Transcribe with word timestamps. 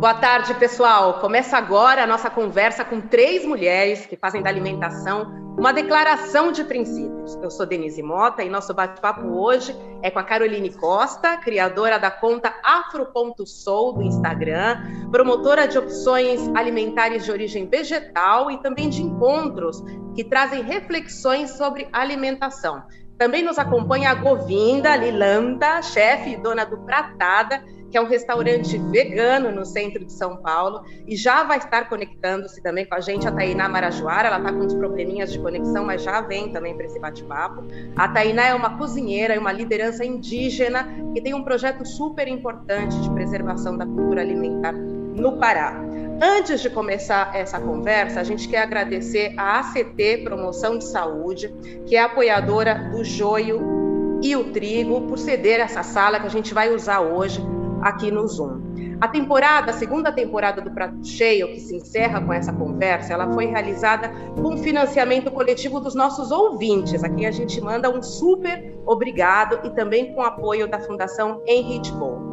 Boa 0.00 0.14
tarde, 0.14 0.54
pessoal. 0.54 1.20
Começa 1.20 1.58
agora 1.58 2.04
a 2.04 2.06
nossa 2.06 2.30
conversa 2.30 2.82
com 2.82 3.02
três 3.02 3.44
mulheres 3.44 4.06
que 4.06 4.16
fazem 4.16 4.42
da 4.42 4.48
alimentação 4.48 5.30
uma 5.58 5.74
declaração 5.74 6.50
de 6.50 6.64
princípios. 6.64 7.34
Eu 7.42 7.50
sou 7.50 7.66
Denise 7.66 8.02
Mota 8.02 8.42
e 8.42 8.48
nosso 8.48 8.72
bate-papo 8.72 9.26
hoje 9.26 9.76
é 10.02 10.10
com 10.10 10.18
a 10.18 10.24
Caroline 10.24 10.72
Costa, 10.72 11.36
criadora 11.36 11.98
da 11.98 12.10
conta 12.10 12.50
afro.sou 12.64 13.92
do 13.92 14.02
Instagram, 14.02 14.78
promotora 15.10 15.68
de 15.68 15.76
opções 15.76 16.48
alimentares 16.54 17.26
de 17.26 17.30
origem 17.30 17.68
vegetal 17.68 18.50
e 18.50 18.56
também 18.62 18.88
de 18.88 19.02
encontros 19.02 19.84
que 20.14 20.24
trazem 20.24 20.62
reflexões 20.62 21.58
sobre 21.58 21.86
alimentação. 21.92 22.84
Também 23.18 23.42
nos 23.42 23.58
acompanha 23.58 24.12
a 24.12 24.14
Govinda 24.14 24.96
Lilanda, 24.96 25.82
chefe 25.82 26.30
e 26.30 26.36
dona 26.38 26.64
do 26.64 26.78
Pratada, 26.86 27.62
que 27.90 27.98
é 27.98 28.00
um 28.00 28.06
restaurante 28.06 28.78
vegano 28.78 29.50
no 29.50 29.64
centro 29.64 30.04
de 30.04 30.12
São 30.12 30.36
Paulo, 30.36 30.84
e 31.06 31.16
já 31.16 31.42
vai 31.42 31.58
estar 31.58 31.88
conectando-se 31.88 32.62
também 32.62 32.86
com 32.86 32.94
a 32.94 33.00
gente 33.00 33.26
a 33.26 33.32
Tainá 33.32 33.68
Marajoara. 33.68 34.28
Ela 34.28 34.38
está 34.38 34.52
com 34.52 34.60
uns 34.60 34.74
probleminhas 34.74 35.32
de 35.32 35.38
conexão, 35.38 35.84
mas 35.84 36.02
já 36.02 36.20
vem 36.20 36.52
também 36.52 36.76
para 36.76 36.86
esse 36.86 36.98
bate-papo. 36.98 37.64
A 37.96 38.08
Tainá 38.08 38.46
é 38.46 38.54
uma 38.54 38.78
cozinheira 38.78 39.34
e 39.34 39.38
uma 39.38 39.52
liderança 39.52 40.04
indígena 40.04 40.88
que 41.12 41.20
tem 41.20 41.34
um 41.34 41.42
projeto 41.42 41.84
super 41.84 42.28
importante 42.28 42.98
de 43.00 43.10
preservação 43.10 43.76
da 43.76 43.84
cultura 43.84 44.20
alimentar 44.20 44.72
no 44.72 45.38
Pará. 45.38 45.74
Antes 46.22 46.60
de 46.60 46.68
começar 46.68 47.34
essa 47.34 47.58
conversa, 47.58 48.20
a 48.20 48.24
gente 48.24 48.46
quer 48.46 48.58
agradecer 48.58 49.32
a 49.38 49.58
ACT 49.58 50.18
Promoção 50.22 50.76
de 50.76 50.84
Saúde, 50.84 51.52
que 51.86 51.96
é 51.96 52.02
apoiadora 52.02 52.90
do 52.90 53.02
joio 53.02 54.20
e 54.22 54.36
o 54.36 54.52
trigo, 54.52 55.00
por 55.02 55.18
ceder 55.18 55.60
essa 55.60 55.82
sala 55.82 56.20
que 56.20 56.26
a 56.26 56.30
gente 56.30 56.52
vai 56.52 56.74
usar 56.74 57.00
hoje 57.00 57.40
aqui 57.82 58.10
no 58.10 58.26
Zoom. 58.26 58.60
A 59.00 59.08
temporada, 59.08 59.70
a 59.70 59.74
segunda 59.74 60.12
temporada 60.12 60.60
do 60.60 60.70
Prato 60.70 61.04
Cheio, 61.04 61.48
que 61.48 61.60
se 61.60 61.76
encerra 61.76 62.20
com 62.20 62.32
essa 62.32 62.52
conversa, 62.52 63.12
ela 63.12 63.32
foi 63.32 63.46
realizada 63.46 64.10
com 64.34 64.58
financiamento 64.58 65.30
coletivo 65.30 65.80
dos 65.80 65.94
nossos 65.94 66.30
ouvintes. 66.30 67.02
Aqui 67.02 67.24
a 67.24 67.30
gente 67.30 67.60
manda 67.60 67.88
um 67.88 68.02
super 68.02 68.78
obrigado 68.84 69.60
e 69.66 69.70
também 69.70 70.14
com 70.14 70.22
apoio 70.22 70.68
da 70.68 70.80
Fundação 70.80 71.42
Henrique 71.46 71.92
Bol. 71.92 72.30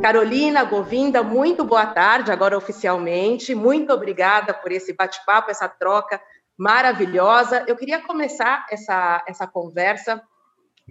Carolina, 0.00 0.64
Govinda, 0.64 1.22
muito 1.22 1.64
boa 1.64 1.86
tarde, 1.86 2.30
agora 2.30 2.56
oficialmente. 2.56 3.54
Muito 3.54 3.92
obrigada 3.92 4.52
por 4.52 4.70
esse 4.70 4.92
bate-papo, 4.92 5.50
essa 5.50 5.68
troca 5.68 6.20
maravilhosa. 6.56 7.64
Eu 7.66 7.74
queria 7.74 8.00
começar 8.02 8.66
essa, 8.70 9.24
essa 9.26 9.46
conversa 9.46 10.22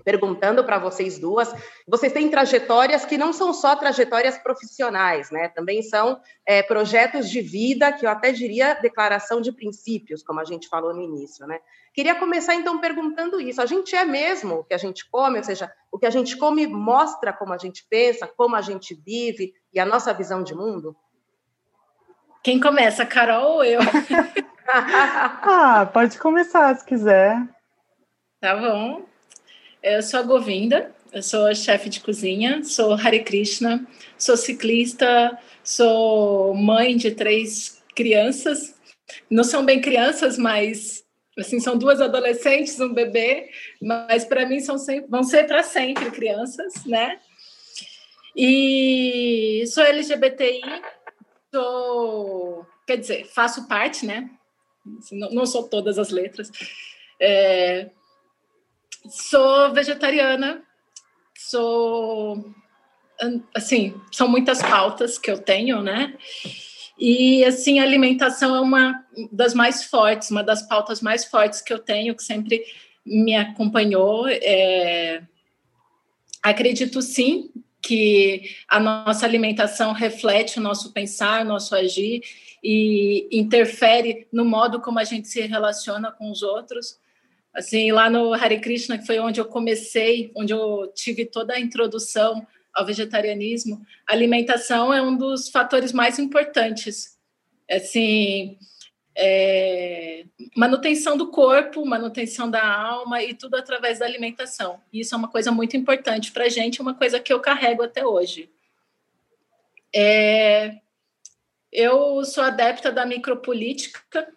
perguntando 0.04 0.64
para 0.64 0.80
vocês 0.80 1.20
duas. 1.20 1.54
Vocês 1.88 2.12
têm 2.12 2.30
trajetórias 2.30 3.06
que 3.06 3.18
não 3.18 3.32
são 3.32 3.54
só 3.54 3.76
trajetórias 3.76 4.38
profissionais, 4.38 5.30
né? 5.30 5.50
Também 5.50 5.82
são 5.82 6.20
é, 6.46 6.64
projetos 6.64 7.30
de 7.30 7.42
vida, 7.42 7.92
que 7.92 8.06
eu 8.06 8.10
até 8.10 8.32
diria 8.32 8.74
declaração 8.76 9.40
de 9.40 9.52
princípios, 9.52 10.24
como 10.24 10.40
a 10.40 10.46
gente 10.46 10.68
falou 10.68 10.94
no 10.94 11.02
início, 11.02 11.46
né? 11.46 11.60
Queria 11.94 12.16
começar 12.16 12.56
então 12.56 12.80
perguntando 12.80 13.40
isso. 13.40 13.62
A 13.62 13.66
gente 13.66 13.96
é 13.96 14.04
mesmo 14.04 14.56
o 14.56 14.64
que 14.64 14.74
a 14.74 14.78
gente 14.78 15.08
come, 15.10 15.38
ou 15.38 15.44
seja, 15.44 15.72
o 15.92 16.00
que 16.00 16.06
a 16.06 16.10
gente 16.10 16.36
come 16.38 16.66
mostra 16.66 17.32
como 17.32 17.54
a 17.54 17.58
gente 17.58 17.86
pensa, 17.88 18.28
como 18.28 18.56
a 18.56 18.62
gente 18.62 18.96
vive 18.96 19.54
e 19.72 19.80
a 19.80 19.86
nossa 19.86 20.14
visão 20.14 20.44
de 20.44 20.56
mundo? 20.56 20.96
Quem 22.42 22.60
começa, 22.60 23.06
Carol 23.06 23.54
ou 23.54 23.64
eu? 23.64 23.80
ah, 24.68 25.90
pode 25.94 26.20
começar 26.20 26.76
se 26.76 26.86
quiser. 26.86 27.38
Tá 28.42 28.56
bom. 28.56 29.13
Eu 29.84 30.02
sou 30.02 30.22
a 30.22 30.24
Govinda, 30.24 30.96
eu 31.12 31.22
sou 31.22 31.54
chefe 31.54 31.90
de 31.90 32.00
cozinha, 32.00 32.64
sou 32.64 32.94
Hare 32.94 33.24
Krishna, 33.24 33.86
sou 34.18 34.38
ciclista, 34.38 35.38
sou 35.64 36.56
mãe 36.56 36.96
de 36.96 37.12
três 37.12 37.84
crianças. 37.94 38.76
Não 39.30 39.44
são 39.44 39.66
bem 39.66 39.82
crianças, 39.82 40.38
mas 40.38 41.04
Assim, 41.38 41.60
são 41.60 41.76
duas 41.76 42.00
adolescentes, 42.00 42.80
um 42.80 42.94
bebê, 42.94 43.50
mas 43.82 44.24
para 44.24 44.46
mim 44.46 44.60
são 44.60 44.78
sempre, 44.78 45.10
vão 45.10 45.24
ser 45.24 45.46
para 45.48 45.64
sempre 45.64 46.12
crianças, 46.12 46.86
né? 46.86 47.20
E 48.36 49.64
sou 49.66 49.84
LGBTI, 49.84 50.62
sou, 51.52 52.68
quer 52.86 52.98
dizer, 52.98 53.26
faço 53.26 53.68
parte, 53.68 54.06
né? 54.06 54.30
Assim, 55.00 55.18
não, 55.18 55.32
não, 55.32 55.46
sou 55.48 55.68
todas 55.68 55.98
as 55.98 56.12
letras. 56.12 56.52
É, 57.20 57.90
sou 59.08 59.74
vegetariana, 59.74 60.64
sou 61.36 62.54
assim, 63.54 63.94
são 64.12 64.28
muitas 64.28 64.62
pautas 64.62 65.18
que 65.18 65.30
eu 65.30 65.38
tenho, 65.38 65.82
né? 65.82 66.18
E, 66.98 67.44
assim, 67.44 67.80
a 67.80 67.84
alimentação 67.84 68.56
é 68.56 68.60
uma 68.60 69.04
das 69.32 69.54
mais 69.54 69.84
fortes, 69.84 70.30
uma 70.30 70.44
das 70.44 70.62
pautas 70.68 71.02
mais 71.02 71.26
fortes 71.26 71.62
que 71.62 71.74
eu 71.74 71.80
tenho, 71.80 72.16
que 72.16 72.24
sempre 72.24 72.64
me 73.06 73.36
acompanhou. 73.36 74.28
É... 74.28 75.24
Acredito, 76.42 77.02
sim, 77.02 77.50
que 77.82 78.56
a 78.68 78.80
nossa 78.80 79.26
alimentação 79.26 79.92
reflete 79.92 80.60
o 80.60 80.62
nosso 80.62 80.92
pensar, 80.94 81.44
o 81.44 81.48
nosso 81.48 81.76
agir 81.76 82.22
e 82.64 83.28
interfere 83.32 84.28
no 84.32 84.46
modo 84.46 84.80
como 84.80 85.00
a 85.00 85.04
gente 85.04 85.28
se 85.28 85.42
relaciona 85.42 86.12
com 86.12 86.32
os 86.32 86.44
outros. 86.44 86.98
Assim, 87.54 87.92
lá 87.92 88.10
no 88.10 88.34
Hare 88.34 88.60
Krishna, 88.60 88.98
que 88.98 89.06
foi 89.06 89.20
onde 89.20 89.40
eu 89.40 89.46
comecei, 89.46 90.32
onde 90.36 90.52
eu 90.52 90.92
tive 90.96 91.26
toda 91.26 91.54
a 91.54 91.60
introdução 91.60 92.46
ao 92.74 92.86
vegetarianismo, 92.86 93.86
a 94.08 94.14
alimentação 94.14 94.92
é 94.92 95.02
um 95.02 95.16
dos 95.16 95.50
fatores 95.50 95.92
mais 95.92 96.18
importantes. 96.18 97.16
Assim, 97.70 98.58
é, 99.16 100.26
manutenção 100.56 101.16
do 101.16 101.30
corpo, 101.30 101.86
manutenção 101.86 102.50
da 102.50 102.66
alma 102.66 103.22
e 103.22 103.34
tudo 103.34 103.56
através 103.56 104.00
da 104.00 104.06
alimentação. 104.06 104.82
Isso 104.92 105.14
é 105.14 105.18
uma 105.18 105.28
coisa 105.28 105.52
muito 105.52 105.78
importante 105.78 106.32
para 106.32 106.46
a 106.46 106.50
gente, 106.50 106.82
uma 106.82 106.96
coisa 106.96 107.20
que 107.20 107.32
eu 107.32 107.40
carrego 107.40 107.84
até 107.84 108.06
hoje. 108.06 108.50
É, 109.96 110.78
eu 111.72 112.26
sou 112.26 112.44
adepta 112.44 112.92
da 112.92 113.06
micropolítica, 113.06 114.28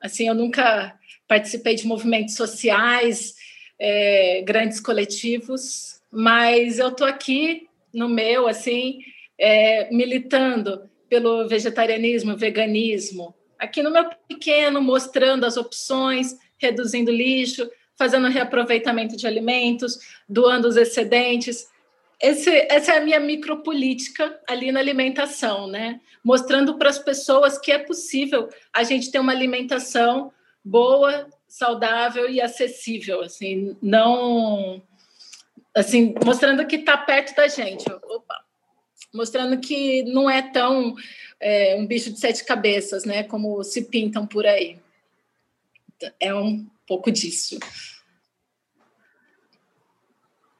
assim, 0.00 0.26
eu 0.26 0.34
nunca 0.34 0.98
participei 1.26 1.74
de 1.74 1.86
movimentos 1.86 2.34
sociais, 2.34 3.34
é, 3.78 4.42
grandes 4.42 4.80
coletivos, 4.80 6.00
mas 6.10 6.78
eu 6.78 6.88
estou 6.88 7.06
aqui 7.06 7.68
no 7.92 8.08
meu, 8.08 8.46
assim, 8.46 9.00
é, 9.38 9.92
militando 9.92 10.88
pelo 11.08 11.48
vegetarianismo, 11.48 12.36
veganismo, 12.36 13.34
aqui 13.58 13.82
no 13.82 13.90
meu 13.90 14.08
pequeno, 14.28 14.80
mostrando 14.80 15.44
as 15.44 15.56
opções, 15.56 16.36
reduzindo 16.58 17.10
lixo, 17.10 17.68
fazendo 17.96 18.28
reaproveitamento 18.28 19.16
de 19.16 19.26
alimentos, 19.26 19.98
doando 20.28 20.68
os 20.68 20.76
excedentes. 20.76 21.68
Esse, 22.20 22.50
essa 22.70 22.92
é 22.92 22.98
a 22.98 23.04
minha 23.04 23.20
micropolítica 23.20 24.40
ali 24.48 24.72
na 24.72 24.80
alimentação, 24.80 25.66
né? 25.66 26.00
Mostrando 26.22 26.76
para 26.78 26.90
as 26.90 26.98
pessoas 26.98 27.58
que 27.58 27.70
é 27.70 27.78
possível 27.78 28.48
a 28.72 28.82
gente 28.82 29.10
ter 29.10 29.18
uma 29.18 29.32
alimentação 29.32 30.32
boa, 30.64 31.28
saudável 31.46 32.28
e 32.30 32.40
acessível, 32.40 33.20
assim, 33.20 33.76
não 33.82 34.82
assim, 35.74 36.14
mostrando 36.24 36.66
que 36.66 36.76
está 36.76 36.96
perto 36.96 37.34
da 37.34 37.48
gente. 37.48 37.84
Opa. 37.90 38.42
Mostrando 39.12 39.58
que 39.58 40.02
não 40.04 40.28
é 40.30 40.42
tão 40.42 40.94
é, 41.40 41.76
um 41.78 41.86
bicho 41.86 42.12
de 42.12 42.18
sete 42.18 42.44
cabeças, 42.44 43.04
né? 43.04 43.22
Como 43.24 43.62
se 43.62 43.82
pintam 43.82 44.26
por 44.26 44.46
aí. 44.46 44.78
É 46.18 46.34
um 46.34 46.66
pouco 46.86 47.10
disso. 47.10 47.58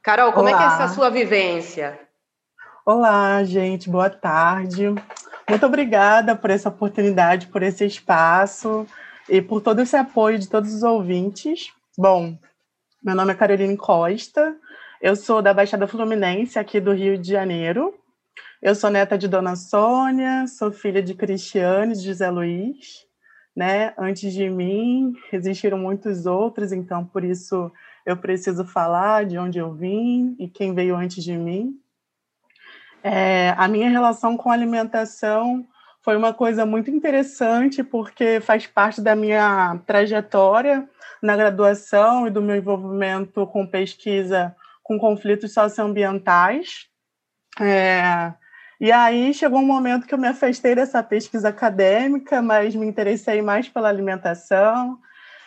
Carol, 0.03 0.33
como 0.33 0.49
Olá. 0.49 0.57
é 0.57 0.59
que 0.59 0.63
é 0.63 0.85
essa 0.85 0.95
sua 0.95 1.11
vivência? 1.11 1.99
Olá, 2.85 3.43
gente, 3.43 3.89
boa 3.89 4.11
tarde. 4.11 4.89
Muito 5.49 5.67
obrigada 5.67 6.37
por 6.37 6.50
essa 6.50 6.69
oportunidade, 6.69 7.47
por 7.47 7.62
esse 7.62 7.85
espaço 7.85 8.87
e 9.29 9.41
por 9.41 9.61
todo 9.61 9.81
esse 9.81 9.97
apoio 9.97 10.38
de 10.38 10.49
todos 10.49 10.73
os 10.75 10.82
ouvintes. 10.82 11.73
Bom, 11.97 12.37
meu 13.03 13.15
nome 13.15 13.32
é 13.32 13.37
Caroline 13.37 13.76
Costa, 13.76 14.56
eu 15.00 15.15
sou 15.15 15.43
da 15.43 15.53
Baixada 15.53 15.87
Fluminense, 15.87 16.59
aqui 16.59 16.81
do 16.81 16.93
Rio 16.93 17.19
de 17.19 17.31
Janeiro. 17.31 17.94
Eu 18.62 18.75
sou 18.75 18.88
neta 18.88 19.19
de 19.19 19.29
Dona 19.29 19.56
Sônia, 19.56 20.47
sou 20.47 20.73
filha 20.73 21.03
de 21.03 21.15
Cristiane 21.15 21.93
e 21.93 21.97
de 21.97 22.05
José 22.05 22.31
Luiz. 22.31 23.05
Né? 23.55 23.93
Antes 23.99 24.32
de 24.32 24.49
mim, 24.49 25.15
existiram 25.32 25.79
muitos 25.79 26.26
outros, 26.26 26.73
então 26.73 27.05
por 27.05 27.23
isso 27.23 27.71
eu 28.06 28.17
preciso 28.17 28.65
falar 28.65 29.26
de 29.26 29.38
onde 29.38 29.59
eu 29.59 29.73
vim 29.73 30.35
e 30.38 30.49
quem 30.49 30.75
veio 30.75 30.97
antes 30.97 31.23
de 31.23 31.37
mim. 31.37 31.79
É, 33.03 33.50
a 33.59 33.69
minha 33.69 33.91
relação 33.91 34.37
com 34.37 34.50
alimentação 34.50 35.67
foi 36.05 36.17
uma 36.17 36.35
coisa 36.35 36.67
muito 36.67 36.91
interessante, 36.91 37.83
porque 37.83 38.39
faz 38.41 38.67
parte 38.67 39.01
da 39.01 39.17
minha 39.17 39.81
trajetória 39.87 40.87
na 41.23 41.35
graduação 41.35 42.27
e 42.27 42.31
do 42.31 42.43
meu 42.43 42.56
envolvimento 42.56 43.47
com 43.47 43.67
pesquisa 43.67 44.55
com 44.83 44.99
conflitos 44.99 45.55
socioambientais. 45.55 46.87
É, 47.59 48.35
E 48.79 48.93
aí 48.93 49.33
chegou 49.33 49.61
um 49.61 49.67
momento 49.67 50.06
que 50.06 50.12
eu 50.12 50.19
me 50.19 50.29
afastei 50.29 50.75
dessa 50.75 51.03
pesquisa 51.03 51.49
acadêmica, 51.49 52.43
mas 52.43 52.75
me 52.75 52.87
interessei 52.87 53.41
mais 53.41 53.67
pela 53.67 53.89
alimentação. 53.89 54.99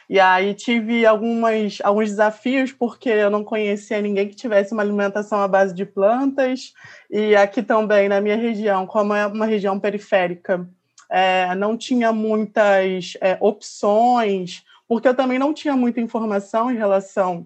E 0.10 0.20
aí 0.20 0.54
tive 0.54 1.06
algumas, 1.06 1.80
alguns 1.84 2.10
desafios, 2.10 2.72
porque 2.72 3.10
eu 3.10 3.30
não 3.30 3.44
conhecia 3.44 4.02
ninguém 4.02 4.30
que 4.30 4.36
tivesse 4.36 4.72
uma 4.74 4.82
alimentação 4.82 5.42
à 5.42 5.48
base 5.48 5.74
de 5.74 5.86
plantas. 5.86 6.74
E 7.12 7.36
aqui 7.36 7.62
também, 7.62 8.08
na 8.08 8.22
minha 8.22 8.38
região, 8.38 8.88
como 8.88 9.14
é 9.14 9.28
uma 9.28 9.46
região 9.46 9.78
periférica, 9.80 10.68
é, 11.10 11.54
não 11.56 11.78
tinha 11.78 12.14
muitas 12.14 13.18
é, 13.20 13.38
opções, 13.42 14.64
porque 14.88 15.08
eu 15.08 15.14
também 15.14 15.38
não 15.38 15.54
tinha 15.54 15.76
muita 15.76 16.00
informação 16.00 16.72
em 16.72 16.78
relação 16.78 17.46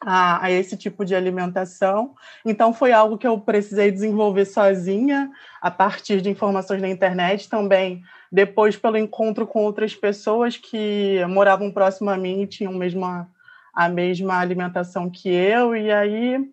a, 0.00 0.44
a, 0.44 0.50
esse 0.50 0.76
tipo 0.76 1.04
de 1.04 1.14
alimentação. 1.14 2.14
Então, 2.44 2.72
foi 2.72 2.92
algo 2.92 3.18
que 3.18 3.26
eu 3.26 3.38
precisei 3.38 3.90
desenvolver 3.90 4.44
sozinha, 4.44 5.30
a 5.60 5.70
partir 5.70 6.20
de 6.20 6.30
informações 6.30 6.80
na 6.80 6.88
internet 6.88 7.48
também. 7.48 8.02
Depois, 8.32 8.76
pelo 8.76 8.96
encontro 8.96 9.46
com 9.46 9.62
outras 9.62 9.94
pessoas 9.94 10.56
que 10.56 11.22
moravam 11.28 11.70
próximo 11.70 12.08
a 12.08 12.16
mim 12.16 12.46
tinham 12.46 12.72
mesma, 12.72 13.28
a 13.74 13.90
mesma 13.90 14.38
alimentação 14.38 15.10
que 15.10 15.28
eu. 15.28 15.76
E 15.76 15.92
aí, 15.92 16.50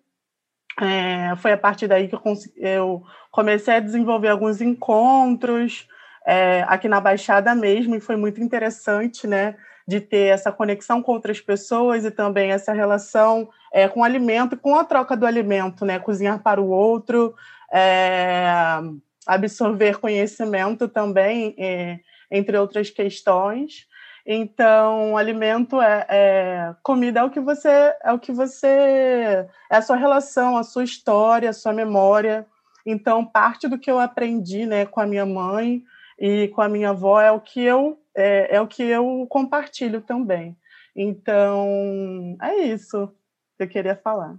é, 0.78 1.34
foi 1.36 1.52
a 1.52 1.58
partir 1.58 1.88
daí 1.88 2.06
que 2.06 2.14
eu, 2.14 2.22
eu, 2.56 3.02
comecei 3.30 3.74
a 3.74 3.80
desenvolver 3.80 4.28
alguns 4.28 4.60
encontros 4.60 5.88
é, 6.26 6.66
aqui 6.68 6.86
na 6.86 7.00
Baixada 7.00 7.54
mesmo, 7.54 7.94
e 7.94 8.00
foi 8.00 8.16
muito 8.16 8.42
interessante, 8.42 9.26
né? 9.26 9.56
de 9.90 10.00
ter 10.00 10.32
essa 10.32 10.52
conexão 10.52 11.02
com 11.02 11.10
outras 11.10 11.40
pessoas 11.40 12.04
e 12.04 12.12
também 12.12 12.52
essa 12.52 12.72
relação 12.72 13.48
é, 13.72 13.88
com 13.88 14.00
o 14.00 14.04
alimento, 14.04 14.56
com 14.56 14.76
a 14.76 14.84
troca 14.84 15.16
do 15.16 15.26
alimento, 15.26 15.84
né? 15.84 15.98
Cozinhar 15.98 16.40
para 16.40 16.60
o 16.60 16.68
outro, 16.68 17.34
é, 17.72 18.80
absorver 19.26 19.98
conhecimento 19.98 20.88
também, 20.88 21.54
é, 21.58 22.00
entre 22.30 22.56
outras 22.56 22.90
questões. 22.90 23.86
Então, 24.26 25.16
alimento 25.16 25.80
é, 25.80 26.06
é, 26.08 26.74
comida 26.82 27.20
é 27.20 27.24
o 27.24 27.30
que 27.30 27.40
você 27.40 27.68
é 28.02 28.12
o 28.12 28.18
que 28.18 28.32
você 28.32 28.66
é 28.66 29.48
a 29.70 29.82
sua 29.82 29.96
relação, 29.96 30.56
a 30.56 30.62
sua 30.62 30.84
história, 30.84 31.50
a 31.50 31.54
sua 31.54 31.72
memória. 31.72 32.46
Então, 32.86 33.24
parte 33.24 33.68
do 33.68 33.78
que 33.78 33.90
eu 33.90 33.98
aprendi, 33.98 34.66
né, 34.66 34.86
com 34.86 35.00
a 35.00 35.06
minha 35.06 35.26
mãe 35.26 35.82
e 36.18 36.48
com 36.48 36.62
a 36.62 36.68
minha 36.68 36.90
avó 36.90 37.20
é 37.20 37.30
o 37.32 37.40
que 37.40 37.62
eu 37.62 37.98
é, 38.14 38.56
é 38.56 38.60
o 38.60 38.66
que 38.66 38.82
eu 38.82 39.26
compartilho 39.28 40.00
também. 40.00 40.56
Então, 40.94 42.36
é 42.42 42.56
isso 42.58 43.08
que 43.56 43.64
eu 43.64 43.68
queria 43.68 43.96
falar. 43.96 44.36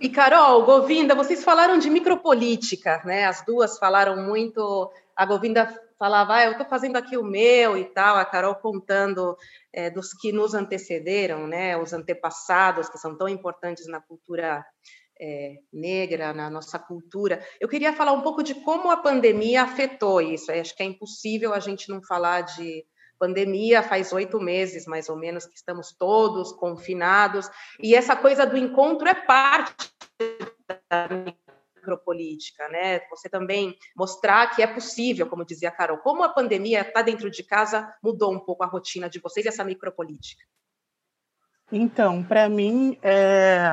E 0.00 0.08
Carol, 0.10 0.64
Govinda, 0.64 1.14
vocês 1.14 1.42
falaram 1.42 1.76
de 1.76 1.90
micropolítica, 1.90 3.02
né? 3.04 3.24
As 3.24 3.44
duas 3.44 3.78
falaram 3.78 4.16
muito. 4.16 4.92
A 5.16 5.26
Govinda 5.26 5.68
falava, 5.98 6.36
ah, 6.36 6.44
eu 6.44 6.52
estou 6.52 6.66
fazendo 6.66 6.96
aqui 6.96 7.16
o 7.16 7.24
meu 7.24 7.76
e 7.76 7.84
tal. 7.84 8.16
A 8.16 8.24
Carol 8.24 8.54
contando 8.54 9.36
é, 9.72 9.90
dos 9.90 10.12
que 10.12 10.32
nos 10.32 10.54
antecederam, 10.54 11.48
né? 11.48 11.76
Os 11.76 11.92
antepassados 11.92 12.88
que 12.88 12.98
são 12.98 13.16
tão 13.16 13.28
importantes 13.28 13.88
na 13.88 14.00
cultura 14.00 14.64
é, 15.20 15.54
negra, 15.72 16.32
na 16.32 16.48
nossa 16.48 16.78
cultura. 16.78 17.44
Eu 17.60 17.68
queria 17.68 17.92
falar 17.92 18.12
um 18.12 18.22
pouco 18.22 18.42
de 18.42 18.54
como 18.54 18.90
a 18.90 18.96
pandemia 18.96 19.62
afetou 19.62 20.20
isso. 20.20 20.52
Acho 20.52 20.76
que 20.76 20.82
é 20.82 20.86
impossível 20.86 21.52
a 21.52 21.58
gente 21.58 21.88
não 21.88 22.00
falar 22.02 22.42
de 22.42 22.84
pandemia, 23.18 23.82
faz 23.82 24.12
oito 24.12 24.40
meses 24.40 24.86
mais 24.86 25.08
ou 25.08 25.16
menos 25.16 25.46
que 25.46 25.56
estamos 25.56 25.92
todos 25.92 26.52
confinados, 26.52 27.50
e 27.80 27.94
essa 27.94 28.16
coisa 28.16 28.46
do 28.46 28.56
encontro 28.56 29.08
é 29.08 29.14
parte 29.14 29.90
da 30.90 31.08
micropolítica, 31.76 32.68
né? 32.68 33.00
Você 33.10 33.28
também 33.28 33.76
mostrar 33.96 34.54
que 34.54 34.62
é 34.62 34.66
possível, 34.66 35.26
como 35.26 35.44
dizia 35.44 35.68
a 35.68 35.72
Carol, 35.72 35.98
como 35.98 36.22
a 36.22 36.28
pandemia 36.28 36.80
está 36.80 37.02
dentro 37.02 37.30
de 37.30 37.42
casa 37.42 37.94
mudou 38.02 38.32
um 38.32 38.40
pouco 38.40 38.64
a 38.64 38.66
rotina 38.66 39.08
de 39.08 39.20
vocês 39.20 39.44
e 39.44 39.48
essa 39.48 39.64
micropolítica. 39.64 40.42
Então, 41.70 42.22
para 42.22 42.48
mim, 42.48 42.98
é 43.02 43.68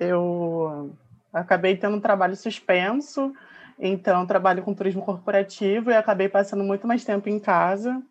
eu 0.00 0.96
acabei 1.30 1.76
tendo 1.76 1.98
um 1.98 2.00
trabalho 2.00 2.34
suspenso, 2.34 3.34
então 3.78 4.26
trabalho 4.26 4.62
com 4.62 4.74
turismo 4.74 5.04
corporativo 5.04 5.90
e 5.90 5.94
acabei 5.94 6.26
passando 6.26 6.64
muito 6.64 6.86
mais 6.86 7.04
tempo 7.04 7.28
em 7.28 7.38
casa. 7.38 8.02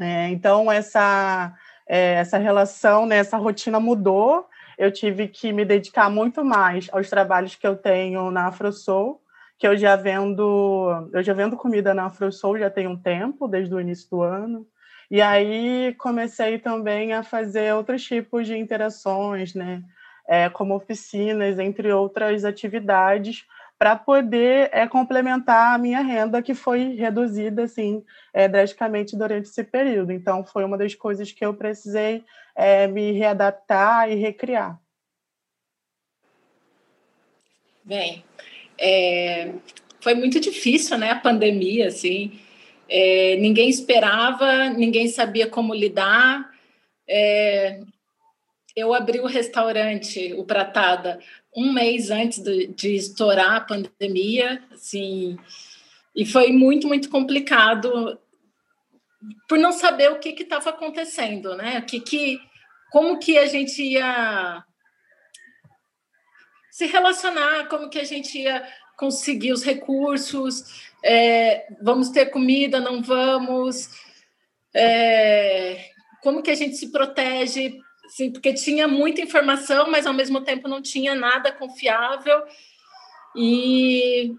É, 0.00 0.28
então 0.28 0.70
essa 0.70 1.54
é, 1.88 2.14
essa 2.14 2.38
relação, 2.38 3.06
né, 3.06 3.16
essa 3.16 3.36
rotina 3.36 3.80
mudou. 3.80 4.46
Eu 4.76 4.92
tive 4.92 5.28
que 5.28 5.52
me 5.52 5.64
dedicar 5.64 6.08
muito 6.10 6.44
mais 6.44 6.88
aos 6.92 7.10
trabalhos 7.10 7.56
que 7.56 7.66
eu 7.66 7.76
tenho 7.76 8.30
na 8.30 8.46
AfroSoul, 8.48 9.20
que 9.58 9.66
eu 9.66 9.76
já 9.76 9.96
vendo, 9.96 11.08
eu 11.12 11.22
já 11.22 11.32
vendo 11.32 11.56
comida 11.56 11.92
na 11.92 12.06
AfroSoul 12.06 12.58
já 12.58 12.70
tem 12.70 12.86
um 12.86 12.96
tempo, 12.96 13.48
desde 13.48 13.74
o 13.74 13.80
início 13.80 14.08
do 14.10 14.22
ano. 14.22 14.66
E 15.10 15.20
aí 15.22 15.94
comecei 15.98 16.58
também 16.58 17.12
a 17.12 17.22
fazer 17.22 17.74
outros 17.74 18.04
tipos 18.04 18.46
de 18.46 18.56
interações, 18.56 19.54
né? 19.54 19.82
é, 20.28 20.50
como 20.50 20.74
oficinas, 20.74 21.58
entre 21.58 21.90
outras 21.90 22.44
atividades, 22.44 23.46
para 23.78 23.94
poder 23.94 24.70
é, 24.72 24.88
complementar 24.88 25.74
a 25.74 25.78
minha 25.78 26.00
renda, 26.00 26.42
que 26.42 26.52
foi 26.52 26.96
reduzida 26.96 27.62
assim, 27.62 28.04
é, 28.34 28.48
drasticamente 28.48 29.16
durante 29.16 29.48
esse 29.48 29.62
período. 29.62 30.10
Então, 30.10 30.44
foi 30.44 30.64
uma 30.64 30.76
das 30.76 30.94
coisas 30.94 31.30
que 31.30 31.44
eu 31.46 31.54
precisei 31.54 32.24
é, 32.56 32.88
me 32.88 33.12
readaptar 33.12 34.10
e 34.10 34.16
recriar. 34.16 34.80
Bem, 37.84 38.24
é, 38.76 39.52
foi 40.00 40.14
muito 40.14 40.40
difícil, 40.40 40.98
né, 40.98 41.10
a 41.10 41.20
pandemia, 41.20 41.86
assim, 41.86 42.38
é, 42.88 43.36
ninguém 43.36 43.68
esperava, 43.68 44.70
ninguém 44.70 45.08
sabia 45.08 45.46
como 45.46 45.72
lidar, 45.72 46.50
é, 47.06 47.80
eu 48.76 48.94
abri 48.94 49.20
o 49.20 49.26
restaurante, 49.26 50.32
o 50.34 50.44
Pratada, 50.44 51.18
um 51.56 51.72
mês 51.72 52.10
antes 52.10 52.38
de, 52.38 52.68
de 52.68 52.94
estourar 52.94 53.56
a 53.56 53.60
pandemia, 53.60 54.62
assim, 54.72 55.38
e 56.14 56.24
foi 56.24 56.52
muito, 56.52 56.86
muito 56.86 57.08
complicado 57.10 58.18
por 59.48 59.58
não 59.58 59.72
saber 59.72 60.10
o 60.12 60.18
que 60.18 60.30
estava 60.30 60.70
acontecendo, 60.70 61.56
né? 61.56 61.78
O 61.78 61.82
que, 61.82 62.00
que, 62.00 62.40
como 62.90 63.18
que 63.18 63.36
a 63.38 63.46
gente 63.46 63.82
ia 63.82 64.64
se 66.70 66.86
relacionar, 66.86 67.66
como 67.68 67.90
que 67.90 67.98
a 67.98 68.04
gente 68.04 68.38
ia 68.38 68.66
conseguir 68.96 69.52
os 69.52 69.62
recursos, 69.62 70.88
é, 71.04 71.66
vamos 71.80 72.10
ter 72.10 72.26
comida, 72.26 72.80
não 72.80 73.02
vamos, 73.02 73.90
é, 74.74 75.90
como 76.22 76.42
que 76.42 76.50
a 76.50 76.54
gente 76.54 76.76
se 76.76 76.90
protege 76.90 77.80
Sim, 78.08 78.32
porque 78.32 78.54
tinha 78.54 78.88
muita 78.88 79.20
informação, 79.20 79.90
mas 79.90 80.06
ao 80.06 80.14
mesmo 80.14 80.40
tempo 80.40 80.66
não 80.66 80.80
tinha 80.80 81.14
nada 81.14 81.52
confiável. 81.52 82.42
E 83.36 84.34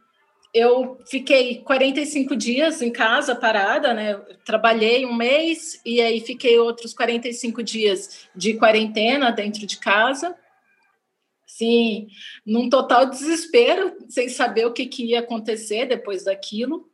eu 0.53 0.97
fiquei 1.07 1.61
45 1.61 2.35
dias 2.35 2.81
em 2.81 2.91
casa 2.91 3.35
parada, 3.35 3.93
né? 3.93 4.15
trabalhei 4.43 5.05
um 5.05 5.13
mês 5.13 5.79
e 5.85 6.01
aí 6.01 6.19
fiquei 6.19 6.57
outros 6.57 6.93
45 6.93 7.61
dias 7.61 8.27
de 8.35 8.55
quarentena 8.55 9.31
dentro 9.31 9.65
de 9.67 9.77
casa. 9.77 10.35
Sim, 11.45 12.07
num 12.45 12.69
total 12.69 13.05
desespero, 13.05 13.95
sem 14.07 14.29
saber 14.29 14.65
o 14.65 14.73
que, 14.73 14.87
que 14.87 15.05
ia 15.05 15.19
acontecer 15.19 15.85
depois 15.85 16.23
daquilo. 16.23 16.89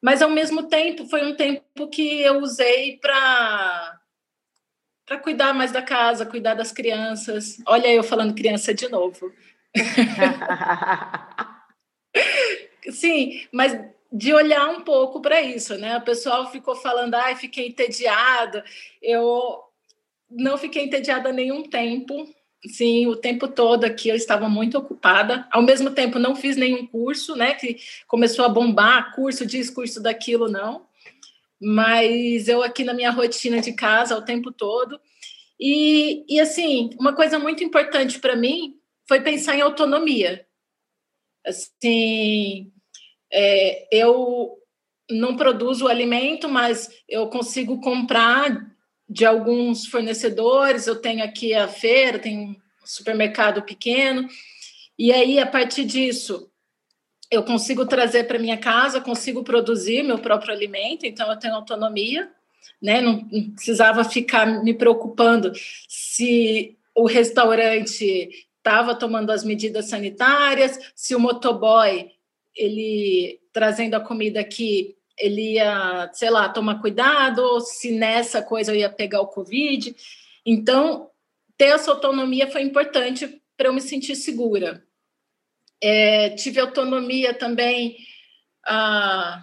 Mas 0.00 0.22
ao 0.22 0.30
mesmo 0.30 0.64
tempo 0.64 1.06
foi 1.06 1.24
um 1.24 1.34
tempo 1.34 1.88
que 1.88 2.22
eu 2.22 2.38
usei 2.40 2.96
para 2.98 4.00
para 5.06 5.18
cuidar 5.18 5.52
mais 5.52 5.72
da 5.72 5.82
casa, 5.82 6.26
cuidar 6.26 6.54
das 6.54 6.72
crianças. 6.72 7.58
Olha 7.66 7.92
eu 7.92 8.02
falando 8.02 8.34
criança 8.34 8.72
de 8.72 8.88
novo. 8.88 9.32
Sim, 12.90 13.46
mas 13.52 13.78
de 14.12 14.34
olhar 14.34 14.68
um 14.68 14.82
pouco 14.82 15.20
para 15.20 15.40
isso, 15.40 15.76
né? 15.76 15.96
O 15.96 16.02
pessoal 16.02 16.50
ficou 16.50 16.76
falando, 16.76 17.14
ai, 17.14 17.36
fiquei 17.36 17.68
entediado. 17.68 18.62
Eu 19.00 19.62
não 20.30 20.58
fiquei 20.58 20.84
entediada 20.84 21.32
nenhum 21.32 21.62
tempo. 21.62 22.28
Sim, 22.66 23.06
o 23.08 23.16
tempo 23.16 23.48
todo 23.48 23.84
aqui 23.84 24.08
eu 24.08 24.14
estava 24.14 24.48
muito 24.48 24.78
ocupada. 24.78 25.48
Ao 25.50 25.62
mesmo 25.62 25.90
tempo, 25.90 26.18
não 26.18 26.36
fiz 26.36 26.56
nenhum 26.56 26.86
curso, 26.86 27.34
né? 27.34 27.54
Que 27.54 27.76
começou 28.06 28.44
a 28.44 28.48
bombar, 28.48 29.14
curso 29.14 29.46
disso, 29.46 29.74
curso 29.74 30.00
daquilo, 30.00 30.48
não 30.48 30.86
mas 31.62 32.48
eu 32.48 32.62
aqui 32.62 32.82
na 32.82 32.92
minha 32.92 33.10
rotina 33.10 33.60
de 33.60 33.72
casa 33.72 34.16
o 34.16 34.24
tempo 34.24 34.50
todo. 34.50 35.00
E, 35.60 36.24
e 36.28 36.40
assim, 36.40 36.90
uma 36.98 37.14
coisa 37.14 37.38
muito 37.38 37.62
importante 37.62 38.18
para 38.18 38.34
mim 38.34 38.74
foi 39.06 39.20
pensar 39.20 39.54
em 39.54 39.60
autonomia. 39.60 40.44
Assim, 41.46 42.72
é, 43.32 43.88
eu 43.96 44.58
não 45.08 45.36
produzo 45.36 45.86
alimento, 45.86 46.48
mas 46.48 46.90
eu 47.08 47.28
consigo 47.28 47.80
comprar 47.80 48.72
de 49.08 49.24
alguns 49.24 49.86
fornecedores. 49.86 50.86
Eu 50.86 51.00
tenho 51.00 51.22
aqui 51.22 51.54
a 51.54 51.68
feira, 51.68 52.18
tenho 52.18 52.40
um 52.40 52.56
supermercado 52.84 53.62
pequeno. 53.62 54.26
E 54.98 55.12
aí, 55.12 55.38
a 55.38 55.46
partir 55.46 55.84
disso, 55.84 56.51
eu 57.32 57.42
consigo 57.42 57.86
trazer 57.86 58.24
para 58.24 58.38
minha 58.38 58.58
casa, 58.58 59.00
consigo 59.00 59.42
produzir 59.42 60.02
meu 60.02 60.18
próprio 60.18 60.52
alimento, 60.52 61.06
então 61.06 61.30
eu 61.30 61.38
tenho 61.38 61.54
autonomia, 61.54 62.30
né? 62.80 63.00
Não, 63.00 63.26
precisava 63.54 64.04
ficar 64.04 64.62
me 64.62 64.74
preocupando 64.74 65.50
se 65.88 66.76
o 66.94 67.06
restaurante 67.06 68.28
estava 68.58 68.94
tomando 68.94 69.30
as 69.30 69.42
medidas 69.44 69.86
sanitárias, 69.86 70.78
se 70.94 71.14
o 71.14 71.20
motoboy 71.20 72.10
ele 72.54 73.40
trazendo 73.50 73.94
a 73.94 74.00
comida 74.00 74.38
aqui, 74.38 74.94
ele 75.18 75.54
ia, 75.54 76.10
sei 76.12 76.28
lá, 76.28 76.50
tomar 76.50 76.82
cuidado, 76.82 77.60
se 77.60 77.92
nessa 77.92 78.42
coisa 78.42 78.72
eu 78.72 78.76
ia 78.76 78.90
pegar 78.90 79.22
o 79.22 79.28
Covid. 79.28 79.96
Então, 80.44 81.08
ter 81.56 81.68
essa 81.68 81.90
autonomia 81.90 82.50
foi 82.50 82.60
importante 82.60 83.40
para 83.56 83.68
eu 83.68 83.72
me 83.72 83.80
sentir 83.80 84.16
segura. 84.16 84.84
É, 85.82 86.30
tive 86.30 86.60
autonomia 86.60 87.34
também 87.34 87.96
ah, 88.64 89.42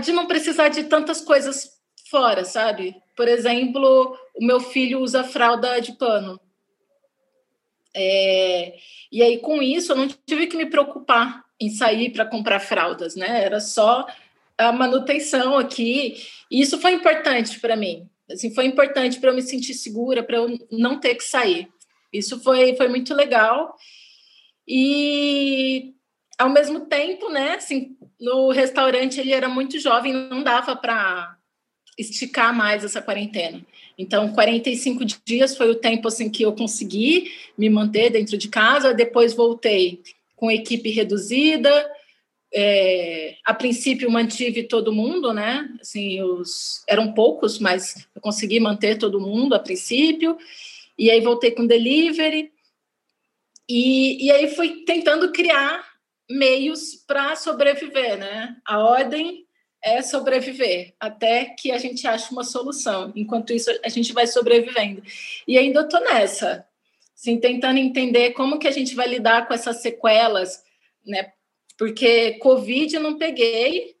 de 0.00 0.12
não 0.12 0.26
precisar 0.26 0.68
de 0.68 0.84
tantas 0.84 1.20
coisas 1.20 1.80
fora, 2.08 2.44
sabe? 2.44 2.94
Por 3.16 3.28
exemplo, 3.28 4.16
o 4.34 4.44
meu 4.44 4.60
filho 4.60 5.00
usa 5.00 5.24
fralda 5.24 5.80
de 5.80 5.92
pano. 5.92 6.40
É, 7.94 8.76
e 9.10 9.22
aí, 9.22 9.38
com 9.38 9.60
isso, 9.60 9.92
eu 9.92 9.96
não 9.96 10.08
tive 10.08 10.46
que 10.46 10.56
me 10.56 10.66
preocupar 10.66 11.44
em 11.58 11.68
sair 11.68 12.10
para 12.10 12.24
comprar 12.24 12.60
fraldas, 12.60 13.16
né? 13.16 13.44
Era 13.44 13.60
só 13.60 14.06
a 14.56 14.72
manutenção 14.72 15.58
aqui. 15.58 16.16
E 16.50 16.60
isso 16.60 16.78
foi 16.80 16.92
importante 16.92 17.58
para 17.58 17.76
mim. 17.76 18.08
Assim, 18.30 18.54
foi 18.54 18.66
importante 18.66 19.18
para 19.18 19.30
eu 19.30 19.34
me 19.34 19.42
sentir 19.42 19.74
segura, 19.74 20.22
para 20.22 20.36
eu 20.36 20.58
não 20.70 21.00
ter 21.00 21.16
que 21.16 21.24
sair. 21.24 21.68
Isso 22.12 22.40
foi, 22.42 22.76
foi 22.76 22.88
muito 22.88 23.14
legal. 23.14 23.76
E 24.72 25.94
ao 26.38 26.48
mesmo 26.48 26.86
tempo, 26.86 27.28
né, 27.28 27.54
assim, 27.54 27.96
no 28.20 28.52
restaurante 28.52 29.18
ele 29.18 29.32
era 29.32 29.48
muito 29.48 29.80
jovem, 29.80 30.12
não 30.12 30.44
dava 30.44 30.76
para 30.76 31.36
esticar 31.98 32.56
mais 32.56 32.84
essa 32.84 33.02
quarentena. 33.02 33.60
Então, 33.98 34.32
45 34.32 35.04
dias 35.24 35.56
foi 35.56 35.68
o 35.70 35.74
tempo 35.74 36.06
assim 36.06 36.30
que 36.30 36.44
eu 36.44 36.52
consegui 36.52 37.32
me 37.58 37.68
manter 37.68 38.10
dentro 38.10 38.38
de 38.38 38.48
casa, 38.48 38.94
depois 38.94 39.34
voltei 39.34 40.00
com 40.36 40.48
equipe 40.48 40.88
reduzida. 40.88 41.90
É, 42.54 43.34
a 43.44 43.52
princípio 43.52 44.08
mantive 44.08 44.62
todo 44.62 44.92
mundo, 44.92 45.32
né? 45.32 45.68
Assim, 45.80 46.22
os 46.22 46.84
eram 46.88 47.12
poucos, 47.12 47.58
mas 47.58 48.06
eu 48.14 48.22
consegui 48.22 48.60
manter 48.60 48.98
todo 48.98 49.20
mundo 49.20 49.52
a 49.52 49.58
princípio. 49.58 50.38
E 50.96 51.10
aí 51.10 51.20
voltei 51.20 51.50
com 51.50 51.66
delivery. 51.66 52.52
E, 53.70 54.26
e 54.26 54.32
aí 54.32 54.52
fui 54.52 54.84
tentando 54.84 55.30
criar 55.30 55.88
meios 56.28 56.96
para 57.06 57.36
sobreviver, 57.36 58.18
né? 58.18 58.56
A 58.66 58.80
ordem 58.80 59.46
é 59.80 60.02
sobreviver 60.02 60.92
até 60.98 61.44
que 61.44 61.70
a 61.70 61.78
gente 61.78 62.04
ache 62.04 62.32
uma 62.32 62.42
solução. 62.42 63.12
Enquanto 63.14 63.52
isso, 63.52 63.70
a 63.84 63.88
gente 63.88 64.12
vai 64.12 64.26
sobrevivendo. 64.26 65.04
E 65.46 65.56
ainda 65.56 65.82
estou 65.82 66.00
nessa, 66.00 66.66
assim, 67.16 67.38
tentando 67.38 67.78
entender 67.78 68.32
como 68.32 68.58
que 68.58 68.66
a 68.66 68.72
gente 68.72 68.92
vai 68.96 69.06
lidar 69.06 69.46
com 69.46 69.54
essas 69.54 69.80
sequelas, 69.80 70.64
né? 71.06 71.32
Porque 71.78 72.32
Covid 72.40 72.96
eu 72.96 73.00
não 73.00 73.18
peguei, 73.18 73.94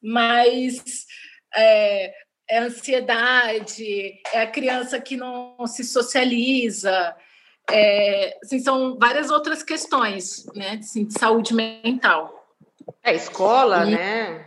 mas 0.00 1.06
é, 1.54 2.12
é 2.50 2.58
ansiedade, 2.58 4.20
é 4.34 4.42
a 4.42 4.46
criança 4.46 5.00
que 5.00 5.16
não 5.16 5.66
se 5.66 5.82
socializa, 5.84 7.16
é, 7.70 8.38
assim, 8.42 8.58
são 8.58 8.96
várias 8.98 9.30
outras 9.30 9.62
questões, 9.62 10.46
né, 10.54 10.78
assim, 10.80 11.04
de 11.04 11.18
saúde 11.18 11.54
mental. 11.54 12.46
É 13.02 13.14
escola, 13.14 13.86
e, 13.86 13.90
né? 13.90 14.46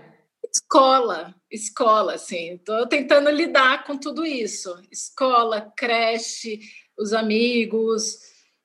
Escola, 0.52 1.36
escola, 1.52 2.14
assim. 2.14 2.54
Estou 2.54 2.88
tentando 2.88 3.30
lidar 3.30 3.84
com 3.84 3.98
tudo 3.98 4.26
isso. 4.26 4.74
Escola, 4.92 5.72
creche, 5.76 6.60
os 6.98 7.14
amigos 7.14 8.18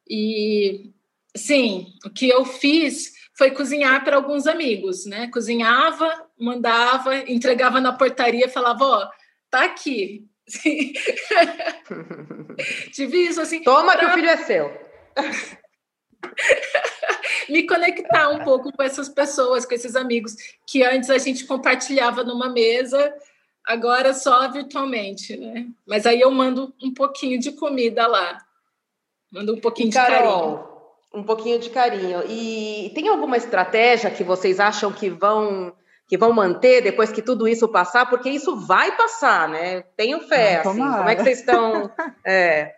e, 0.09 0.93
sim, 1.37 1.93
o 2.05 2.11
que 2.11 2.29
eu 2.29 2.45
fiz 2.45 3.13
foi 3.37 3.51
cozinhar 3.51 4.05
para 4.05 4.17
alguns 4.17 4.47
amigos, 4.47 5.07
né? 5.07 5.29
Cozinhava, 5.29 6.29
mandava, 6.39 7.17
entregava 7.31 7.81
na 7.81 7.93
portaria, 7.93 8.49
falava, 8.49 8.85
ó, 8.85 9.11
tá 9.51 9.65
aqui, 9.65 10.29
Tive 12.93 13.19
isso 13.27 13.41
assim. 13.41 13.63
Toma 13.63 13.93
pra... 13.93 14.01
que 14.01 14.07
o 14.07 14.15
filho 14.15 14.29
é 14.29 14.37
seu. 14.39 14.71
Me 17.49 17.67
conectar 17.67 18.29
um 18.31 18.43
pouco 18.43 18.73
com 18.73 18.83
essas 18.83 19.09
pessoas, 19.09 19.65
com 19.67 19.75
esses 19.75 19.97
amigos 19.97 20.35
que 20.67 20.83
antes 20.83 21.11
a 21.11 21.19
gente 21.19 21.47
compartilhava 21.47 22.25
numa 22.25 22.49
mesa, 22.49 23.15
agora 23.65 24.13
só 24.15 24.51
virtualmente, 24.51 25.37
né? 25.37 25.67
Mas 25.87 26.07
aí 26.07 26.21
eu 26.21 26.31
mando 26.31 26.75
um 26.83 26.93
pouquinho 26.93 27.39
de 27.39 27.53
comida 27.53 28.07
lá. 28.07 28.45
Mando 29.31 29.55
um 29.55 29.61
pouquinho 29.61 29.91
de 29.91 29.97
carinho. 29.97 30.65
Um 31.13 31.23
pouquinho 31.23 31.59
de 31.59 31.71
carinho. 31.71 32.23
E 32.29 32.91
tem 32.95 33.09
alguma 33.09 33.37
estratégia 33.37 34.11
que 34.11 34.25
vocês 34.25 34.59
acham 34.59 34.93
que 34.93 35.09
vão 35.11 35.75
que 36.07 36.19
vão 36.19 36.33
manter 36.33 36.83
depois 36.83 37.11
que 37.11 37.23
tudo 37.23 37.49
isso 37.49 37.69
passar, 37.69 38.07
porque 38.07 38.29
isso 38.29 38.57
vai 38.57 38.97
passar, 38.97 39.49
né? 39.49 39.83
Tenho 39.97 40.21
fé, 40.21 40.57
ah, 40.57 40.61
assim. 40.61 40.79
Como 40.79 41.09
é 41.09 41.15
que 41.15 41.23
vocês 41.23 41.41
estão? 41.41 41.91
É. 42.25 42.75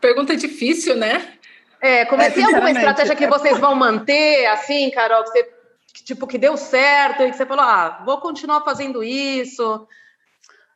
Pergunta 0.00 0.34
difícil, 0.34 0.96
né? 0.96 1.34
É, 1.80 2.04
como 2.04 2.22
é, 2.22 2.30
tem 2.30 2.44
alguma 2.44 2.70
estratégia 2.70 3.14
que 3.14 3.26
vocês 3.26 3.58
vão 3.58 3.74
manter, 3.74 4.46
assim, 4.46 4.90
Carol, 4.90 5.24
que 5.24 5.30
você, 5.30 5.52
tipo, 6.04 6.26
que 6.26 6.38
deu 6.38 6.56
certo 6.56 7.22
e 7.22 7.30
que 7.30 7.36
você 7.36 7.46
falou, 7.46 7.64
ah, 7.64 8.02
vou 8.04 8.18
continuar 8.20 8.62
fazendo 8.62 9.02
isso? 9.02 9.86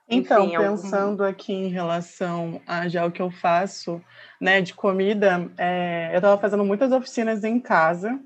Então, 0.09 0.45
Enfim, 0.45 0.59
pensando 0.59 1.23
algum... 1.23 1.33
aqui 1.33 1.52
em 1.52 1.69
relação 1.69 2.61
a 2.66 2.88
já 2.88 3.07
o 3.07 3.11
que 3.11 3.23
eu 3.23 3.31
faço, 3.31 4.02
né, 4.45 4.61
de 4.61 4.75
comida, 4.75 5.51
é, 5.57 6.11
eu 6.13 6.17
estava 6.17 6.39
fazendo 6.39 6.63
muitas 6.63 6.93
oficinas 6.93 7.43
em 7.45 7.59
casa. 7.59 8.21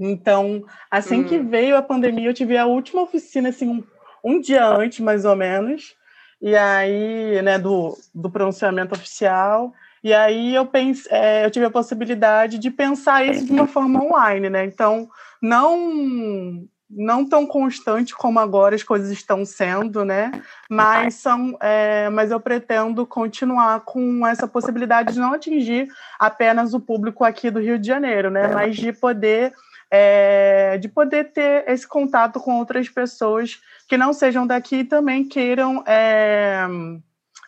Então, 0.00 0.64
assim 0.90 1.20
hum. 1.20 1.24
que 1.24 1.38
veio 1.38 1.76
a 1.76 1.82
pandemia, 1.82 2.30
eu 2.30 2.34
tive 2.34 2.56
a 2.56 2.64
última 2.64 3.02
oficina, 3.02 3.50
assim, 3.50 3.68
um, 3.68 3.84
um 4.24 4.40
dia 4.40 4.66
antes, 4.66 5.00
mais 5.00 5.26
ou 5.26 5.36
menos, 5.36 5.94
e 6.40 6.56
aí, 6.56 7.42
né, 7.42 7.58
do, 7.58 7.98
do 8.14 8.30
pronunciamento 8.30 8.94
oficial. 8.94 9.74
E 10.02 10.14
aí 10.14 10.54
eu 10.54 10.64
pense, 10.64 11.06
é, 11.10 11.44
eu 11.44 11.50
tive 11.50 11.66
a 11.66 11.70
possibilidade 11.70 12.58
de 12.58 12.70
pensar 12.70 13.26
isso 13.26 13.44
de 13.44 13.52
uma 13.52 13.66
forma 13.66 14.02
online, 14.02 14.48
né? 14.48 14.64
Então, 14.64 15.06
não 15.42 16.66
não 16.88 17.28
tão 17.28 17.46
constante 17.46 18.14
como 18.14 18.38
agora 18.38 18.74
as 18.74 18.82
coisas 18.82 19.10
estão 19.10 19.44
sendo, 19.44 20.04
né? 20.04 20.30
Mas 20.70 21.14
são, 21.14 21.56
é, 21.60 22.08
mas 22.10 22.30
eu 22.30 22.38
pretendo 22.38 23.04
continuar 23.04 23.80
com 23.80 24.26
essa 24.26 24.46
possibilidade 24.46 25.12
de 25.12 25.18
não 25.18 25.34
atingir 25.34 25.88
apenas 26.18 26.74
o 26.74 26.80
público 26.80 27.24
aqui 27.24 27.50
do 27.50 27.60
Rio 27.60 27.78
de 27.78 27.86
Janeiro, 27.86 28.30
né? 28.30 28.48
Mas 28.48 28.76
de 28.76 28.92
poder 28.92 29.52
é, 29.90 30.78
de 30.78 30.88
poder 30.88 31.32
ter 31.32 31.64
esse 31.68 31.86
contato 31.86 32.40
com 32.40 32.58
outras 32.58 32.88
pessoas 32.88 33.60
que 33.88 33.96
não 33.96 34.12
sejam 34.12 34.46
daqui 34.46 34.76
e 34.76 34.84
também 34.84 35.26
queiram 35.28 35.82
é, 35.86 36.66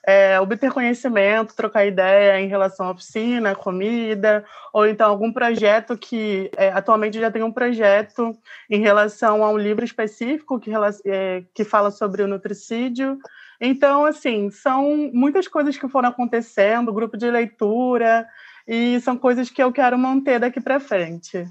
é, 0.08 0.40
obter 0.40 0.72
conhecimento, 0.72 1.54
trocar 1.54 1.84
ideia 1.84 2.40
em 2.40 2.48
relação 2.48 2.86
à 2.86 2.92
oficina, 2.92 3.54
comida, 3.54 4.42
ou 4.72 4.86
então 4.86 5.10
algum 5.10 5.30
projeto 5.30 5.98
que 5.98 6.50
é, 6.56 6.70
atualmente 6.70 7.20
já 7.20 7.30
tem 7.30 7.42
um 7.42 7.52
projeto 7.52 8.34
em 8.70 8.80
relação 8.80 9.44
a 9.44 9.50
um 9.50 9.58
livro 9.58 9.84
específico 9.84 10.58
que, 10.58 10.70
é, 11.04 11.44
que 11.52 11.62
fala 11.62 11.90
sobre 11.90 12.22
o 12.22 12.26
nutricídio. 12.26 13.18
Então, 13.60 14.06
assim, 14.06 14.50
são 14.50 15.10
muitas 15.12 15.46
coisas 15.46 15.76
que 15.76 15.86
foram 15.88 16.08
acontecendo, 16.08 16.90
grupo 16.90 17.18
de 17.18 17.30
leitura, 17.30 18.26
e 18.66 18.98
são 19.02 19.14
coisas 19.14 19.50
que 19.50 19.62
eu 19.62 19.70
quero 19.70 19.98
manter 19.98 20.40
daqui 20.40 20.58
para 20.58 20.80
frente. 20.80 21.46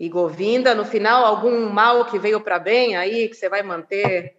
E 0.00 0.08
Govinda, 0.08 0.74
no 0.74 0.86
final, 0.86 1.26
algum 1.26 1.68
mal 1.68 2.06
que 2.06 2.18
veio 2.18 2.40
para 2.40 2.58
bem 2.58 2.96
aí, 2.96 3.28
que 3.28 3.36
você 3.36 3.50
vai 3.50 3.62
manter? 3.62 4.34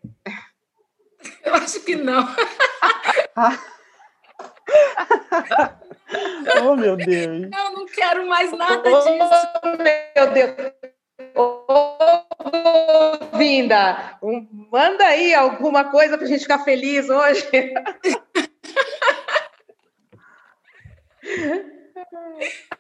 Eu 1.43 1.55
acho 1.55 1.79
que 1.81 1.95
não. 1.95 2.23
oh, 6.63 6.75
meu 6.75 6.95
Deus. 6.95 7.43
Eu 7.43 7.71
não 7.73 7.85
quero 7.85 8.27
mais 8.27 8.51
nada 8.51 8.89
oh, 8.89 8.99
disso. 8.99 9.09
Meu 10.15 10.31
Deus. 10.31 10.55
Oh, 11.35 13.37
Vinda, 13.37 14.17
um, 14.21 14.67
manda 14.71 15.05
aí 15.05 15.33
alguma 15.33 15.85
coisa 15.85 16.15
para 16.17 16.25
a 16.25 16.29
gente 16.29 16.41
ficar 16.41 16.59
feliz 16.59 17.09
hoje. 17.09 17.47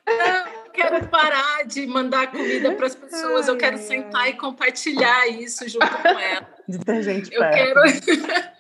Não, 0.05 0.71
quero 0.71 1.07
parar 1.07 1.65
de 1.65 1.87
mandar 1.87 2.31
comida 2.31 2.75
para 2.75 2.87
as 2.87 2.95
pessoas. 2.95 3.47
Eu 3.47 3.57
quero 3.57 3.77
sentar 3.77 4.29
e 4.29 4.33
compartilhar 4.33 5.27
isso 5.27 5.67
junto 5.67 5.87
com 5.87 6.07
elas. 6.07 6.52
Detergente 6.67 7.33
Eu 7.33 7.41
quero. 7.41 7.81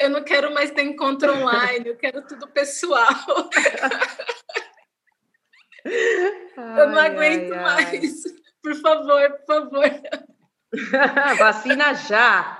eu 0.00 0.10
não 0.10 0.22
quero 0.24 0.52
mais 0.52 0.70
ter 0.70 0.82
encontro 0.82 1.34
online, 1.34 1.88
eu 1.88 1.96
quero 1.96 2.22
tudo 2.26 2.48
pessoal. 2.48 3.08
Ai, 6.56 6.80
eu 6.80 6.88
não 6.90 6.98
aguento 6.98 7.52
ai, 7.52 7.60
mais. 7.60 8.26
Ai. 8.26 8.32
Por 8.62 8.74
favor, 8.76 9.30
por 9.30 9.46
favor. 9.46 9.90
Vacina 11.38 11.94
já. 11.94 12.58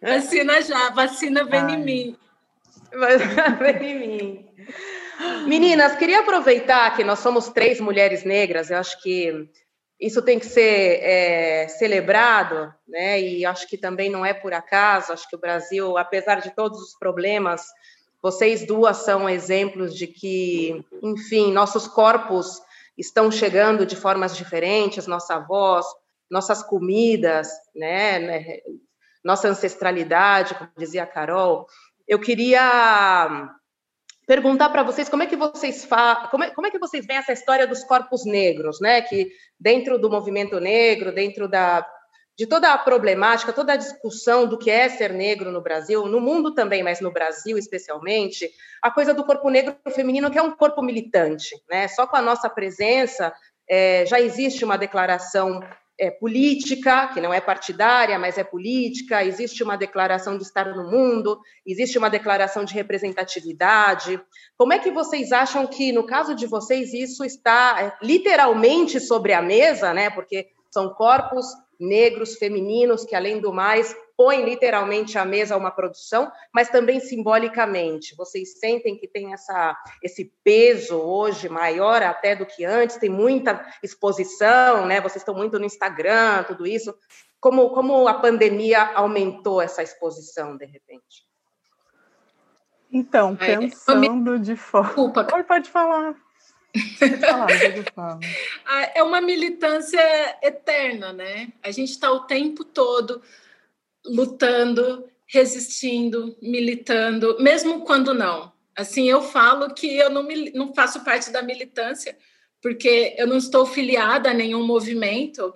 Vacina 0.00 0.62
já, 0.62 0.90
vacina 0.90 1.44
vem 1.44 1.74
em 1.74 1.84
mim. 1.84 2.16
Vacina 2.92 3.50
vem 3.56 3.84
em 3.84 3.98
mim. 3.98 4.48
Meninas, 5.46 5.96
queria 5.96 6.20
aproveitar 6.20 6.94
que 6.96 7.04
nós 7.04 7.18
somos 7.18 7.48
três 7.48 7.80
mulheres 7.80 8.24
negras, 8.24 8.70
eu 8.70 8.78
acho 8.78 9.00
que 9.02 9.48
isso 10.02 10.20
tem 10.20 10.36
que 10.36 10.46
ser 10.46 10.98
é, 11.00 11.68
celebrado, 11.68 12.74
né? 12.88 13.22
E 13.22 13.46
acho 13.46 13.68
que 13.68 13.78
também 13.78 14.10
não 14.10 14.26
é 14.26 14.34
por 14.34 14.52
acaso. 14.52 15.12
Acho 15.12 15.28
que 15.28 15.36
o 15.36 15.40
Brasil, 15.40 15.96
apesar 15.96 16.40
de 16.40 16.50
todos 16.50 16.80
os 16.80 16.98
problemas, 16.98 17.68
vocês 18.20 18.66
duas 18.66 18.96
são 18.96 19.30
exemplos 19.30 19.94
de 19.94 20.08
que, 20.08 20.84
enfim, 21.00 21.52
nossos 21.52 21.86
corpos 21.86 22.60
estão 22.98 23.30
chegando 23.30 23.86
de 23.86 23.94
formas 23.94 24.36
diferentes, 24.36 25.06
nossa 25.06 25.38
voz, 25.38 25.86
nossas 26.28 26.64
comidas, 26.64 27.48
né? 27.72 28.18
né 28.18 28.58
nossa 29.22 29.46
ancestralidade, 29.46 30.56
como 30.56 30.70
dizia 30.76 31.04
a 31.04 31.06
Carol. 31.06 31.68
Eu 32.08 32.18
queria 32.18 33.54
perguntar 34.26 34.70
para 34.70 34.82
vocês 34.82 35.08
como 35.08 35.22
é 35.22 35.26
que 35.26 35.36
vocês 35.36 35.84
fa... 35.84 36.28
como, 36.30 36.44
é, 36.44 36.50
como 36.50 36.66
é 36.66 36.70
que 36.70 36.78
vocês 36.78 37.06
veem 37.06 37.18
essa 37.18 37.32
história 37.32 37.66
dos 37.66 37.84
corpos 37.84 38.24
negros, 38.24 38.80
né? 38.80 39.02
Que 39.02 39.30
dentro 39.58 39.98
do 39.98 40.10
movimento 40.10 40.60
negro, 40.60 41.12
dentro 41.12 41.48
da 41.48 41.86
de 42.36 42.46
toda 42.46 42.72
a 42.72 42.78
problemática, 42.78 43.52
toda 43.52 43.74
a 43.74 43.76
discussão 43.76 44.46
do 44.46 44.58
que 44.58 44.70
é 44.70 44.88
ser 44.88 45.12
negro 45.12 45.52
no 45.52 45.60
Brasil, 45.60 46.06
no 46.06 46.18
mundo 46.18 46.54
também, 46.54 46.82
mas 46.82 46.98
no 46.98 47.12
Brasil 47.12 47.58
especialmente, 47.58 48.50
a 48.80 48.90
coisa 48.90 49.12
do 49.12 49.24
corpo 49.24 49.50
negro 49.50 49.76
feminino 49.94 50.30
que 50.30 50.38
é 50.38 50.42
um 50.42 50.56
corpo 50.56 50.82
militante, 50.82 51.54
né? 51.70 51.88
Só 51.88 52.06
com 52.06 52.16
a 52.16 52.22
nossa 52.22 52.48
presença 52.48 53.34
é, 53.68 54.06
já 54.06 54.20
existe 54.20 54.64
uma 54.64 54.78
declaração 54.78 55.60
é, 55.98 56.10
política, 56.10 57.08
que 57.08 57.20
não 57.20 57.32
é 57.32 57.40
partidária, 57.40 58.18
mas 58.18 58.38
é 58.38 58.44
política, 58.44 59.24
existe 59.24 59.62
uma 59.62 59.76
declaração 59.76 60.36
de 60.36 60.42
estar 60.42 60.74
no 60.74 60.90
mundo, 60.90 61.38
existe 61.66 61.98
uma 61.98 62.10
declaração 62.10 62.64
de 62.64 62.74
representatividade. 62.74 64.20
Como 64.56 64.72
é 64.72 64.78
que 64.78 64.90
vocês 64.90 65.32
acham 65.32 65.66
que, 65.66 65.92
no 65.92 66.04
caso 66.04 66.34
de 66.34 66.46
vocês, 66.46 66.92
isso 66.92 67.24
está 67.24 67.76
é, 67.80 68.04
literalmente 68.04 69.00
sobre 69.00 69.32
a 69.32 69.42
mesa, 69.42 69.92
né? 69.92 70.10
Porque 70.10 70.48
são 70.70 70.92
corpos 70.94 71.46
negros, 71.78 72.36
femininos, 72.36 73.04
que, 73.04 73.14
além 73.14 73.40
do 73.40 73.52
mais, 73.52 73.94
põem 74.22 74.44
literalmente 74.44 75.18
à 75.18 75.24
mesa 75.24 75.56
uma 75.56 75.72
produção, 75.72 76.30
mas 76.54 76.68
também 76.68 77.00
simbolicamente. 77.00 78.14
Vocês 78.14 78.60
sentem 78.60 78.96
que 78.96 79.08
tem 79.08 79.32
essa, 79.32 79.76
esse 80.00 80.32
peso 80.44 80.96
hoje 80.96 81.48
maior 81.48 82.00
até 82.04 82.36
do 82.36 82.46
que 82.46 82.64
antes, 82.64 82.98
tem 82.98 83.10
muita 83.10 83.66
exposição, 83.82 84.86
né? 84.86 85.00
Vocês 85.00 85.22
estão 85.22 85.34
muito 85.34 85.58
no 85.58 85.64
Instagram, 85.64 86.44
tudo 86.44 86.64
isso. 86.64 86.94
Como, 87.40 87.70
como 87.70 88.06
a 88.06 88.14
pandemia 88.14 88.92
aumentou 88.94 89.60
essa 89.60 89.82
exposição, 89.82 90.56
de 90.56 90.66
repente? 90.66 91.26
Então, 92.92 93.34
pensando 93.34 94.38
de 94.38 94.54
forma. 94.54 94.86
Desculpa. 94.86 95.26
Oi, 95.34 95.42
pode 95.42 95.68
falar. 95.68 96.14
É 98.94 99.02
uma 99.02 99.20
militância 99.20 100.00
eterna, 100.40 101.12
né? 101.12 101.48
A 101.60 101.72
gente 101.72 101.90
está 101.90 102.12
o 102.12 102.20
tempo 102.20 102.64
todo 102.64 103.20
lutando, 104.04 105.08
resistindo, 105.26 106.36
militando, 106.42 107.36
mesmo 107.40 107.84
quando 107.84 108.12
não. 108.12 108.52
Assim, 108.76 109.08
eu 109.08 109.22
falo 109.22 109.72
que 109.74 109.96
eu 109.96 110.10
não, 110.10 110.26
não 110.54 110.74
faço 110.74 111.04
parte 111.04 111.30
da 111.30 111.42
militância, 111.42 112.16
porque 112.60 113.14
eu 113.18 113.26
não 113.26 113.36
estou 113.36 113.66
filiada 113.66 114.30
a 114.30 114.34
nenhum 114.34 114.64
movimento, 114.64 115.54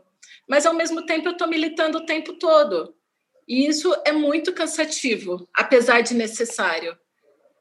mas 0.49 0.67
ao 0.67 0.75
mesmo 0.75 1.05
tempo 1.07 1.29
eu 1.29 1.33
estou 1.33 1.49
militando 1.49 1.99
o 1.99 2.07
tempo 2.07 2.35
todo. 2.35 2.95
E 3.49 3.67
isso 3.67 3.95
é 4.05 4.13
muito 4.13 4.53
cansativo, 4.53 5.49
apesar 5.55 6.01
de 6.01 6.15
necessário. 6.15 6.97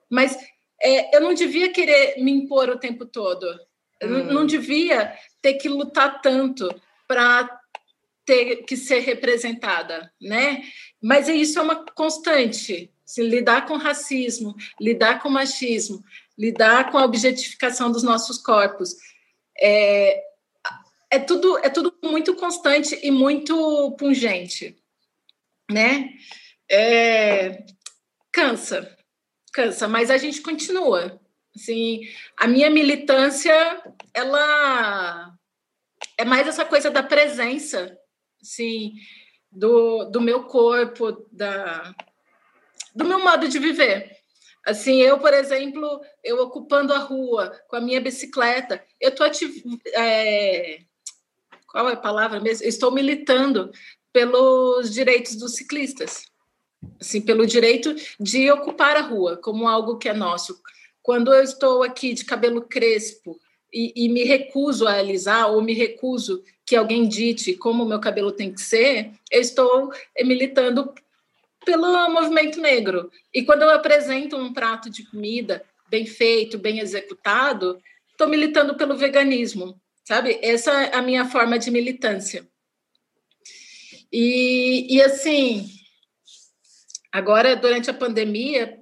Mas 0.09 0.37
é, 0.81 1.15
eu 1.15 1.21
não 1.21 1.33
devia 1.33 1.71
querer 1.71 2.21
me 2.21 2.31
impor 2.31 2.69
o 2.69 2.79
tempo 2.79 3.05
todo. 3.05 3.45
Eu 4.01 4.09
hum. 4.09 4.23
não 4.33 4.45
devia 4.45 5.13
ter 5.41 5.53
que 5.53 5.69
lutar 5.69 6.21
tanto 6.21 6.69
para 7.07 7.61
ter 8.25 8.63
que 8.63 8.75
ser 8.75 8.99
representada, 8.99 10.11
né? 10.19 10.63
Mas 11.01 11.27
isso 11.27 11.59
é 11.59 11.61
uma 11.61 11.85
constante. 11.85 12.91
Se 13.05 13.21
lidar 13.21 13.67
com 13.67 13.77
racismo, 13.77 14.55
lidar 14.81 15.21
com 15.21 15.29
machismo, 15.29 16.03
lidar 16.37 16.91
com 16.91 16.97
a 16.97 17.05
objetificação 17.05 17.91
dos 17.91 18.01
nossos 18.01 18.39
corpos, 18.39 18.95
é, 19.59 20.23
é 21.11 21.19
tudo 21.19 21.57
é 21.59 21.69
tudo 21.69 21.95
muito 22.03 22.35
constante 22.35 22.99
e 23.03 23.11
muito 23.11 23.91
pungente, 23.97 24.75
né? 25.71 26.09
É, 26.69 27.63
cansa, 28.31 28.97
cansa, 29.53 29.87
mas 29.87 30.09
a 30.09 30.17
gente 30.17 30.41
continua. 30.41 31.21
Assim, 31.55 32.01
a 32.35 32.47
minha 32.47 32.69
militância, 32.69 33.53
ela 34.13 35.33
é 36.17 36.25
mais 36.25 36.47
essa 36.47 36.65
coisa 36.65 36.91
da 36.91 37.01
presença, 37.01 37.97
assim, 38.45 38.93
do, 39.51 40.05
do 40.05 40.21
meu 40.21 40.43
corpo, 40.43 41.25
da, 41.31 41.93
do 42.95 43.05
meu 43.05 43.19
modo 43.23 43.47
de 43.47 43.59
viver. 43.59 44.11
Assim, 44.65 45.01
eu, 45.01 45.19
por 45.19 45.33
exemplo, 45.33 46.01
eu 46.23 46.39
ocupando 46.41 46.93
a 46.93 46.97
rua 46.97 47.51
com 47.67 47.75
a 47.75 47.81
minha 47.81 48.01
bicicleta, 48.01 48.83
eu 48.99 49.09
estou 49.09 49.27
é, 49.93 50.79
qual 51.67 51.89
é 51.89 51.93
a 51.93 51.97
palavra 51.97 52.39
mesmo? 52.39 52.65
Eu 52.65 52.69
estou 52.69 52.91
militando 52.91 53.71
pelos 54.11 54.93
direitos 54.93 55.35
dos 55.35 55.55
ciclistas 55.55 56.23
assim, 56.99 57.21
pelo 57.21 57.45
direito 57.45 57.95
de 58.19 58.49
ocupar 58.51 58.95
a 58.95 59.01
rua 59.01 59.37
como 59.37 59.67
algo 59.67 59.97
que 59.97 60.09
é 60.09 60.13
nosso. 60.13 60.59
Quando 61.01 61.33
eu 61.33 61.43
estou 61.43 61.83
aqui 61.83 62.13
de 62.13 62.25
cabelo 62.25 62.61
crespo 62.61 63.39
e, 63.71 64.05
e 64.05 64.09
me 64.09 64.23
recuso 64.23 64.87
a 64.87 64.93
alisar 64.93 65.51
ou 65.51 65.61
me 65.61 65.73
recuso 65.73 66.43
que 66.65 66.75
alguém 66.75 67.07
dite 67.07 67.53
como 67.53 67.83
o 67.83 67.87
meu 67.87 67.99
cabelo 67.99 68.31
tem 68.31 68.51
que 68.51 68.61
ser, 68.61 69.11
eu 69.31 69.41
estou 69.41 69.91
militando 70.21 70.93
pelo 71.63 72.09
movimento 72.09 72.59
negro. 72.59 73.11
E 73.33 73.43
quando 73.43 73.61
eu 73.61 73.69
apresento 73.69 74.35
um 74.35 74.53
prato 74.53 74.89
de 74.89 75.03
comida 75.03 75.63
bem 75.89 76.05
feito, 76.05 76.57
bem 76.57 76.79
executado, 76.79 77.79
estou 78.11 78.27
militando 78.27 78.75
pelo 78.75 78.97
veganismo, 78.97 79.79
sabe? 80.03 80.39
Essa 80.41 80.71
é 80.83 80.95
a 80.95 81.01
minha 81.01 81.25
forma 81.25 81.59
de 81.59 81.69
militância. 81.69 82.47
E, 84.11 84.95
e 84.95 85.01
assim, 85.01 85.69
Agora, 87.15 87.55
durante 87.55 87.89
a 87.89 87.93
pandemia, 87.93 88.77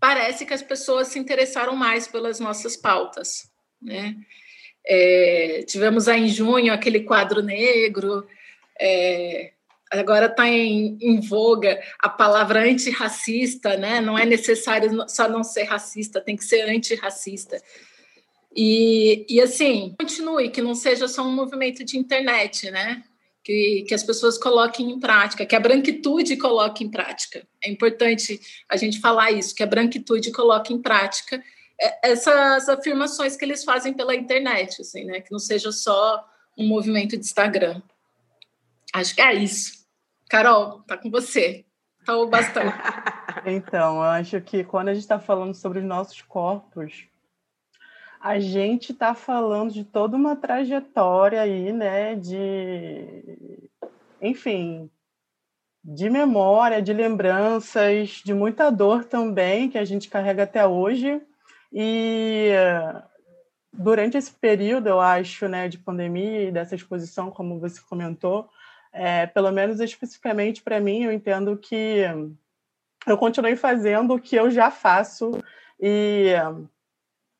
parece 0.00 0.44
que 0.44 0.52
as 0.52 0.60
pessoas 0.60 1.06
se 1.06 1.20
interessaram 1.20 1.76
mais 1.76 2.08
pelas 2.08 2.40
nossas 2.40 2.76
pautas, 2.76 3.48
né? 3.80 4.16
É, 4.92 5.62
tivemos 5.68 6.08
aí 6.08 6.24
em 6.24 6.28
junho 6.28 6.72
aquele 6.72 7.00
quadro 7.00 7.40
negro, 7.40 8.26
é, 8.80 9.52
agora 9.88 10.26
está 10.26 10.48
em, 10.48 10.98
em, 11.00 11.20
voga 11.20 11.80
a 12.00 12.08
palavra 12.08 12.64
antirracista, 12.64 13.76
né? 13.76 14.00
Não 14.00 14.18
é 14.18 14.26
necessário 14.26 14.90
só 15.08 15.28
não 15.28 15.44
ser 15.44 15.62
racista, 15.62 16.20
tem 16.20 16.34
que 16.34 16.44
ser 16.44 16.62
antirracista. 16.62 17.62
E, 18.54 19.24
e 19.28 19.40
assim, 19.40 19.94
continue, 19.96 20.50
que 20.50 20.60
não 20.60 20.74
seja 20.74 21.06
só 21.06 21.22
um 21.22 21.32
movimento 21.32 21.84
de 21.84 21.96
internet, 21.96 22.68
né? 22.68 23.04
que, 23.44 23.84
que 23.86 23.94
as 23.94 24.02
pessoas 24.02 24.38
coloquem 24.38 24.90
em 24.90 25.00
prática, 25.00 25.46
que 25.46 25.56
a 25.56 25.60
branquitude 25.60 26.36
coloque 26.36 26.84
em 26.84 26.90
prática. 26.90 27.46
É 27.64 27.70
importante 27.70 28.40
a 28.68 28.76
gente 28.76 29.00
falar 29.00 29.30
isso, 29.30 29.54
que 29.54 29.62
a 29.62 29.66
branquitude 29.66 30.30
coloque 30.30 30.72
em 30.72 30.80
prática 30.80 31.42
essas 32.02 32.68
afirmações 32.68 33.36
que 33.36 33.44
eles 33.44 33.64
fazem 33.64 33.94
pela 33.94 34.14
internet, 34.14 34.82
assim, 34.82 35.04
né? 35.04 35.20
Que 35.20 35.32
não 35.32 35.38
seja 35.38 35.72
só 35.72 36.28
um 36.56 36.66
movimento 36.66 37.16
de 37.16 37.24
Instagram. 37.24 37.80
Acho 38.92 39.14
que 39.14 39.22
é 39.22 39.34
isso. 39.34 39.86
Carol, 40.28 40.82
tá 40.82 40.96
com 40.96 41.10
você. 41.10 41.64
Falou 42.04 42.28
bastante. 42.28 42.74
Então, 43.46 43.96
eu 43.96 44.02
acho 44.02 44.40
que 44.40 44.64
quando 44.64 44.88
a 44.88 44.92
gente 44.92 45.04
está 45.04 45.18
falando 45.18 45.54
sobre 45.54 45.78
os 45.78 45.84
nossos 45.84 46.20
corpos, 46.20 47.06
a 48.20 48.38
gente 48.38 48.92
está 48.92 49.14
falando 49.14 49.72
de 49.72 49.84
toda 49.84 50.16
uma 50.16 50.36
trajetória 50.36 51.40
aí, 51.40 51.72
né, 51.72 52.16
de, 52.16 53.38
enfim, 54.20 54.90
de 55.82 56.10
memória, 56.10 56.82
de 56.82 56.92
lembranças, 56.92 58.20
de 58.22 58.34
muita 58.34 58.68
dor 58.68 59.04
também 59.04 59.70
que 59.70 59.78
a 59.78 59.84
gente 59.84 60.10
carrega 60.10 60.42
até 60.42 60.66
hoje. 60.66 61.22
E 61.72 62.50
durante 63.72 64.16
esse 64.16 64.32
período, 64.32 64.88
eu 64.88 65.00
acho, 65.00 65.48
né, 65.48 65.68
de 65.68 65.78
pandemia 65.78 66.48
e 66.48 66.52
dessa 66.52 66.74
exposição, 66.74 67.30
como 67.30 67.60
você 67.60 67.80
comentou, 67.80 68.48
é, 68.92 69.26
pelo 69.26 69.52
menos 69.52 69.80
especificamente 69.80 70.62
para 70.62 70.80
mim, 70.80 71.04
eu 71.04 71.12
entendo 71.12 71.56
que 71.56 72.04
eu 73.06 73.16
continuei 73.16 73.56
fazendo 73.56 74.14
o 74.14 74.20
que 74.20 74.36
eu 74.36 74.50
já 74.50 74.70
faço 74.70 75.30
e, 75.80 76.34
uh, 76.34 76.68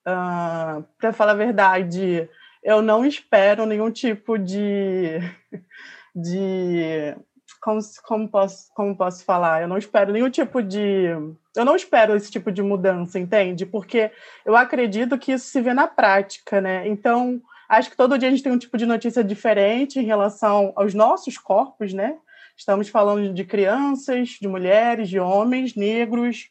ah, 0.06 0.82
para 0.98 1.12
falar 1.12 1.32
a 1.32 1.36
verdade, 1.36 2.28
eu 2.62 2.80
não 2.80 3.04
espero 3.04 3.66
nenhum 3.66 3.90
tipo 3.90 4.38
de, 4.38 5.18
de 6.14 7.14
como, 7.60 7.80
como, 8.04 8.28
posso, 8.28 8.72
como 8.74 8.96
posso 8.96 9.24
falar? 9.24 9.62
Eu 9.62 9.68
não 9.68 9.78
espero 9.78 10.12
nenhum 10.12 10.30
tipo 10.30 10.62
de. 10.62 11.08
Eu 11.56 11.64
não 11.64 11.74
espero 11.74 12.14
esse 12.14 12.30
tipo 12.30 12.52
de 12.52 12.62
mudança, 12.62 13.18
entende? 13.18 13.66
Porque 13.66 14.12
eu 14.44 14.56
acredito 14.56 15.18
que 15.18 15.32
isso 15.32 15.46
se 15.46 15.60
vê 15.60 15.74
na 15.74 15.88
prática, 15.88 16.60
né? 16.60 16.86
Então, 16.86 17.40
acho 17.68 17.90
que 17.90 17.96
todo 17.96 18.16
dia 18.18 18.28
a 18.28 18.30
gente 18.30 18.42
tem 18.42 18.52
um 18.52 18.58
tipo 18.58 18.78
de 18.78 18.86
notícia 18.86 19.24
diferente 19.24 19.98
em 19.98 20.04
relação 20.04 20.72
aos 20.76 20.94
nossos 20.94 21.36
corpos, 21.36 21.92
né? 21.92 22.16
Estamos 22.56 22.88
falando 22.88 23.32
de 23.32 23.44
crianças, 23.44 24.30
de 24.40 24.46
mulheres, 24.46 25.08
de 25.08 25.18
homens, 25.18 25.74
negros. 25.74 26.50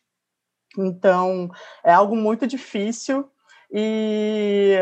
Então, 0.78 1.50
é 1.84 1.94
algo 1.94 2.16
muito 2.16 2.46
difícil. 2.46 3.30
E 3.72 4.76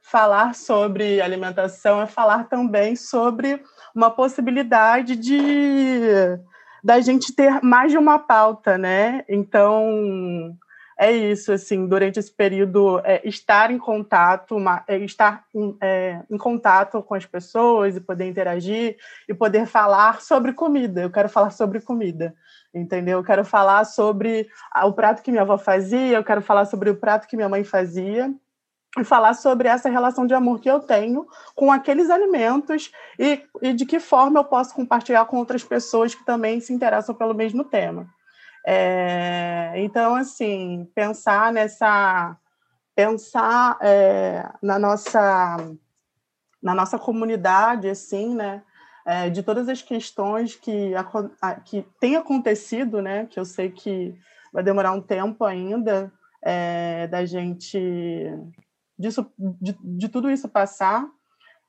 falar 0.00 0.54
sobre 0.54 1.20
alimentação 1.20 2.00
é 2.00 2.06
falar 2.06 2.44
também 2.48 2.94
sobre 2.94 3.60
uma 3.92 4.10
possibilidade 4.10 5.16
de 5.16 6.38
da 6.88 7.02
gente 7.02 7.34
ter 7.34 7.60
mais 7.62 7.92
de 7.92 7.98
uma 7.98 8.18
pauta, 8.18 8.78
né? 8.78 9.22
Então 9.28 10.56
é 10.98 11.12
isso, 11.12 11.52
assim, 11.52 11.86
durante 11.86 12.18
esse 12.18 12.32
período, 12.32 13.00
é, 13.04 13.20
estar 13.28 13.70
em 13.70 13.76
contato, 13.76 14.56
uma, 14.56 14.82
é, 14.88 14.96
estar 15.00 15.44
em, 15.54 15.76
é, 15.82 16.22
em, 16.30 16.38
contato 16.38 17.02
com 17.02 17.14
as 17.14 17.26
pessoas 17.26 17.94
e 17.94 18.00
poder 18.00 18.24
interagir 18.24 18.96
e 19.28 19.34
poder 19.34 19.66
falar 19.66 20.22
sobre 20.22 20.54
comida. 20.54 21.02
Eu 21.02 21.10
quero 21.10 21.28
falar 21.28 21.50
sobre 21.50 21.78
comida, 21.78 22.34
entendeu? 22.74 23.18
Eu 23.18 23.24
quero 23.24 23.44
falar 23.44 23.84
sobre 23.84 24.48
o 24.82 24.92
prato 24.94 25.22
que 25.22 25.30
minha 25.30 25.42
avó 25.42 25.58
fazia, 25.58 26.16
eu 26.16 26.24
quero 26.24 26.40
falar 26.40 26.64
sobre 26.64 26.88
o 26.88 26.96
prato 26.96 27.28
que 27.28 27.36
minha 27.36 27.50
mãe 27.50 27.64
fazia 27.64 28.34
e 29.00 29.04
falar 29.04 29.34
sobre 29.34 29.68
essa 29.68 29.88
relação 29.88 30.26
de 30.26 30.34
amor 30.34 30.60
que 30.60 30.70
eu 30.70 30.80
tenho 30.80 31.26
com 31.54 31.70
aqueles 31.70 32.10
alimentos 32.10 32.90
e, 33.18 33.42
e 33.62 33.72
de 33.72 33.86
que 33.86 34.00
forma 34.00 34.40
eu 34.40 34.44
posso 34.44 34.74
compartilhar 34.74 35.24
com 35.26 35.36
outras 35.36 35.64
pessoas 35.64 36.14
que 36.14 36.24
também 36.24 36.60
se 36.60 36.72
interessam 36.72 37.14
pelo 37.14 37.34
mesmo 37.34 37.64
tema. 37.64 38.08
É, 38.66 39.72
então, 39.76 40.14
assim, 40.14 40.88
pensar 40.94 41.52
nessa. 41.52 42.36
pensar 42.94 43.78
é, 43.80 44.48
na 44.62 44.78
nossa 44.78 45.56
na 46.62 46.74
nossa 46.74 46.98
comunidade, 46.98 47.88
assim, 47.88 48.34
né? 48.34 48.62
É, 49.06 49.30
de 49.30 49.42
todas 49.42 49.68
as 49.68 49.80
questões 49.80 50.54
que, 50.54 50.92
que 51.64 51.82
têm 51.98 52.16
acontecido, 52.16 53.00
né? 53.00 53.26
Que 53.26 53.40
eu 53.40 53.44
sei 53.44 53.70
que 53.70 54.14
vai 54.52 54.62
demorar 54.62 54.92
um 54.92 55.00
tempo 55.00 55.44
ainda 55.44 56.12
é, 56.42 57.06
da 57.06 57.24
gente 57.24 57.78
disso, 58.98 59.30
de, 59.38 59.76
de 59.80 60.08
tudo 60.08 60.30
isso 60.30 60.48
passar. 60.48 61.06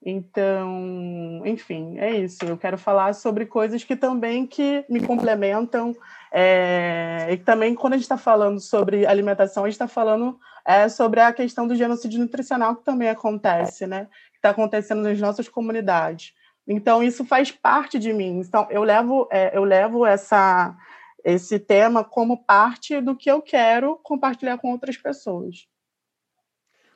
Então, 0.05 1.41
enfim, 1.45 1.97
é 1.97 2.15
isso. 2.15 2.45
Eu 2.45 2.57
quero 2.57 2.77
falar 2.77 3.13
sobre 3.13 3.45
coisas 3.45 3.83
que 3.83 3.95
também 3.95 4.47
que 4.47 4.85
me 4.89 5.05
complementam. 5.05 5.95
É, 6.31 7.27
e 7.31 7.37
também, 7.37 7.75
quando 7.75 7.93
a 7.93 7.97
gente 7.97 8.05
está 8.05 8.17
falando 8.17 8.59
sobre 8.59 9.05
alimentação, 9.05 9.63
a 9.63 9.67
gente 9.67 9.75
está 9.75 9.87
falando 9.87 10.39
é, 10.65 10.87
sobre 10.87 11.19
a 11.19 11.33
questão 11.33 11.67
do 11.67 11.75
genocídio 11.75 12.19
nutricional 12.19 12.77
que 12.77 12.85
também 12.85 13.09
acontece, 13.09 13.85
né? 13.85 14.07
Que 14.31 14.37
está 14.37 14.51
acontecendo 14.51 15.01
nas 15.01 15.19
nossas 15.19 15.49
comunidades. 15.49 16.33
Então, 16.65 17.03
isso 17.03 17.25
faz 17.25 17.51
parte 17.51 17.99
de 17.99 18.13
mim. 18.13 18.39
Então, 18.39 18.67
eu 18.69 18.83
levo, 18.83 19.27
é, 19.31 19.57
eu 19.57 19.63
levo 19.65 20.05
essa, 20.05 20.77
esse 21.25 21.59
tema 21.59 22.03
como 22.05 22.45
parte 22.45 23.01
do 23.01 23.15
que 23.15 23.29
eu 23.29 23.41
quero 23.41 23.99
compartilhar 24.01 24.57
com 24.59 24.71
outras 24.71 24.95
pessoas. 24.95 25.67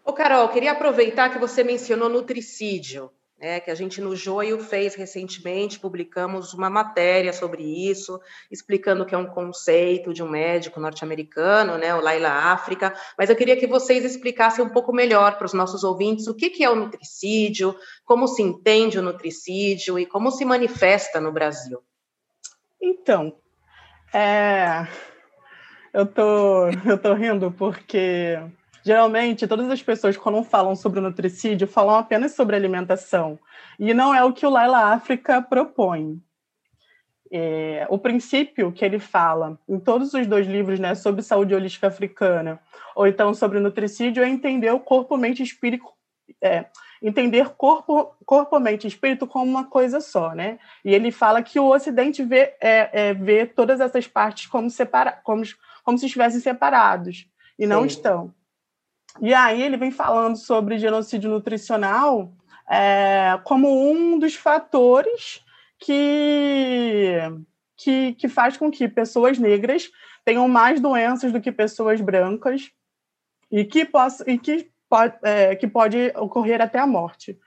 Ô, 0.05 0.11
Carol, 0.11 0.49
queria 0.49 0.73
aproveitar 0.73 1.29
que 1.29 1.39
você 1.39 1.63
mencionou 1.63 2.09
nutricídio, 2.09 3.09
né, 3.39 3.61
que 3.61 3.71
a 3.71 3.75
gente 3.75 4.01
no 4.01 4.13
Joio 4.15 4.59
fez 4.59 4.95
recentemente, 4.95 5.79
publicamos 5.79 6.53
uma 6.53 6.69
matéria 6.69 7.31
sobre 7.31 7.63
isso, 7.63 8.19
explicando 8.51 9.05
que 9.05 9.15
é 9.15 9.17
um 9.17 9.25
conceito 9.25 10.13
de 10.13 10.21
um 10.21 10.29
médico 10.29 10.77
norte-americano, 10.77 11.77
né, 11.77 11.95
o 11.95 12.01
Laila 12.01 12.29
África, 12.29 12.93
mas 13.17 13.29
eu 13.29 13.35
queria 13.35 13.55
que 13.55 13.65
vocês 13.65 14.03
explicassem 14.03 14.63
um 14.63 14.69
pouco 14.69 14.91
melhor 14.91 15.37
para 15.37 15.45
os 15.45 15.53
nossos 15.53 15.85
ouvintes 15.85 16.27
o 16.27 16.35
que, 16.35 16.49
que 16.49 16.65
é 16.65 16.69
o 16.69 16.75
nutricídio, 16.75 17.73
como 18.03 18.27
se 18.27 18.41
entende 18.41 18.99
o 18.99 19.01
nutricídio 19.01 19.97
e 19.97 20.05
como 20.05 20.31
se 20.31 20.43
manifesta 20.43 21.21
no 21.21 21.31
Brasil. 21.31 21.81
Então, 22.81 23.37
é... 24.13 24.85
eu 25.93 26.05
tô, 26.05 26.67
eu 26.85 26.97
tô 26.97 27.13
rindo 27.13 27.51
porque 27.51 28.37
Geralmente, 28.83 29.47
todas 29.47 29.69
as 29.69 29.81
pessoas, 29.81 30.17
quando 30.17 30.43
falam 30.43 30.75
sobre 30.75 30.99
nutricídio, 30.99 31.65
falam 31.65 31.95
apenas 31.95 32.33
sobre 32.33 32.55
alimentação. 32.55 33.39
E 33.79 33.93
não 33.93 34.13
é 34.13 34.23
o 34.23 34.33
que 34.33 34.45
o 34.45 34.49
Laila 34.49 34.93
África 34.93 35.41
propõe. 35.41 36.21
É, 37.31 37.87
o 37.89 37.97
princípio 37.97 38.71
que 38.71 38.83
ele 38.83 38.99
fala 38.99 39.57
em 39.67 39.79
todos 39.79 40.13
os 40.13 40.27
dois 40.27 40.45
livros 40.45 40.79
né, 40.79 40.93
sobre 40.93 41.23
saúde 41.23 41.55
holística 41.55 41.87
africana, 41.87 42.59
ou 42.95 43.07
então 43.07 43.33
sobre 43.33 43.59
nutricídio, 43.59 44.21
é 44.21 44.29
entender 44.29 44.71
o 44.71 44.79
corpo, 44.79 45.17
mente 45.17 45.39
e 45.39 45.43
espírito. 45.43 45.85
É, 46.41 46.65
entender 47.01 47.49
corpo, 47.51 48.13
corpo, 48.25 48.59
mente 48.59 48.83
e 48.83 48.87
espírito 48.87 49.25
como 49.25 49.45
uma 49.45 49.65
coisa 49.65 50.01
só, 50.01 50.33
né? 50.33 50.59
E 50.83 50.93
ele 50.93 51.11
fala 51.11 51.41
que 51.41 51.59
o 51.59 51.73
Ocidente 51.73 52.21
vê, 52.23 52.53
é, 52.61 52.89
é, 52.91 53.13
vê 53.13 53.45
todas 53.45 53.79
essas 53.79 54.07
partes 54.07 54.47
como, 54.47 54.69
separa, 54.69 55.11
como, 55.23 55.43
como 55.83 55.97
se 55.97 56.05
estivessem 56.05 56.39
separados, 56.39 57.27
e 57.57 57.65
não 57.65 57.81
Sim. 57.81 57.87
estão. 57.87 58.33
E 59.21 59.33
aí 59.33 59.61
ele 59.61 59.77
vem 59.77 59.91
falando 59.91 60.35
sobre 60.35 60.77
genocídio 60.77 61.29
nutricional 61.29 62.33
é, 62.69 63.39
como 63.43 63.91
um 63.91 64.17
dos 64.17 64.35
fatores 64.35 65.43
que, 65.77 67.17
que, 67.75 68.13
que 68.13 68.27
faz 68.27 68.57
com 68.57 68.71
que 68.71 68.87
pessoas 68.87 69.37
negras 69.37 69.91
tenham 70.25 70.47
mais 70.47 70.79
doenças 70.79 71.31
do 71.31 71.41
que 71.41 71.51
pessoas 71.51 71.99
brancas 72.01 72.71
e 73.51 73.65
que, 73.65 73.85
possa, 73.85 74.29
e 74.29 74.37
que, 74.37 74.71
pode, 74.89 75.15
é, 75.23 75.55
que 75.55 75.67
pode 75.67 76.11
ocorrer 76.15 76.61
até 76.61 76.79
a 76.79 76.87
morte. 76.87 77.37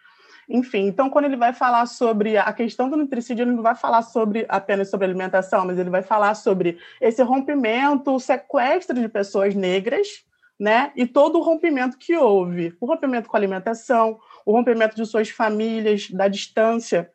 Enfim, 0.48 0.87
então 0.87 1.11
quando 1.11 1.24
ele 1.24 1.37
vai 1.37 1.52
falar 1.52 1.87
sobre 1.87 2.37
a 2.37 2.52
questão 2.52 2.88
do 2.88 2.96
nutricídio, 2.96 3.42
ele 3.42 3.52
não 3.52 3.62
vai 3.62 3.74
falar 3.74 4.02
sobre 4.02 4.46
apenas 4.48 4.88
sobre 4.88 5.07
alimentação, 5.07 5.64
mas 5.64 5.79
ele 5.79 5.90
vai 5.90 6.02
falar 6.02 6.35
sobre 6.37 6.79
esse 7.00 7.20
rompimento, 7.22 8.14
o 8.14 8.20
sequestro 8.20 8.94
de 9.00 9.09
pessoas 9.09 9.57
negras, 9.57 10.24
né? 10.59 10.92
E 10.97 11.07
todo 11.07 11.38
o 11.38 11.42
rompimento 11.42 11.99
que 11.99 12.16
houve, 12.16 12.75
o 12.81 12.87
rompimento 12.87 13.29
com 13.29 13.37
a 13.37 13.40
alimentação, 13.40 14.19
o 14.45 14.53
rompimento 14.53 14.97
de 14.97 15.05
suas 15.07 15.29
famílias, 15.29 16.11
da 16.11 16.29
distância 16.29 17.11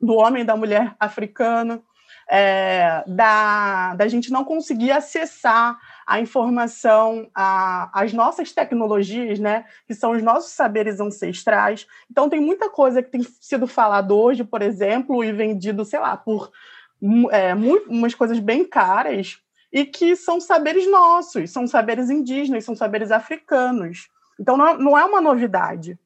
do 0.00 0.14
homem 0.14 0.42
e 0.42 0.46
da 0.46 0.56
mulher 0.56 0.94
africana, 1.00 1.82
é, 2.28 3.04
da, 3.06 3.94
da 3.94 4.08
gente 4.08 4.30
não 4.30 4.44
conseguir 4.44 4.90
acessar 4.90 5.78
a 6.06 6.20
informação, 6.20 7.28
a, 7.34 7.90
as 7.92 8.12
nossas 8.12 8.52
tecnologias, 8.52 9.38
né, 9.38 9.64
que 9.86 9.94
são 9.94 10.12
os 10.12 10.22
nossos 10.22 10.52
saberes 10.52 11.00
ancestrais. 11.00 11.86
Então, 12.10 12.28
tem 12.28 12.40
muita 12.40 12.68
coisa 12.68 13.02
que 13.02 13.10
tem 13.10 13.22
sido 13.40 13.66
falado 13.66 14.16
hoje, 14.16 14.44
por 14.44 14.62
exemplo, 14.62 15.22
e 15.24 15.32
vendido, 15.32 15.84
sei 15.84 16.00
lá, 16.00 16.16
por 16.16 16.50
é, 17.30 17.54
muito, 17.54 17.90
umas 17.90 18.14
coisas 18.14 18.38
bem 18.38 18.64
caras, 18.64 19.38
e 19.76 19.84
que 19.84 20.16
são 20.16 20.40
saberes 20.40 20.90
nossos, 20.90 21.50
são 21.50 21.66
saberes 21.66 22.08
indígenas, 22.08 22.64
são 22.64 22.74
saberes 22.74 23.12
africanos. 23.12 24.08
Então, 24.40 24.56
não, 24.56 24.78
não 24.78 24.98
é 24.98 25.04
uma 25.04 25.20
novidade. 25.20 25.98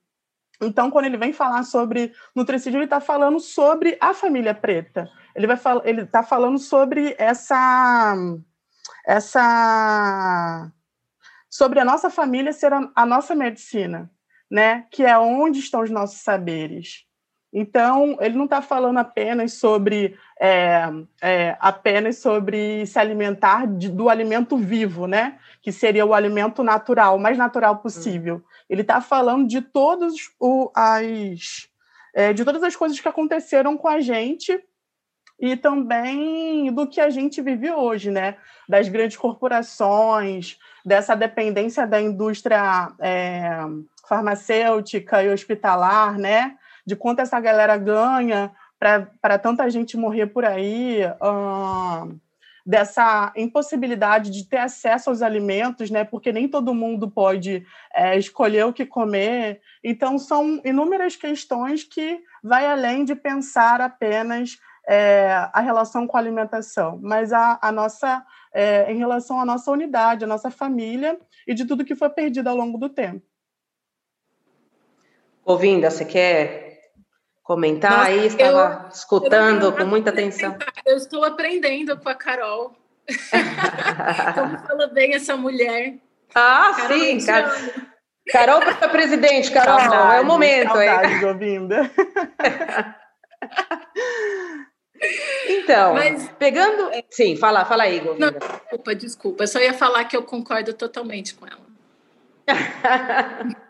Então, 0.60 0.90
quando 0.90 1.04
ele 1.04 1.16
vem 1.16 1.32
falar 1.32 1.62
sobre 1.62 2.12
nutricídio, 2.34 2.78
ele 2.78 2.84
está 2.84 3.00
falando 3.00 3.38
sobre 3.38 3.96
a 4.00 4.12
família 4.12 4.52
preta. 4.52 5.08
Ele 5.36 5.46
vai 5.46 5.56
ele 5.84 6.02
está 6.02 6.20
falando 6.20 6.58
sobre 6.58 7.14
essa 7.16 8.16
essa 9.06 10.68
sobre 11.48 11.78
a 11.78 11.84
nossa 11.84 12.10
família 12.10 12.52
ser 12.52 12.72
a, 12.72 12.90
a, 12.92 13.06
nossa 13.06 13.36
medicina, 13.36 14.10
né? 14.50 14.84
Que 14.90 15.04
é 15.04 15.16
onde 15.16 15.60
estão 15.60 15.82
os 15.82 15.90
nossos 15.90 16.22
saberes. 16.22 17.06
Então, 17.52 18.16
ele 18.20 18.36
não 18.36 18.44
está 18.44 18.62
falando 18.62 18.98
apenas 18.98 19.54
sobre 19.54 20.16
é, 20.40 20.88
é, 21.20 21.56
apenas 21.58 22.18
sobre 22.18 22.86
se 22.86 22.98
alimentar 22.98 23.66
de, 23.66 23.88
do 23.88 24.08
alimento 24.08 24.56
vivo, 24.56 25.06
né? 25.06 25.38
Que 25.60 25.72
seria 25.72 26.06
o 26.06 26.14
alimento 26.14 26.62
natural, 26.62 27.16
o 27.16 27.20
mais 27.20 27.36
natural 27.36 27.78
possível. 27.78 28.36
Hum. 28.36 28.42
Ele 28.68 28.82
está 28.82 29.00
falando 29.00 29.48
de 29.48 29.60
todas 29.60 30.14
o, 30.38 30.70
as 30.74 31.68
é, 32.14 32.32
de 32.32 32.44
todas 32.44 32.62
as 32.62 32.76
coisas 32.76 33.00
que 33.00 33.08
aconteceram 33.08 33.76
com 33.76 33.88
a 33.88 34.00
gente 34.00 34.62
e 35.38 35.56
também 35.56 36.72
do 36.72 36.86
que 36.86 37.00
a 37.00 37.10
gente 37.10 37.40
vive 37.40 37.70
hoje, 37.70 38.10
né? 38.10 38.36
Das 38.68 38.88
grandes 38.88 39.16
corporações, 39.16 40.56
dessa 40.84 41.16
dependência 41.16 41.86
da 41.86 42.00
indústria 42.00 42.92
é, 43.00 43.58
farmacêutica 44.08 45.22
e 45.22 45.30
hospitalar, 45.30 46.16
né? 46.18 46.56
De 46.86 46.96
quanto 46.96 47.20
essa 47.20 47.38
galera 47.40 47.76
ganha 47.76 48.52
para 48.78 49.38
tanta 49.38 49.68
gente 49.68 49.96
morrer 49.96 50.26
por 50.26 50.44
aí. 50.44 51.00
Dessa 52.64 53.32
impossibilidade 53.36 54.30
de 54.30 54.46
ter 54.46 54.58
acesso 54.58 55.10
aos 55.10 55.22
alimentos, 55.22 55.90
né? 55.90 56.04
Porque 56.04 56.30
nem 56.30 56.46
todo 56.46 56.74
mundo 56.74 57.10
pode 57.10 57.66
é, 57.92 58.18
escolher 58.18 58.64
o 58.66 58.72
que 58.72 58.84
comer. 58.84 59.60
Então, 59.82 60.18
são 60.18 60.60
inúmeras 60.64 61.16
questões 61.16 61.82
que 61.82 62.20
vai 62.44 62.66
além 62.66 63.04
de 63.04 63.14
pensar 63.14 63.80
apenas 63.80 64.58
é, 64.86 65.30
a 65.52 65.60
relação 65.60 66.06
com 66.06 66.16
a 66.16 66.20
alimentação, 66.20 66.98
mas 67.02 67.32
a, 67.32 67.58
a 67.62 67.72
nossa 67.72 68.24
é, 68.52 68.92
em 68.92 68.98
relação 68.98 69.40
à 69.40 69.44
nossa 69.44 69.70
unidade, 69.70 70.24
à 70.24 70.26
nossa 70.26 70.50
família 70.50 71.18
e 71.46 71.54
de 71.54 71.64
tudo 71.64 71.84
que 71.84 71.94
foi 71.94 72.10
perdido 72.10 72.48
ao 72.48 72.56
longo 72.56 72.78
do 72.78 72.88
tempo. 72.88 73.24
Ouvinda, 75.44 75.90
você 75.90 76.04
quer 76.04 76.69
comentar 77.50 77.90
Nossa, 77.90 78.04
aí? 78.04 78.26
Estava 78.28 78.84
eu, 78.84 78.88
escutando 78.90 79.66
eu 79.66 79.72
com 79.72 79.84
muita 79.84 80.10
atenção. 80.10 80.56
Eu 80.86 80.96
estou 80.96 81.24
aprendendo 81.24 81.98
com 81.98 82.08
a 82.08 82.14
Carol. 82.14 82.76
Como 84.34 84.58
fala 84.58 84.86
bem 84.86 85.14
essa 85.14 85.36
mulher. 85.36 85.96
Ah, 86.32 86.72
Carol, 86.76 86.96
sim, 86.96 87.26
Car... 87.26 87.52
Carol 88.30 88.60
para 88.60 88.88
presidente, 88.88 89.50
Carol, 89.50 89.80
saudade, 89.80 90.18
é 90.18 90.20
o 90.20 90.24
momento. 90.24 90.68
Saudade, 90.68 91.18
Govinda. 91.18 91.90
Então, 95.48 95.94
Mas, 95.94 96.28
pegando. 96.38 96.90
Sim, 97.08 97.34
fala, 97.34 97.64
fala 97.64 97.84
aí, 97.84 98.00
Govinda. 98.00 98.32
Não, 98.32 98.38
desculpa, 98.38 98.94
desculpa. 98.94 99.42
Eu 99.44 99.48
só 99.48 99.58
ia 99.58 99.72
falar 99.72 100.04
que 100.04 100.14
eu 100.14 100.22
concordo 100.22 100.74
totalmente 100.74 101.34
com 101.34 101.46
ela. 101.46 101.66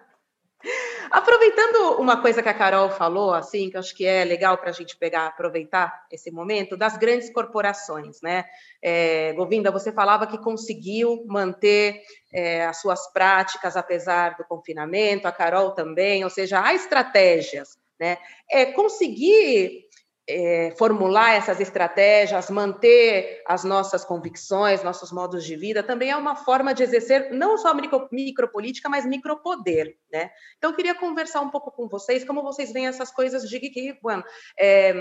Aproveitando 1.11 2.01
uma 2.01 2.23
coisa 2.23 2.41
que 2.41 2.49
a 2.49 2.55
Carol 2.55 2.89
falou, 2.89 3.35
assim, 3.35 3.69
que 3.69 3.77
eu 3.77 3.81
acho 3.81 3.95
que 3.97 4.07
é 4.07 4.25
legal 4.25 4.57
para 4.59 4.71
a 4.71 4.73
gente 4.73 4.97
pegar, 4.97 5.27
aproveitar 5.27 6.07
esse 6.11 6.31
momento, 6.31 6.77
das 6.77 6.97
grandes 6.97 7.33
corporações, 7.33 8.21
né? 8.23 8.45
É, 8.81 9.33
Govinda, 9.33 9.73
você 9.73 9.91
falava 9.91 10.27
que 10.27 10.39
conseguiu 10.39 11.25
manter 11.27 12.01
é, 12.33 12.65
as 12.65 12.81
suas 12.81 13.13
práticas 13.13 13.77
apesar 13.77 14.37
do 14.37 14.45
confinamento, 14.45 15.27
a 15.27 15.33
Carol 15.33 15.73
também, 15.73 16.23
ou 16.23 16.31
seja, 16.31 16.65
há 16.65 16.73
estratégias, 16.75 17.77
né? 17.99 18.17
É, 18.49 18.67
conseguir 18.67 19.90
é, 20.31 20.75
formular 20.79 21.35
essas 21.35 21.61
estratégias, 21.61 22.49
manter 22.51 23.43
as 23.47 23.65
nossas 23.65 24.05
convicções, 24.05 24.83
nossos 24.83 25.11
modos 25.11 25.45
de 25.45 25.57
vida, 25.57 25.83
também 25.83 26.11
é 26.11 26.17
uma 26.17 26.37
forma 26.37 26.73
de 26.73 26.83
exercer 26.83 27.33
não 27.33 27.59
só 27.59 27.75
micro, 27.75 28.09
micropolítica, 28.13 28.89
mas 28.89 29.05
micropoder, 29.05 29.97
né? 30.13 30.31
Então, 30.57 30.71
eu 30.71 30.77
queria 30.77 30.95
conversar 30.95 31.41
um 31.41 31.51
pouco 31.51 31.71
com 31.73 31.89
vocês, 31.89 32.25
como 32.25 32.43
vocês 32.43 32.73
veem 32.73 32.87
essas 32.87 33.11
coisas 33.11 33.49
de 33.49 33.59
que, 33.59 33.99
bueno, 34.01 34.23
é, 34.59 34.95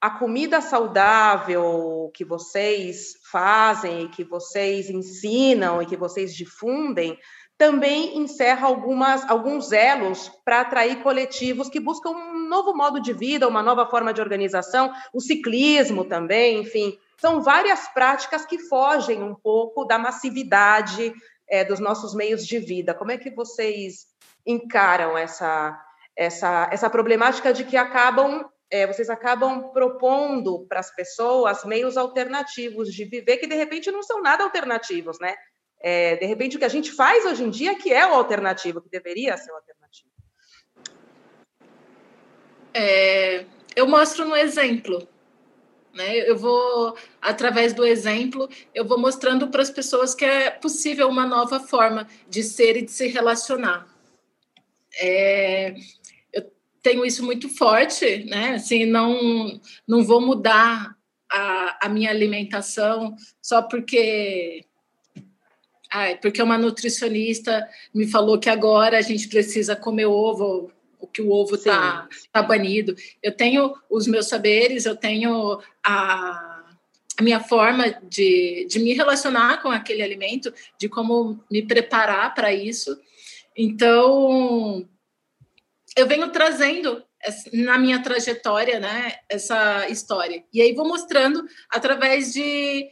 a 0.00 0.10
comida 0.10 0.60
saudável 0.60 2.10
que 2.14 2.24
vocês 2.24 3.14
fazem, 3.30 4.08
que 4.08 4.24
vocês 4.24 4.90
ensinam 4.90 5.82
e 5.82 5.86
que 5.86 5.96
vocês 5.96 6.34
difundem, 6.34 7.18
também 7.58 8.18
encerra 8.18 8.66
algumas, 8.66 9.28
alguns 9.28 9.72
elos 9.72 10.30
para 10.44 10.60
atrair 10.60 11.02
coletivos 11.02 11.68
que 11.68 11.80
buscam 11.80 12.10
um 12.10 12.48
novo 12.48 12.74
modo 12.74 13.00
de 13.00 13.12
vida, 13.12 13.48
uma 13.48 13.62
nova 13.62 13.86
forma 13.86 14.12
de 14.12 14.20
organização, 14.20 14.92
o 15.12 15.20
ciclismo 15.20 16.04
também, 16.04 16.60
enfim. 16.60 16.98
São 17.18 17.42
várias 17.42 17.88
práticas 17.88 18.44
que 18.44 18.58
fogem 18.58 19.22
um 19.22 19.34
pouco 19.34 19.84
da 19.86 19.98
massividade 19.98 21.14
é, 21.48 21.64
dos 21.64 21.80
nossos 21.80 22.14
meios 22.14 22.46
de 22.46 22.58
vida. 22.58 22.92
Como 22.92 23.10
é 23.10 23.16
que 23.16 23.30
vocês 23.30 24.06
encaram 24.44 25.16
essa, 25.16 25.80
essa, 26.14 26.68
essa 26.70 26.90
problemática 26.90 27.54
de 27.54 27.64
que 27.64 27.76
acabam 27.76 28.44
é, 28.68 28.86
vocês 28.86 29.08
acabam 29.08 29.70
propondo 29.72 30.66
para 30.68 30.80
as 30.80 30.92
pessoas 30.94 31.64
meios 31.64 31.96
alternativos 31.96 32.92
de 32.92 33.04
viver 33.04 33.36
que 33.36 33.46
de 33.46 33.54
repente 33.54 33.92
não 33.92 34.02
são 34.02 34.20
nada 34.20 34.42
alternativos, 34.42 35.20
né? 35.20 35.36
É, 35.80 36.16
de 36.16 36.26
repente, 36.26 36.56
o 36.56 36.58
que 36.58 36.64
a 36.64 36.70
gente 36.70 36.90
faz 36.92 37.24
hoje 37.24 37.44
em 37.44 37.50
dia 37.50 37.76
que 37.76 37.92
é 37.92 38.06
o 38.06 38.14
alternativo, 38.14 38.80
que 38.80 38.88
deveria 38.88 39.36
ser 39.36 39.52
o 39.52 39.56
alternativo. 39.56 40.10
É, 42.72 43.44
eu 43.74 43.86
mostro 43.86 44.24
no 44.26 44.36
exemplo. 44.36 45.06
Né? 45.96 46.28
Eu 46.28 46.36
vou, 46.36 46.94
através 47.22 47.72
do 47.72 47.86
exemplo, 47.86 48.48
eu 48.74 48.84
vou 48.84 48.98
mostrando 48.98 49.48
para 49.48 49.62
as 49.62 49.70
pessoas 49.70 50.14
que 50.14 50.26
é 50.26 50.50
possível 50.50 51.08
uma 51.08 51.26
nova 51.26 51.58
forma 51.58 52.06
de 52.28 52.42
ser 52.42 52.76
e 52.76 52.82
de 52.82 52.92
se 52.92 53.08
relacionar. 53.08 53.88
É, 55.00 55.74
eu 56.30 56.52
tenho 56.82 57.04
isso 57.04 57.24
muito 57.24 57.48
forte, 57.48 58.24
né? 58.24 58.56
Assim, 58.56 58.84
não, 58.84 59.58
não 59.88 60.04
vou 60.04 60.20
mudar 60.20 60.94
a, 61.32 61.86
a 61.86 61.88
minha 61.88 62.10
alimentação 62.10 63.16
só 63.40 63.62
porque 63.62 64.66
porque 66.20 66.42
uma 66.42 66.58
nutricionista 66.58 67.68
me 67.94 68.06
falou 68.06 68.38
que 68.38 68.48
agora 68.48 68.98
a 68.98 69.02
gente 69.02 69.28
precisa 69.28 69.76
comer 69.76 70.06
ovo, 70.06 70.70
o 70.98 71.06
que 71.06 71.22
o 71.22 71.30
ovo 71.30 71.54
está 71.54 72.08
tá 72.32 72.42
banido. 72.42 72.96
Eu 73.22 73.32
tenho 73.32 73.74
os 73.90 74.06
meus 74.06 74.26
saberes, 74.26 74.84
eu 74.84 74.96
tenho 74.96 75.60
a, 75.84 76.64
a 77.18 77.22
minha 77.22 77.40
forma 77.40 77.90
de, 78.08 78.66
de 78.68 78.78
me 78.78 78.92
relacionar 78.92 79.62
com 79.62 79.68
aquele 79.68 80.02
alimento, 80.02 80.52
de 80.78 80.88
como 80.88 81.42
me 81.50 81.62
preparar 81.62 82.34
para 82.34 82.52
isso. 82.52 82.98
Então, 83.56 84.86
eu 85.96 86.06
venho 86.06 86.30
trazendo 86.30 87.02
na 87.52 87.78
minha 87.78 88.02
trajetória, 88.02 88.78
né, 88.78 89.14
essa 89.28 89.88
história. 89.88 90.44
E 90.52 90.60
aí 90.60 90.72
vou 90.72 90.86
mostrando 90.86 91.44
através 91.70 92.32
de 92.32 92.88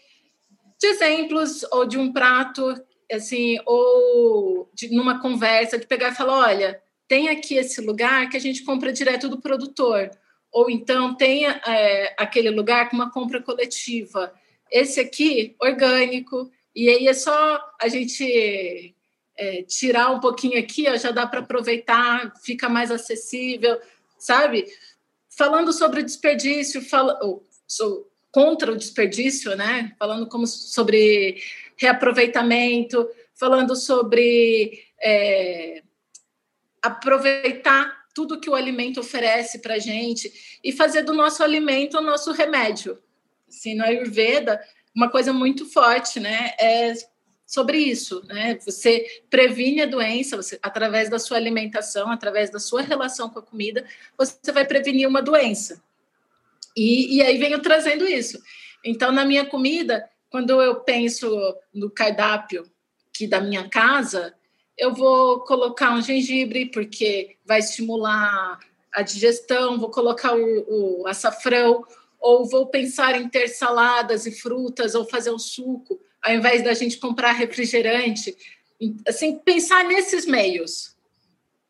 de 0.85 0.89
exemplos 0.89 1.65
ou 1.73 1.87
de 1.87 1.97
um 1.97 2.13
prato, 2.13 2.75
assim, 3.11 3.59
ou 3.67 4.71
de, 4.75 4.95
numa 4.95 5.21
conversa, 5.21 5.79
de 5.79 5.87
pegar 5.87 6.13
e 6.13 6.15
falar: 6.15 6.49
olha, 6.49 6.83
tem 7.09 7.29
aqui 7.29 7.57
esse 7.57 7.81
lugar 7.81 8.29
que 8.29 8.37
a 8.37 8.41
gente 8.41 8.65
compra 8.65 8.93
direto 8.93 9.29
do 9.29 9.41
produtor, 9.41 10.11
ou 10.51 10.71
então 10.71 11.15
tem 11.15 11.47
é, 11.47 12.15
aquele 12.19 12.51
lugar 12.51 12.89
com 12.89 12.97
uma 12.97 13.11
compra 13.11 13.43
coletiva. 13.43 14.33
Esse 14.71 15.01
aqui, 15.01 15.55
orgânico, 15.61 16.51
e 16.75 16.89
aí 16.89 17.07
é 17.07 17.15
só 17.15 17.61
a 17.81 17.89
gente 17.89 18.95
é, 19.37 19.63
tirar 19.63 20.11
um 20.11 20.21
pouquinho 20.21 20.59
aqui, 20.59 20.89
ó, 20.89 20.97
já 20.97 21.11
dá 21.11 21.27
para 21.27 21.41
aproveitar, 21.41 22.33
fica 22.43 22.69
mais 22.69 22.91
acessível, 22.91 23.79
sabe? 24.19 24.67
Falando 25.37 25.73
sobre 25.73 26.01
o 26.01 26.05
desperdício, 26.05 26.81
fala, 26.83 27.19
ou, 27.23 27.45
so, 27.67 28.07
contra 28.31 28.73
o 28.73 28.77
desperdício, 28.77 29.55
né? 29.57 29.95
Falando 29.99 30.29
como 30.29 30.47
sobre 30.47 31.41
reaproveitamento, 31.77 33.09
falando 33.35 33.75
sobre 33.75 34.85
é, 35.03 35.83
aproveitar 36.83 38.05
tudo 38.15 38.41
que 38.41 38.49
o 38.49 38.55
alimento 38.55 39.01
oferece 39.01 39.59
para 39.59 39.75
a 39.75 39.79
gente 39.79 40.61
e 40.63 40.71
fazer 40.71 41.03
do 41.03 41.13
nosso 41.13 41.43
alimento 41.43 41.99
o 41.99 42.03
nosso 42.03 42.31
remédio. 42.31 43.03
Assim, 43.49 43.75
no 43.75 43.85
Ayurveda, 43.85 44.61
uma 44.95 45.11
coisa 45.11 45.33
muito 45.33 45.67
forte, 45.67 46.21
né? 46.21 46.53
É 46.59 46.95
sobre 47.47 47.79
isso, 47.79 48.25
né? 48.27 48.59
Você 48.65 49.23
previne 49.29 49.83
a 49.83 49.87
doença, 49.87 50.37
você, 50.37 50.59
através 50.63 51.09
da 51.09 51.19
sua 51.19 51.37
alimentação, 51.37 52.11
através 52.11 52.51
da 52.51 52.59
sua 52.59 52.83
relação 52.83 53.29
com 53.29 53.41
a 53.41 53.43
comida, 53.43 53.85
você 54.17 54.53
vai 54.53 54.65
prevenir 54.65 55.09
uma 55.09 55.21
doença. 55.21 55.83
E, 56.77 57.17
e 57.17 57.23
aí 57.23 57.37
venho 57.39 57.61
trazendo 57.61 58.07
isso. 58.07 58.41
Então, 58.85 59.13
na 59.13 59.25
minha 59.25 59.45
comida, 59.45 60.09
quando 60.35 60.61
eu 60.61 60.81
penso 60.81 61.31
no 61.73 61.89
cardápio 61.89 62.69
que 63.13 63.25
da 63.25 63.41
minha 63.41 63.69
casa, 63.69 64.35
eu 64.77 64.93
vou 64.93 65.45
colocar 65.45 65.93
um 65.95 66.03
gengibre, 66.03 66.73
porque 66.73 67.37
vai 67.47 67.61
estimular 67.61 68.59
a 68.93 69.03
digestão, 69.03 69.79
vou 69.79 69.93
colocar 69.93 70.35
o, 70.35 71.03
o 71.03 71.07
açafrão, 71.07 71.85
ou 72.19 72.45
vou 72.47 72.67
pensar 72.67 73.15
em 73.15 73.29
ter 73.29 73.47
saladas 73.47 74.27
e 74.27 74.33
frutas, 74.33 74.97
ou 74.97 75.05
fazer 75.05 75.31
um 75.31 75.39
suco, 75.39 76.01
ao 76.21 76.35
invés 76.35 76.65
da 76.65 76.75
gente 76.75 76.99
comprar 76.99 77.31
refrigerante. 77.31 78.37
Assim, 79.07 79.39
pensar 79.39 79.85
nesses 79.85 80.27
meios. 80.27 80.97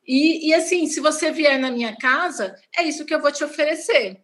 E, 0.06 0.48
e 0.48 0.54
assim, 0.54 0.86
se 0.86 1.00
você 1.00 1.30
vier 1.30 1.58
na 1.58 1.70
minha 1.70 1.94
casa, 1.98 2.56
é 2.74 2.82
isso 2.82 3.04
que 3.04 3.14
eu 3.14 3.20
vou 3.20 3.30
te 3.30 3.44
oferecer. 3.44 4.22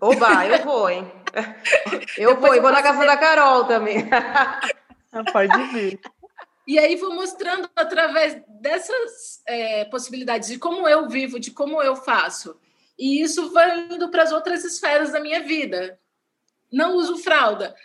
Oba, 0.00 0.46
eu 0.46 0.64
vou, 0.64 0.88
hein? 0.88 1.23
Eu 2.16 2.38
vou, 2.40 2.54
e 2.54 2.60
vou 2.60 2.72
na 2.72 2.82
casa 2.82 3.04
da 3.04 3.16
Carol 3.16 3.64
também. 3.64 4.08
Ah, 4.10 4.60
pode 5.32 5.62
vir. 5.72 6.00
E 6.66 6.78
aí 6.78 6.96
vou 6.96 7.14
mostrando 7.14 7.68
através 7.76 8.40
dessas 8.60 9.42
é, 9.46 9.84
possibilidades 9.84 10.48
de 10.48 10.58
como 10.58 10.88
eu 10.88 11.08
vivo, 11.08 11.38
de 11.38 11.50
como 11.50 11.82
eu 11.82 11.94
faço. 11.94 12.58
E 12.98 13.20
isso 13.20 13.52
vai 13.52 13.80
indo 13.90 14.08
para 14.10 14.22
as 14.22 14.32
outras 14.32 14.64
esferas 14.64 15.12
da 15.12 15.20
minha 15.20 15.42
vida. 15.42 15.98
Não 16.72 16.96
uso 16.96 17.18
fralda. 17.18 17.76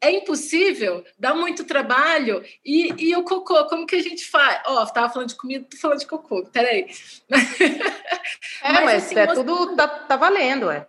É 0.00 0.12
impossível, 0.12 1.04
dá 1.18 1.34
muito 1.34 1.64
trabalho. 1.64 2.44
E, 2.64 2.92
e 2.98 3.16
o 3.16 3.24
cocô, 3.24 3.64
como 3.66 3.86
que 3.86 3.96
a 3.96 4.02
gente 4.02 4.24
faz? 4.28 4.62
Ó, 4.66 4.80
oh, 4.80 4.84
estava 4.84 5.12
falando 5.12 5.28
de 5.28 5.34
comida, 5.36 5.66
tô 5.68 5.76
falando 5.76 5.98
de 6.00 6.06
cocô, 6.06 6.44
peraí. 6.46 6.86
É, 8.62 8.72
mas, 8.72 8.84
mas 8.84 9.04
assim, 9.04 9.18
é 9.18 9.26
tudo 9.28 9.76
tá, 9.76 9.86
tá 9.86 10.16
valendo, 10.16 10.70
é. 10.70 10.86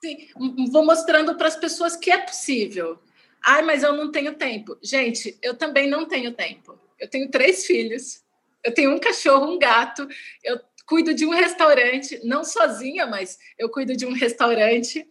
Sim, 0.00 0.28
vou 0.70 0.84
mostrando 0.84 1.34
para 1.36 1.48
as 1.48 1.56
pessoas 1.56 1.96
que 1.96 2.10
é 2.10 2.18
possível. 2.18 2.98
Ai, 3.44 3.62
mas 3.62 3.82
eu 3.82 3.92
não 3.92 4.10
tenho 4.10 4.34
tempo. 4.34 4.76
Gente, 4.82 5.38
eu 5.42 5.56
também 5.56 5.88
não 5.88 6.06
tenho 6.06 6.32
tempo. 6.32 6.78
Eu 6.98 7.08
tenho 7.08 7.30
três 7.30 7.66
filhos, 7.66 8.22
eu 8.64 8.72
tenho 8.72 8.92
um 8.92 8.98
cachorro, 8.98 9.52
um 9.52 9.58
gato, 9.58 10.08
eu 10.42 10.60
cuido 10.86 11.14
de 11.14 11.26
um 11.26 11.30
restaurante, 11.30 12.20
não 12.24 12.42
sozinha, 12.42 13.06
mas 13.06 13.38
eu 13.58 13.68
cuido 13.68 13.96
de 13.96 14.06
um 14.06 14.12
restaurante. 14.12 15.06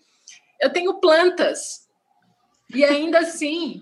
Eu 0.60 0.72
tenho 0.72 1.00
plantas. 1.00 1.88
E 2.74 2.84
ainda 2.84 3.20
assim, 3.20 3.82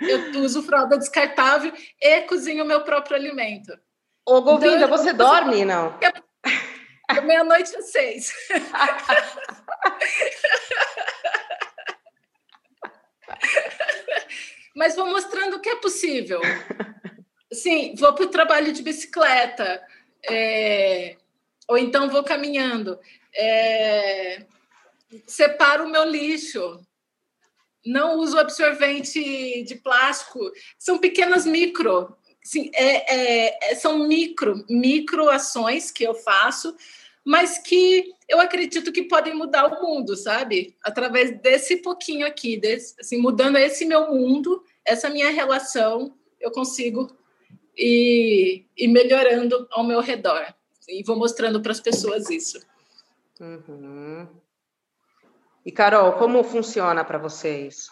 eu 0.00 0.40
uso 0.40 0.62
fralda 0.62 0.98
descartável 0.98 1.72
e 2.00 2.22
cozinho 2.22 2.64
o 2.64 2.66
meu 2.66 2.82
próprio 2.82 3.16
alimento. 3.16 3.72
Ô, 4.24 4.40
Govinda, 4.40 4.76
então, 4.76 4.88
você 4.88 5.12
dorme, 5.12 5.64
não? 5.64 5.98
Meia-noite 7.24 7.76
às 7.76 7.90
seis. 7.90 8.32
Mas 14.74 14.96
vou 14.96 15.06
mostrando 15.06 15.56
o 15.56 15.60
que 15.60 15.68
é 15.68 15.76
possível. 15.76 16.40
Sim, 17.52 17.94
vou 17.96 18.14
para 18.14 18.24
o 18.24 18.30
trabalho 18.30 18.72
de 18.72 18.82
bicicleta, 18.82 19.86
é, 20.28 21.16
ou 21.68 21.76
então 21.76 22.08
vou 22.08 22.24
caminhando. 22.24 22.98
É, 23.34 24.46
separo 25.26 25.84
o 25.84 25.90
meu 25.90 26.04
lixo, 26.04 26.80
não 27.84 28.16
uso 28.18 28.38
absorvente 28.38 29.62
de 29.64 29.74
plástico. 29.74 30.40
São 30.78 30.98
pequenas 30.98 31.44
micro, 31.44 32.16
sim, 32.42 32.70
é, 32.74 33.14
é, 33.14 33.70
é, 33.70 33.74
são 33.74 34.06
micro, 34.06 34.64
micro 34.68 35.28
ações 35.30 35.90
que 35.90 36.04
eu 36.04 36.14
faço, 36.14 36.76
mas 37.24 37.58
que 37.58 38.12
eu 38.28 38.40
acredito 38.40 38.90
que 38.90 39.04
podem 39.04 39.34
mudar 39.34 39.66
o 39.66 39.82
mundo, 39.82 40.16
sabe? 40.16 40.76
Através 40.82 41.40
desse 41.40 41.76
pouquinho 41.76 42.26
aqui, 42.26 42.56
desse, 42.56 42.94
assim, 43.00 43.16
mudando 43.16 43.56
esse 43.56 43.84
meu 43.84 44.12
mundo, 44.12 44.64
essa 44.84 45.08
minha 45.08 45.30
relação, 45.30 46.14
eu 46.40 46.50
consigo 46.50 47.14
ir, 47.76 48.66
ir 48.76 48.88
melhorando 48.88 49.68
ao 49.70 49.84
meu 49.84 50.00
redor. 50.00 50.52
E 50.88 51.02
vou 51.04 51.16
mostrando 51.16 51.60
para 51.62 51.72
as 51.72 51.80
pessoas 51.80 52.28
isso. 52.28 52.60
Uhum. 53.40 54.26
E, 55.64 55.70
Carol, 55.70 56.14
como 56.14 56.42
funciona 56.42 57.04
para 57.04 57.18
vocês? 57.18 57.88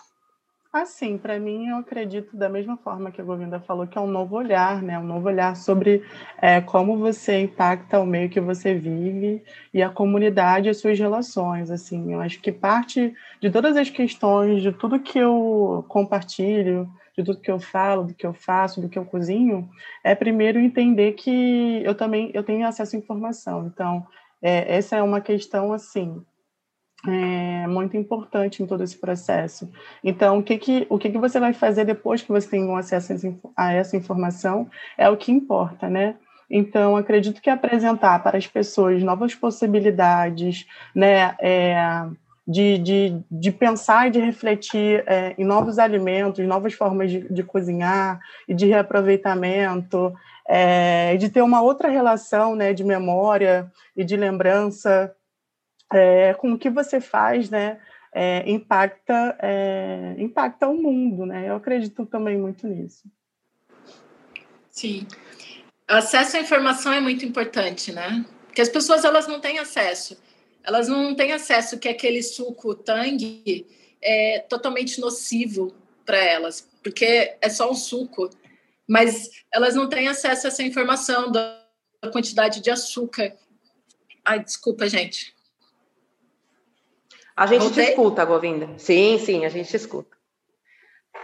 Assim, 0.73 1.19
para 1.19 1.37
mim, 1.41 1.67
eu 1.67 1.79
acredito 1.79 2.37
da 2.37 2.49
mesma 2.49 2.77
forma 2.77 3.11
que 3.11 3.21
a 3.21 3.25
Govinda 3.25 3.59
falou, 3.59 3.89
que 3.89 3.99
é 3.99 4.01
um 4.01 4.07
novo 4.07 4.37
olhar, 4.37 4.81
né? 4.81 4.97
Um 5.01 5.05
novo 5.05 5.27
olhar 5.27 5.57
sobre 5.57 6.05
é, 6.41 6.61
como 6.61 6.97
você 6.97 7.41
impacta 7.41 7.99
o 7.99 8.07
meio 8.07 8.31
que 8.31 8.41
você 8.41 8.73
vive 8.73 9.43
e 9.75 9.83
a 9.83 9.91
comunidade 9.91 10.69
e 10.69 10.71
as 10.71 10.77
suas 10.77 10.97
relações. 10.97 11.73
Assim, 11.73 12.13
eu 12.13 12.21
acho 12.21 12.41
que 12.41 12.53
parte 12.53 13.13
de 13.41 13.51
todas 13.51 13.77
as 13.77 13.91
questões, 13.91 14.63
de 14.63 14.71
tudo 14.71 15.01
que 15.01 15.19
eu 15.19 15.85
compartilho, 15.89 16.89
de 17.19 17.25
tudo 17.25 17.41
que 17.41 17.51
eu 17.51 17.59
falo, 17.59 18.05
do 18.05 18.15
que 18.15 18.25
eu 18.25 18.33
faço, 18.33 18.81
do 18.81 18.89
que 18.89 18.99
eu 18.99 19.05
cozinho, 19.05 19.69
é 20.05 20.15
primeiro 20.15 20.61
entender 20.61 21.15
que 21.15 21.83
eu 21.85 21.97
também 21.97 22.31
eu 22.33 22.45
tenho 22.45 22.65
acesso 22.65 22.95
à 22.95 22.99
informação. 23.01 23.67
Então, 23.67 24.07
é, 24.41 24.77
essa 24.77 24.95
é 24.95 25.03
uma 25.03 25.21
questão 25.21 25.73
assim 25.73 26.25
é 27.07 27.67
muito 27.67 27.97
importante 27.97 28.63
em 28.63 28.67
todo 28.67 28.85
esse 28.85 28.97
processo. 28.99 29.71
Então, 30.05 30.39
o 30.39 30.43
que, 30.43 30.59
que, 30.59 30.87
o 30.91 30.99
que, 30.99 31.11
que 31.11 31.19
você 31.19 31.41
vai 31.41 31.53
fazer 31.53 31.85
depois 31.85 32.23
que 32.23 32.33
você 32.33 32.49
tem 32.49 32.65
um 32.65 32.77
acesso 32.77 33.13
a 33.57 33.73
essa 33.73 33.97
informação 33.97 34.69
é 34.99 35.09
o 35.09 35.17
que 35.17 35.33
importa, 35.33 35.89
né? 35.89 36.17
Então, 36.51 36.97
acredito 36.97 37.41
que 37.41 37.49
apresentar 37.49 38.23
para 38.23 38.37
as 38.37 38.47
pessoas 38.47 39.03
novas 39.03 39.35
possibilidades, 39.35 40.67
né, 40.95 41.37
é, 41.41 42.05
de, 42.47 42.79
de, 42.79 43.23
de 43.31 43.53
pensar 43.53 44.09
e 44.09 44.11
de 44.11 44.19
refletir 44.19 45.05
é, 45.07 45.35
em 45.39 45.45
novos 45.45 45.79
alimentos, 45.79 46.45
novas 46.45 46.75
formas 46.75 47.11
de, 47.11 47.33
de 47.33 47.45
cozinhar 47.45 48.19
e 48.49 48.55
de 48.55 48.67
reaproveitamento, 48.67 50.13
é, 50.49 51.17
de 51.17 51.29
ter 51.29 51.43
uma 51.43 51.63
outra 51.63 51.89
relação 51.89 52.57
né, 52.57 52.73
de 52.73 52.83
memória 52.83 53.71
e 53.97 54.03
de 54.03 54.17
lembrança 54.17 55.15
é, 55.93 56.35
com 56.35 56.53
o 56.53 56.59
que 56.59 56.71
você 56.71 57.01
faz, 57.01 57.51
né, 57.51 57.81
é, 58.13 58.49
impacta, 58.51 59.37
é, 59.41 60.15
impacta 60.19 60.69
o 60.69 60.75
mundo, 60.75 61.25
né? 61.25 61.49
Eu 61.49 61.55
acredito 61.55 62.05
também 62.07 62.37
muito 62.37 62.67
nisso. 62.67 63.05
Sim. 64.69 65.07
Acesso 65.87 66.37
à 66.37 66.41
informação 66.41 66.93
é 66.93 67.01
muito 67.01 67.25
importante, 67.25 67.93
né? 67.93 68.25
Porque 68.47 68.63
as 68.63 68.69
pessoas 68.69 69.05
elas 69.05 69.27
não 69.27 69.41
têm 69.41 69.59
acesso. 69.59 70.21
Elas 70.63 70.89
não 70.89 71.15
têm 71.15 71.33
acesso 71.33 71.79
que 71.79 71.89
aquele 71.89 72.23
suco 72.23 72.75
Tang 72.75 73.67
é 74.03 74.41
totalmente 74.49 75.01
nocivo 75.01 75.75
para 76.05 76.19
elas, 76.19 76.69
porque 76.83 77.37
é 77.41 77.49
só 77.49 77.71
um 77.71 77.75
suco. 77.75 78.31
Mas 78.89 79.31
elas 79.53 79.75
não 79.77 79.89
têm 79.89 80.09
acesso 80.09 80.47
a 80.47 80.49
essa 80.49 80.63
informação 80.63 81.31
da 81.31 81.63
quantidade 82.13 82.61
de 82.61 82.71
açúcar. 82.71 83.37
Ai, 84.25 84.43
desculpa, 84.43 84.89
gente. 84.89 85.33
A 87.41 87.47
gente 87.47 87.63
Voltei? 87.63 87.87
te 87.87 87.91
escuta, 87.93 88.23
Govinda. 88.23 88.69
Sim, 88.77 89.19
sim, 89.19 89.47
a 89.47 89.49
gente 89.49 89.71
te 89.71 89.77
escuta. 89.77 90.15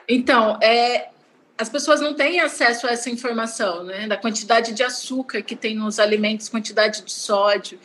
Então, 0.09 0.59
é, 0.63 1.11
as 1.59 1.69
pessoas 1.69 2.01
não 2.01 2.15
têm 2.15 2.41
acesso 2.41 2.87
a 2.87 2.93
essa 2.93 3.11
informação, 3.11 3.85
né? 3.85 4.09
Da 4.09 4.17
quantidade 4.17 4.73
de 4.73 4.83
açúcar 4.83 5.43
que 5.43 5.55
tem 5.55 5.75
nos 5.75 5.99
alimentos, 5.99 6.49
quantidade 6.49 7.03
de 7.03 7.13
sódio. 7.13 7.79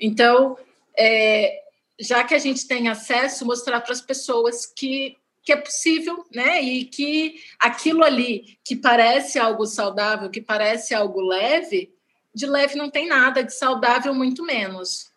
Então, 0.00 0.56
é, 0.96 1.60
já 2.00 2.24
que 2.24 2.34
a 2.34 2.38
gente 2.38 2.66
tem 2.66 2.88
acesso, 2.88 3.44
mostrar 3.44 3.82
para 3.82 3.92
as 3.92 4.00
pessoas 4.00 4.64
que, 4.64 5.18
que 5.42 5.52
é 5.52 5.56
possível, 5.56 6.24
né? 6.34 6.62
E 6.62 6.86
que 6.86 7.34
aquilo 7.60 8.02
ali 8.02 8.56
que 8.64 8.76
parece 8.76 9.38
algo 9.38 9.66
saudável, 9.66 10.30
que 10.30 10.40
parece 10.40 10.94
algo 10.94 11.20
leve, 11.20 11.92
de 12.34 12.46
leve 12.46 12.76
não 12.76 12.88
tem 12.88 13.06
nada, 13.06 13.44
de 13.44 13.52
saudável 13.52 14.14
muito 14.14 14.42
menos 14.42 15.12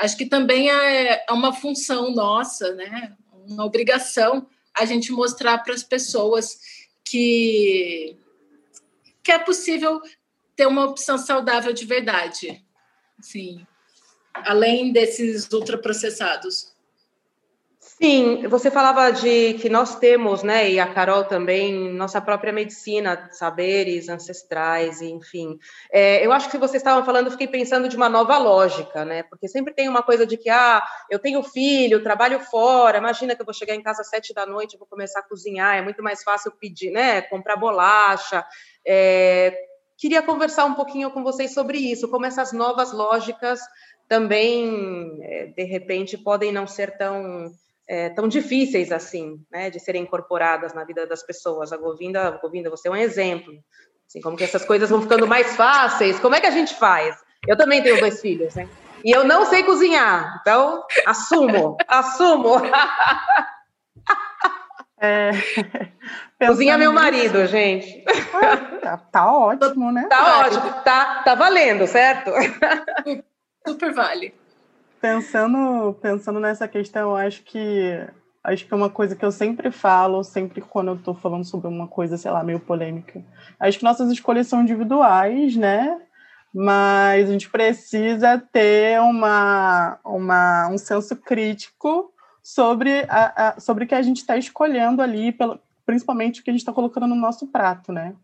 acho 0.00 0.16
que 0.16 0.26
também 0.26 0.70
é, 0.70 1.24
é 1.28 1.32
uma 1.32 1.52
função 1.52 2.10
nossa, 2.12 2.74
né? 2.74 3.16
Uma 3.46 3.64
obrigação 3.64 4.46
a 4.74 4.84
gente 4.84 5.12
mostrar 5.12 5.58
para 5.58 5.74
as 5.74 5.82
pessoas 5.82 6.58
que 7.04 8.16
que 9.22 9.30
é 9.30 9.38
possível 9.38 10.00
ter 10.56 10.66
uma 10.66 10.86
opção 10.86 11.18
saudável 11.18 11.72
de 11.72 11.84
verdade, 11.84 12.64
sim, 13.20 13.66
além 14.34 14.92
desses 14.92 15.50
ultraprocessados. 15.52 16.72
Sim, 18.02 18.48
você 18.48 18.70
falava 18.70 19.10
de 19.10 19.52
que 19.60 19.68
nós 19.68 19.98
temos, 19.98 20.42
né, 20.42 20.70
e 20.70 20.80
a 20.80 20.86
Carol 20.86 21.22
também, 21.24 21.92
nossa 21.92 22.18
própria 22.18 22.50
medicina, 22.50 23.28
saberes 23.30 24.08
ancestrais, 24.08 25.02
enfim. 25.02 25.58
É, 25.92 26.24
eu 26.24 26.32
acho 26.32 26.46
que 26.46 26.52
se 26.52 26.58
vocês 26.58 26.80
estavam 26.80 27.04
falando, 27.04 27.26
eu 27.26 27.32
fiquei 27.32 27.46
pensando 27.46 27.90
de 27.90 27.96
uma 27.98 28.08
nova 28.08 28.38
lógica, 28.38 29.04
né, 29.04 29.22
porque 29.24 29.46
sempre 29.46 29.74
tem 29.74 29.86
uma 29.86 30.02
coisa 30.02 30.26
de 30.26 30.38
que, 30.38 30.48
ah, 30.48 30.82
eu 31.10 31.18
tenho 31.18 31.42
filho, 31.42 32.02
trabalho 32.02 32.40
fora, 32.40 32.96
imagina 32.96 33.34
que 33.36 33.42
eu 33.42 33.44
vou 33.44 33.52
chegar 33.52 33.74
em 33.74 33.82
casa 33.82 34.00
às 34.00 34.08
sete 34.08 34.32
da 34.32 34.46
noite, 34.46 34.78
vou 34.78 34.88
começar 34.88 35.20
a 35.20 35.28
cozinhar, 35.28 35.76
é 35.76 35.82
muito 35.82 36.02
mais 36.02 36.22
fácil 36.22 36.52
pedir, 36.58 36.90
né, 36.90 37.20
comprar 37.20 37.56
bolacha. 37.56 38.42
É, 38.82 39.54
queria 39.98 40.22
conversar 40.22 40.64
um 40.64 40.72
pouquinho 40.72 41.10
com 41.10 41.22
vocês 41.22 41.52
sobre 41.52 41.76
isso, 41.76 42.08
como 42.08 42.24
essas 42.24 42.50
novas 42.50 42.94
lógicas 42.94 43.60
também, 44.08 45.18
é, 45.22 45.46
de 45.48 45.64
repente, 45.64 46.16
podem 46.16 46.50
não 46.50 46.66
ser 46.66 46.96
tão 46.96 47.52
é, 47.90 48.08
tão 48.08 48.28
difíceis 48.28 48.92
assim, 48.92 49.44
né, 49.50 49.68
de 49.68 49.80
serem 49.80 50.04
incorporadas 50.04 50.72
na 50.72 50.84
vida 50.84 51.08
das 51.08 51.24
pessoas. 51.24 51.72
A 51.72 51.76
Govinda, 51.76 52.30
Govinda, 52.40 52.70
você 52.70 52.86
é 52.86 52.90
um 52.92 52.94
exemplo. 52.94 53.52
Assim, 54.06 54.20
como 54.20 54.36
que 54.36 54.44
essas 54.44 54.64
coisas 54.64 54.88
vão 54.88 55.02
ficando 55.02 55.26
mais 55.26 55.56
fáceis. 55.56 56.20
Como 56.20 56.36
é 56.36 56.40
que 56.40 56.46
a 56.46 56.52
gente 56.52 56.72
faz? 56.76 57.16
Eu 57.48 57.56
também 57.56 57.82
tenho 57.82 57.98
dois 57.98 58.20
filhos, 58.20 58.54
né? 58.54 58.68
E 59.04 59.10
eu 59.10 59.24
não 59.24 59.44
sei 59.44 59.64
cozinhar, 59.64 60.38
então 60.40 60.84
assumo, 61.04 61.76
assumo. 61.88 62.54
É, 65.02 65.30
Cozinha 66.46 66.76
meu 66.76 66.92
marido, 66.92 67.38
nisso. 67.38 67.50
gente. 67.50 68.04
Tá, 68.82 68.98
tá, 68.98 69.32
ótimo, 69.34 69.90
né? 69.90 70.06
Tá 70.10 70.40
ótimo, 70.40 70.82
tá, 70.84 71.22
tá 71.24 71.34
valendo, 71.34 71.86
certo? 71.86 72.30
Super 73.66 73.94
vale 73.94 74.34
pensando, 75.00 75.94
pensando 76.00 76.38
nessa 76.38 76.68
questão, 76.68 77.16
acho 77.16 77.42
que 77.42 78.06
acho 78.42 78.66
que 78.66 78.72
é 78.72 78.76
uma 78.76 78.88
coisa 78.88 79.14
que 79.14 79.24
eu 79.24 79.30
sempre 79.30 79.70
falo, 79.70 80.24
sempre 80.24 80.60
quando 80.60 80.88
eu 80.88 80.94
estou 80.94 81.14
falando 81.14 81.44
sobre 81.44 81.68
uma 81.68 81.86
coisa, 81.86 82.16
sei 82.16 82.30
lá, 82.30 82.42
meio 82.42 82.60
polêmica. 82.60 83.22
Acho 83.58 83.78
que 83.78 83.84
nossas 83.84 84.10
escolhas 84.10 84.46
são 84.46 84.62
individuais, 84.62 85.56
né? 85.56 86.00
Mas 86.52 87.28
a 87.28 87.32
gente 87.32 87.50
precisa 87.50 88.38
ter 88.38 89.00
uma, 89.00 89.98
uma, 90.04 90.68
um 90.68 90.78
senso 90.78 91.14
crítico 91.16 92.12
sobre, 92.42 93.04
a, 93.08 93.48
a 93.48 93.60
sobre 93.60 93.84
o 93.84 93.86
que 93.86 93.94
a 93.94 94.02
gente 94.02 94.18
está 94.18 94.36
escolhendo 94.36 95.02
ali, 95.02 95.32
pelo, 95.32 95.60
principalmente 95.84 96.40
o 96.40 96.44
que 96.44 96.50
a 96.50 96.52
gente 96.52 96.62
está 96.62 96.72
colocando 96.72 97.06
no 97.06 97.14
nosso 97.14 97.46
prato, 97.46 97.92
né? 97.92 98.14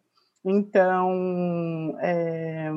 Então, 0.44 1.96
é, 2.00 2.70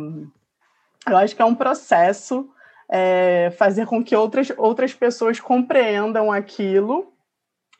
eu 1.07 1.17
acho 1.17 1.35
que 1.35 1.41
é 1.41 1.45
um 1.45 1.55
processo 1.55 2.49
é, 2.89 3.51
fazer 3.57 3.85
com 3.85 4.03
que 4.03 4.15
outras, 4.15 4.51
outras 4.57 4.93
pessoas 4.93 5.39
compreendam 5.39 6.31
aquilo 6.31 7.13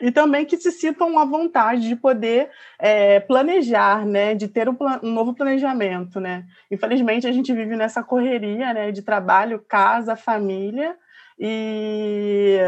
e 0.02 0.12
também 0.12 0.46
que 0.46 0.56
se 0.56 0.72
sintam 0.72 1.20
à 1.20 1.26
vontade 1.26 1.88
de 1.88 1.96
poder 1.96 2.50
é, 2.80 3.20
planejar, 3.20 4.06
né, 4.06 4.34
de 4.34 4.48
ter 4.48 4.70
um, 4.70 4.78
um, 5.04 5.12
novo 5.12 5.34
planejamento, 5.34 6.20
né. 6.20 6.46
Infelizmente 6.72 7.28
a 7.28 7.32
gente 7.32 7.54
vive 7.54 7.76
nessa 7.76 8.02
correria, 8.02 8.74
né, 8.74 8.92
de 8.92 9.02
trabalho, 9.02 9.64
casa, 9.68 10.16
família 10.16 10.96
e 11.38 12.60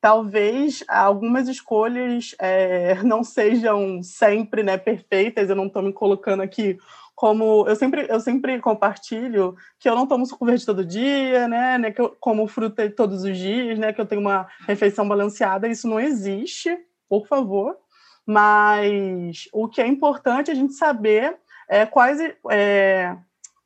talvez 0.00 0.84
algumas 0.88 1.48
escolhas 1.48 2.34
é, 2.40 2.94
não 3.04 3.22
sejam 3.22 4.02
sempre, 4.02 4.62
né, 4.62 4.76
perfeitas. 4.76 5.50
Eu 5.50 5.56
não 5.56 5.66
estou 5.66 5.82
me 5.82 5.92
colocando 5.92 6.42
aqui 6.42 6.78
como 7.18 7.66
eu 7.66 7.74
sempre 7.74 8.06
eu 8.08 8.20
sempre 8.20 8.60
compartilho 8.60 9.56
que 9.80 9.88
eu 9.88 9.96
não 9.96 10.06
tomo 10.06 10.24
suco 10.24 10.46
verde 10.46 10.64
todo 10.64 10.84
dia, 10.84 11.48
né, 11.48 11.76
né 11.76 11.90
que 11.90 12.00
eu 12.00 12.16
como 12.20 12.46
fruta 12.46 12.88
todos 12.88 13.24
os 13.24 13.36
dias, 13.36 13.76
né, 13.76 13.92
que 13.92 14.00
eu 14.00 14.06
tenho 14.06 14.20
uma 14.20 14.46
refeição 14.68 15.08
balanceada, 15.08 15.66
isso 15.66 15.88
não 15.88 15.98
existe, 15.98 16.78
por 17.08 17.26
favor. 17.26 17.76
Mas 18.24 19.48
o 19.52 19.66
que 19.66 19.82
é 19.82 19.86
importante 19.88 20.52
a 20.52 20.54
gente 20.54 20.74
saber 20.74 21.36
é, 21.68 21.84
quais 21.84 22.20
é, 22.52 23.16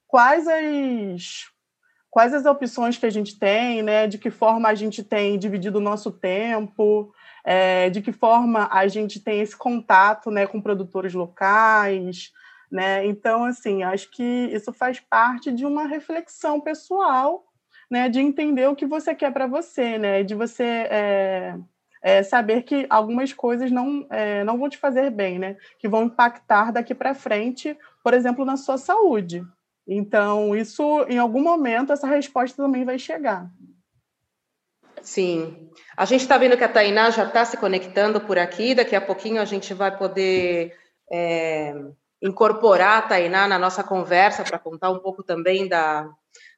quais 0.09 0.49
as 0.49 1.53
quais 2.09 2.33
as 2.33 2.47
opções 2.47 2.97
que 2.97 3.05
a 3.05 3.11
gente 3.11 3.39
tem, 3.39 3.83
né, 3.83 4.07
de 4.07 4.17
que 4.17 4.31
forma 4.31 4.71
a 4.71 4.75
gente 4.75 5.05
tem 5.05 5.39
dividido 5.39 5.77
o 5.77 5.83
nosso 5.83 6.11
tempo, 6.11 7.13
é, 7.45 7.91
de 7.91 8.01
que 8.01 8.13
forma 8.13 8.67
a 8.73 8.89
gente 8.89 9.21
tem 9.21 9.43
esse 9.43 9.57
contato, 9.57 10.31
né, 10.31 10.47
com 10.47 10.59
produtores 10.59 11.13
locais, 11.13 12.33
né? 12.73 13.05
Então, 13.05 13.45
assim, 13.45 13.83
acho 13.83 14.11
que 14.11 14.23
isso 14.23 14.73
faz 14.73 14.99
parte 14.99 15.53
de 15.53 15.67
uma 15.67 15.87
reflexão 15.87 16.59
pessoal, 16.59 17.45
né? 17.91 18.09
De 18.09 18.19
entender 18.19 18.67
o 18.67 18.75
que 18.75 18.87
você 18.87 19.15
quer 19.15 19.31
para 19.31 19.47
você, 19.47 19.99
né? 19.99 20.23
De 20.23 20.35
você 20.35 20.65
é, 20.65 21.55
é, 22.01 22.23
saber 22.23 22.63
que 22.63 22.87
algumas 22.89 23.35
coisas 23.35 23.71
não, 23.71 24.07
é, 24.09 24.43
não 24.43 24.59
vão 24.59 24.71
te 24.71 24.79
fazer 24.79 25.11
bem, 25.11 25.39
né? 25.39 25.59
Que 25.79 25.87
vão 25.87 26.05
impactar 26.05 26.73
daqui 26.73 26.95
para 26.95 27.15
frente, 27.15 27.77
por 28.03 28.15
exemplo, 28.15 28.43
na 28.43 28.57
sua 28.57 28.79
saúde. 28.79 29.45
Então, 29.87 30.57
isso, 30.57 31.05
em 31.11 31.19
algum 31.19 31.43
momento, 31.43 31.93
essa 31.93 32.07
resposta 32.07 32.63
também 32.63 32.87
vai 32.87 32.99
chegar. 32.99 33.51
Sim. 35.03 35.69
A 35.95 36.07
gente 36.07 36.23
está 36.23 36.39
vendo 36.39 36.57
que 36.57 36.65
a 36.65 36.69
Tainá 36.69 37.11
já 37.11 37.25
está 37.25 37.45
se 37.45 37.59
conectando 37.59 38.19
por 38.21 38.39
aqui, 38.39 38.75
daqui 38.75 38.97
a 38.97 39.01
pouquinho 39.01 39.43
a 39.43 39.45
gente 39.45 39.75
vai 39.75 39.95
poder 39.95 40.75
é, 41.13 41.75
incorporar 42.23 42.99
a 42.99 43.03
Tainá 43.03 43.49
na 43.49 43.59
nossa 43.59 43.83
conversa 43.83 44.45
para 44.45 44.59
contar 44.59 44.91
um 44.91 45.01
pouco 45.01 45.25
também 45.25 45.69
da, 45.69 46.09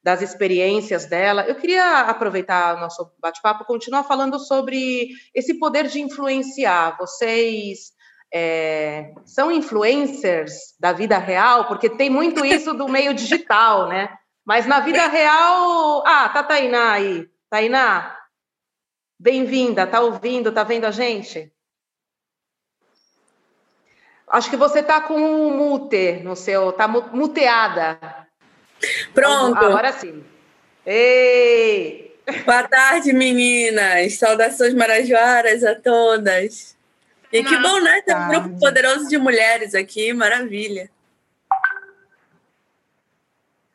das 0.03 0.21
experiências 0.21 1.07
dela. 1.07 1.47
Eu 1.49 1.55
queria 1.55 2.01
aproveitar 2.01 2.77
o 2.77 2.81
nosso 2.81 3.11
bate-papo, 3.19 3.65
continuar 3.65 4.05
falando 4.05 4.39
sobre 4.39 5.09
esse 5.35 5.59
poder 5.59 5.89
de 5.89 6.03
influenciar. 6.03 6.99
Vocês 6.99 7.93
é, 8.33 9.15
são 9.25 9.51
influencers 9.51 10.75
da 10.79 10.93
vida 10.93 11.17
real, 11.17 11.67
porque 11.67 11.89
tem 11.89 12.11
muito 12.11 12.45
isso 12.45 12.75
do 12.75 12.87
meio 12.87 13.15
digital, 13.15 13.89
né? 13.89 14.15
Mas 14.45 14.67
na 14.67 14.81
vida 14.81 15.07
real. 15.07 16.05
Ah, 16.07 16.29
tá 16.29 16.43
Tainá 16.43 16.93
aí. 16.93 17.27
Tainá, 17.49 18.15
bem-vinda, 19.19 19.87
tá 19.87 20.01
ouvindo, 20.01 20.53
tá 20.53 20.65
vendo 20.65 20.85
a 20.85 20.91
gente? 20.91 21.54
Acho 24.29 24.51
que 24.51 24.57
você 24.57 24.81
está 24.81 25.01
com 25.01 25.15
um 25.15 25.57
mute 25.57 26.21
no 26.23 26.35
seu. 26.35 26.71
Está 26.71 26.89
muteada. 26.89 27.99
Pronto. 29.13 29.65
Agora 29.65 29.93
sim. 29.93 30.25
Ei! 30.85 32.17
Boa 32.45 32.67
tarde, 32.67 33.13
meninas. 33.13 34.15
Saudações 34.19 34.75
marajoaras 34.75 35.63
a 35.63 35.75
todas. 35.75 36.77
E 37.31 37.43
que 37.43 37.57
bom, 37.59 37.81
né? 37.81 38.03
Ter 38.03 38.17
um 38.17 38.29
grupo 38.29 38.61
poderoso 38.61 39.09
de 39.09 39.19
mulheres 39.19 39.75
aqui. 39.75 40.13
Maravilha. 40.13 40.91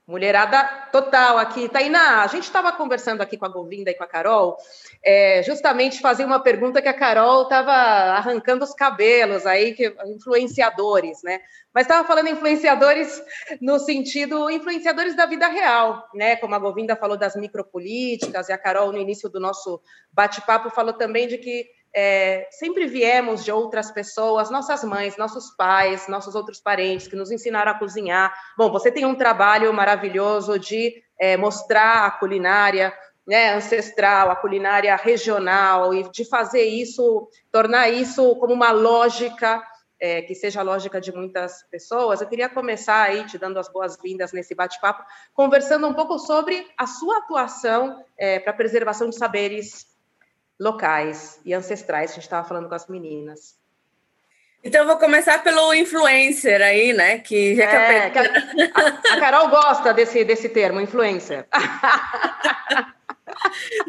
Mulherada 0.07 0.63
total 0.91 1.37
aqui. 1.37 1.69
Tainá, 1.69 2.23
a 2.23 2.27
gente 2.27 2.45
estava 2.45 2.71
conversando 2.71 3.21
aqui 3.21 3.37
com 3.37 3.45
a 3.45 3.49
Govinda 3.49 3.91
e 3.91 3.93
com 3.93 4.03
a 4.03 4.07
Carol, 4.07 4.57
é, 5.03 5.41
justamente 5.43 6.01
fazer 6.01 6.25
uma 6.25 6.41
pergunta 6.41 6.81
que 6.81 6.87
a 6.87 6.93
Carol 6.93 7.43
estava 7.43 7.71
arrancando 7.71 8.65
os 8.65 8.73
cabelos 8.73 9.45
aí, 9.45 9.73
que 9.73 9.95
influenciadores, 10.07 11.23
né? 11.23 11.39
Mas 11.73 11.83
estava 11.85 12.05
falando 12.05 12.29
influenciadores 12.29 13.21
no 13.61 13.79
sentido 13.79 14.49
influenciadores 14.49 15.15
da 15.15 15.25
vida 15.25 15.47
real, 15.47 16.05
né? 16.13 16.35
Como 16.35 16.53
a 16.53 16.59
Govinda 16.59 16.95
falou 16.95 17.17
das 17.17 17.35
micropolíticas 17.35 18.49
e 18.49 18.53
a 18.53 18.57
Carol 18.57 18.91
no 18.91 18.97
início 18.97 19.29
do 19.29 19.39
nosso 19.39 19.81
bate-papo 20.11 20.69
falou 20.69 20.93
também 20.93 21.27
de 21.27 21.37
que 21.37 21.65
é, 21.93 22.47
sempre 22.51 22.85
viemos 22.85 23.43
de 23.43 23.51
outras 23.51 23.89
pessoas, 23.91 24.51
nossas 24.51 24.83
mães, 24.83 25.17
nossos 25.17 25.49
pais, 25.51 26.07
nossos 26.07 26.35
outros 26.35 26.59
parentes 26.59 27.07
que 27.07 27.15
nos 27.15 27.31
ensinaram 27.31 27.71
a 27.71 27.79
cozinhar. 27.79 28.33
Bom, 28.57 28.71
você 28.71 28.91
tem 28.91 29.05
um 29.05 29.15
trabalho 29.15 29.73
maravilhoso 29.73 30.59
de 30.59 31.01
é, 31.19 31.35
mostrar 31.35 32.05
a 32.05 32.11
culinária 32.11 32.93
né, 33.29 33.53
ancestral, 33.53 34.31
a 34.31 34.35
culinária 34.35 34.95
regional 34.95 35.93
e 35.93 36.01
de 36.09 36.25
fazer 36.25 36.63
isso, 36.63 37.29
tornar 37.51 37.87
isso 37.87 38.35
como 38.37 38.55
uma 38.55 38.71
lógica 38.71 39.63
é, 39.99 40.23
que 40.23 40.33
seja 40.33 40.61
a 40.61 40.63
lógica 40.63 40.99
de 40.99 41.11
muitas 41.11 41.61
pessoas. 41.69 42.21
Eu 42.21 42.27
queria 42.27 42.49
começar 42.49 43.03
aí 43.03 43.23
te 43.27 43.37
dando 43.37 43.59
as 43.59 43.69
boas-vindas 43.69 44.33
nesse 44.33 44.55
bate-papo, 44.55 45.03
conversando 45.31 45.87
um 45.87 45.93
pouco 45.93 46.17
sobre 46.17 46.65
a 46.75 46.87
sua 46.87 47.19
atuação 47.19 48.03
é, 48.17 48.39
para 48.39 48.49
a 48.49 48.55
preservação 48.55 49.11
de 49.11 49.15
saberes 49.15 49.85
locais 50.59 51.39
e 51.45 51.53
ancestrais, 51.53 52.09
a 52.09 52.13
gente 52.15 52.23
estava 52.23 52.47
falando 52.47 52.67
com 52.67 52.73
as 52.73 52.87
meninas. 52.87 53.59
Então, 54.63 54.81
eu 54.81 54.87
vou 54.87 54.97
começar 54.97 55.43
pelo 55.43 55.71
influencer 55.73 56.61
aí, 56.63 56.93
né? 56.93 57.19
Que 57.19 57.55
já 57.55 57.63
é, 57.63 58.09
que 58.09 58.17
a, 58.17 58.23
a, 58.23 59.13
a, 59.15 59.19
Carol 59.19 59.49
gosta 59.49 59.93
desse, 59.93 60.25
desse 60.25 60.49
termo, 60.49 60.81
influencer. 60.81 61.47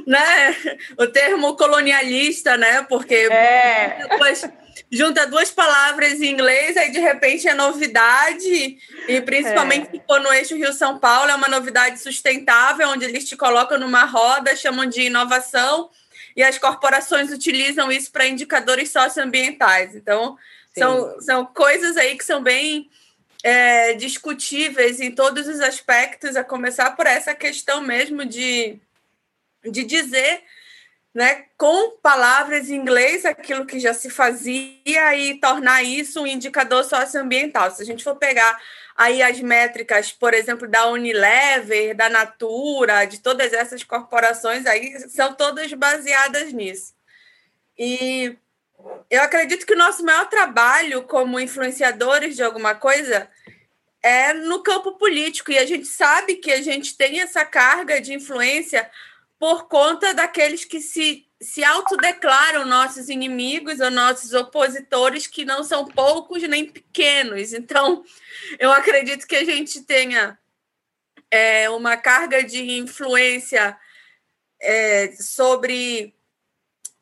né? 0.07 0.57
O 0.99 1.07
termo 1.07 1.57
colonialista, 1.57 2.57
né? 2.57 2.83
Porque 2.83 3.15
é. 3.15 4.07
depois 4.09 4.45
junta 4.91 5.27
duas 5.27 5.51
palavras 5.51 6.21
em 6.21 6.31
inglês, 6.31 6.77
aí 6.77 6.91
de 6.91 6.99
repente 6.99 7.47
é 7.47 7.55
novidade, 7.55 8.79
e 9.07 9.21
principalmente 9.21 9.89
é. 9.89 9.91
se 9.93 10.03
for 10.07 10.21
no 10.21 10.33
eixo 10.33 10.57
Rio-São 10.57 10.99
Paulo, 10.99 11.31
é 11.31 11.35
uma 11.35 11.49
novidade 11.49 12.01
sustentável, 12.01 12.89
onde 12.89 13.05
eles 13.05 13.29
te 13.29 13.37
colocam 13.37 13.79
numa 13.79 14.05
roda, 14.05 14.57
chamam 14.57 14.87
de 14.87 15.03
inovação, 15.03 15.91
e 16.37 16.43
as 16.43 16.59
corporações 16.59 17.31
utilizam 17.31 17.91
isso 17.91 18.11
para 18.11 18.27
indicadores 18.27 18.91
socioambientais. 18.91 19.95
Então, 19.95 20.37
são, 20.77 21.21
são 21.21 21.47
coisas 21.47 21.97
aí 21.97 22.17
que 22.17 22.25
são 22.25 22.43
bem 22.43 22.89
é, 23.43 23.95
discutíveis 23.95 25.01
em 25.01 25.11
todos 25.11 25.47
os 25.49 25.61
aspectos, 25.61 26.37
a 26.37 26.45
começar 26.45 26.93
por 26.97 27.07
essa 27.07 27.35
questão 27.35 27.81
mesmo 27.81 28.25
de, 28.25 28.79
de 29.65 29.85
dizer 29.85 30.43
né, 31.15 31.47
com 31.57 31.99
palavras 32.03 32.71
em 32.71 32.77
inglês 32.77 33.25
aquilo 33.25 33.67
que 33.67 33.81
já 33.81 33.93
se 33.93 34.09
fazia 34.09 35.17
e 35.17 35.41
tornar 35.41 35.83
isso 35.83 36.23
um 36.23 36.27
indicador 36.27 36.85
socioambiental. 36.85 37.71
Se 37.71 37.83
a 37.83 37.85
gente 37.85 38.05
for 38.05 38.17
pegar 38.17 38.61
aí 38.97 39.23
as 39.23 39.41
métricas, 39.41 40.13
por 40.13 40.35
exemplo, 40.35 40.69
da 40.69 40.87
Unilever, 40.87 41.97
da 41.97 42.09
Natura, 42.09 43.05
de 43.07 43.19
todas 43.19 43.53
essas 43.53 43.83
corporações 43.83 44.67
aí, 44.67 45.01
são 45.09 45.35
todas 45.35 45.73
baseadas 45.73 46.53
nisso. 46.53 46.95
E 47.77 48.37
eu 49.11 49.23
acredito 49.23 49.67
que 49.67 49.73
o 49.75 49.79
nosso 49.79 50.05
maior 50.05 50.29
trabalho 50.29 51.03
como 51.03 51.41
influenciadores 51.41 52.37
de 52.37 52.43
alguma 52.43 52.75
coisa 52.75 53.29
é 54.03 54.33
no 54.33 54.63
campo 54.63 54.93
político, 54.93 55.51
e 55.51 55.59
a 55.59 55.67
gente 55.67 55.87
sabe 55.87 56.37
que 56.37 56.51
a 56.51 56.63
gente 56.63 56.97
tem 56.97 57.21
essa 57.21 57.45
carga 57.45 58.01
de 58.01 58.15
influência 58.15 58.91
por 59.41 59.68
conta 59.68 60.12
daqueles 60.12 60.66
que 60.66 60.82
se, 60.82 61.26
se 61.41 61.64
autodeclaram 61.64 62.66
nossos 62.66 63.09
inimigos 63.09 63.80
ou 63.80 63.91
nossos 63.91 64.34
opositores, 64.34 65.26
que 65.26 65.47
não 65.47 65.64
são 65.64 65.86
poucos 65.86 66.43
nem 66.43 66.70
pequenos. 66.70 67.55
Então, 67.55 68.05
eu 68.59 68.70
acredito 68.70 69.26
que 69.26 69.34
a 69.34 69.45
gente 69.45 69.82
tenha 69.84 70.38
é, 71.30 71.70
uma 71.70 71.97
carga 71.97 72.45
de 72.45 72.72
influência 72.72 73.78
é, 74.61 75.12
sobre, 75.12 76.14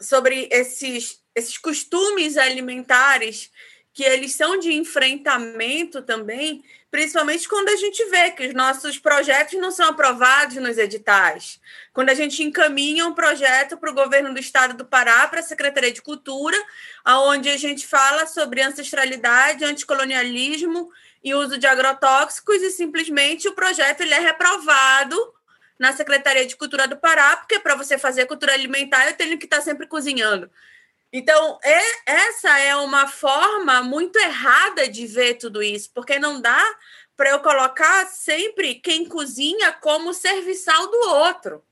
sobre 0.00 0.48
esses, 0.52 1.20
esses 1.34 1.58
costumes 1.58 2.36
alimentares 2.36 3.50
que 3.98 4.04
eles 4.04 4.32
são 4.32 4.56
de 4.60 4.72
enfrentamento 4.72 6.00
também, 6.02 6.62
principalmente 6.88 7.48
quando 7.48 7.68
a 7.68 7.74
gente 7.74 8.04
vê 8.04 8.30
que 8.30 8.46
os 8.46 8.54
nossos 8.54 8.96
projetos 8.96 9.58
não 9.58 9.72
são 9.72 9.88
aprovados 9.88 10.54
nos 10.54 10.78
editais. 10.78 11.60
Quando 11.92 12.10
a 12.10 12.14
gente 12.14 12.40
encaminha 12.44 13.04
um 13.08 13.12
projeto 13.12 13.76
para 13.76 13.90
o 13.90 13.94
governo 13.94 14.32
do 14.32 14.38
estado 14.38 14.74
do 14.74 14.84
Pará, 14.84 15.26
para 15.26 15.40
a 15.40 15.42
Secretaria 15.42 15.90
de 15.90 16.00
Cultura, 16.00 16.56
onde 17.04 17.48
a 17.48 17.56
gente 17.56 17.88
fala 17.88 18.24
sobre 18.24 18.62
ancestralidade, 18.62 19.64
anticolonialismo 19.64 20.92
e 21.24 21.34
uso 21.34 21.58
de 21.58 21.66
agrotóxicos, 21.66 22.62
e 22.62 22.70
simplesmente 22.70 23.48
o 23.48 23.52
projeto 23.52 24.02
ele 24.02 24.14
é 24.14 24.20
reprovado 24.20 25.16
na 25.76 25.92
Secretaria 25.92 26.46
de 26.46 26.54
Cultura 26.54 26.86
do 26.86 26.96
Pará, 26.96 27.36
porque 27.38 27.58
para 27.58 27.74
você 27.74 27.98
fazer 27.98 28.26
cultura 28.26 28.52
alimentar 28.54 29.08
eu 29.08 29.14
tenho 29.14 29.36
que 29.36 29.46
estar 29.46 29.60
sempre 29.60 29.88
cozinhando. 29.88 30.48
Então, 31.12 31.58
é, 31.64 31.82
essa 32.06 32.58
é 32.58 32.76
uma 32.76 33.06
forma 33.08 33.82
muito 33.82 34.18
errada 34.18 34.86
de 34.88 35.06
ver 35.06 35.34
tudo 35.34 35.62
isso, 35.62 35.90
porque 35.94 36.18
não 36.18 36.40
dá 36.40 36.62
para 37.16 37.30
eu 37.30 37.40
colocar 37.40 38.06
sempre 38.06 38.76
quem 38.76 39.06
cozinha 39.06 39.72
como 39.72 40.12
serviçal 40.12 40.90
do 40.90 40.98
outro. 41.08 41.64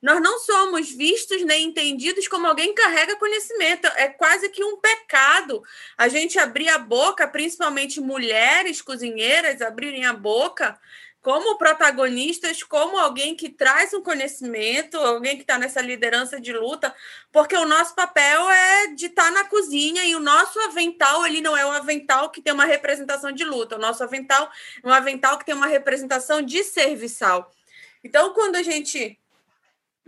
Nós 0.00 0.20
não 0.20 0.38
somos 0.38 0.90
vistos 0.90 1.42
nem 1.42 1.64
entendidos 1.64 2.28
como 2.28 2.46
alguém 2.46 2.74
carrega 2.74 3.16
conhecimento. 3.16 3.86
É 3.96 4.08
quase 4.08 4.48
que 4.50 4.62
um 4.62 4.76
pecado 4.76 5.62
a 5.96 6.06
gente 6.06 6.38
abrir 6.38 6.68
a 6.68 6.78
boca, 6.78 7.26
principalmente 7.26 8.00
mulheres 8.00 8.82
cozinheiras 8.82 9.62
abrirem 9.62 10.04
a 10.04 10.12
boca 10.12 10.78
como 11.26 11.58
protagonistas, 11.58 12.62
como 12.62 12.96
alguém 12.96 13.34
que 13.34 13.48
traz 13.48 13.92
um 13.92 14.00
conhecimento, 14.00 14.96
alguém 14.96 15.34
que 15.34 15.42
está 15.42 15.58
nessa 15.58 15.80
liderança 15.80 16.40
de 16.40 16.52
luta, 16.52 16.94
porque 17.32 17.56
o 17.56 17.66
nosso 17.66 17.96
papel 17.96 18.48
é 18.48 18.86
de 18.94 19.06
estar 19.06 19.24
tá 19.24 19.30
na 19.32 19.44
cozinha 19.44 20.04
e 20.04 20.14
o 20.14 20.20
nosso 20.20 20.56
avental 20.60 21.26
ele 21.26 21.40
não 21.40 21.56
é 21.56 21.66
um 21.66 21.72
avental 21.72 22.30
que 22.30 22.40
tem 22.40 22.52
uma 22.52 22.64
representação 22.64 23.32
de 23.32 23.42
luta, 23.42 23.74
o 23.74 23.80
nosso 23.80 24.04
avental 24.04 24.48
é 24.80 24.86
um 24.86 24.92
avental 24.92 25.36
que 25.36 25.44
tem 25.44 25.52
uma 25.52 25.66
representação 25.66 26.40
de 26.40 26.62
serviçal. 26.62 27.52
Então, 28.04 28.32
quando 28.32 28.54
a 28.54 28.62
gente 28.62 29.18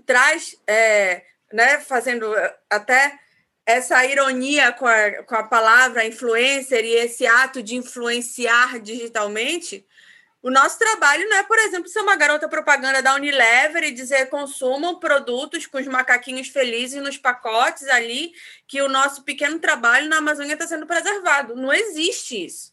traz, 0.06 0.54
é, 0.68 1.24
né, 1.52 1.80
fazendo 1.80 2.32
até 2.70 3.18
essa 3.66 4.06
ironia 4.06 4.70
com 4.70 4.86
a, 4.86 5.24
com 5.24 5.34
a 5.34 5.42
palavra 5.42 6.06
influencer 6.06 6.84
e 6.84 6.94
esse 6.94 7.26
ato 7.26 7.60
de 7.60 7.74
influenciar 7.74 8.78
digitalmente, 8.78 9.84
o 10.48 10.50
nosso 10.50 10.78
trabalho 10.78 11.28
não 11.28 11.36
é, 11.36 11.42
por 11.42 11.58
exemplo, 11.58 11.90
ser 11.90 12.00
uma 12.00 12.16
garota 12.16 12.48
propaganda 12.48 13.02
da 13.02 13.14
Unilever 13.14 13.84
e 13.84 13.90
dizer 13.90 14.30
consumam 14.30 14.98
produtos 14.98 15.66
com 15.66 15.76
os 15.76 15.86
macaquinhos 15.86 16.48
felizes 16.48 17.02
nos 17.02 17.18
pacotes 17.18 17.86
ali, 17.88 18.32
que 18.66 18.80
o 18.80 18.88
nosso 18.88 19.24
pequeno 19.24 19.58
trabalho 19.58 20.08
na 20.08 20.16
Amazônia 20.16 20.54
está 20.54 20.66
sendo 20.66 20.86
preservado. 20.86 21.54
Não 21.54 21.70
existe 21.70 22.46
isso. 22.46 22.72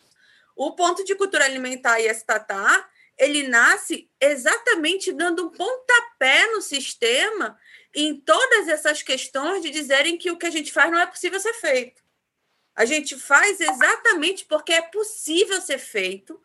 O 0.55 0.71
ponto 0.71 1.03
de 1.03 1.15
cultura 1.15 1.43
alimentar 1.43 1.99
e 1.99 2.07
estatar, 2.07 2.89
ele 3.17 3.45
nasce 3.45 4.09
exatamente 4.21 5.11
dando 5.11 5.47
um 5.47 5.49
pontapé 5.49 6.47
no 6.53 6.61
sistema 6.61 7.59
em 7.93 8.15
todas 8.15 8.69
essas 8.69 9.01
questões 9.01 9.61
de 9.61 9.69
dizerem 9.69 10.17
que 10.17 10.31
o 10.31 10.37
que 10.37 10.47
a 10.47 10.51
gente 10.51 10.71
faz 10.71 10.89
não 10.89 10.99
é 10.99 11.05
possível 11.05 11.41
ser 11.41 11.53
feito. 11.55 12.01
A 12.73 12.85
gente 12.85 13.19
faz 13.19 13.59
exatamente 13.59 14.45
porque 14.45 14.71
é 14.71 14.81
possível 14.81 15.59
ser 15.59 15.77
feito 15.77 16.41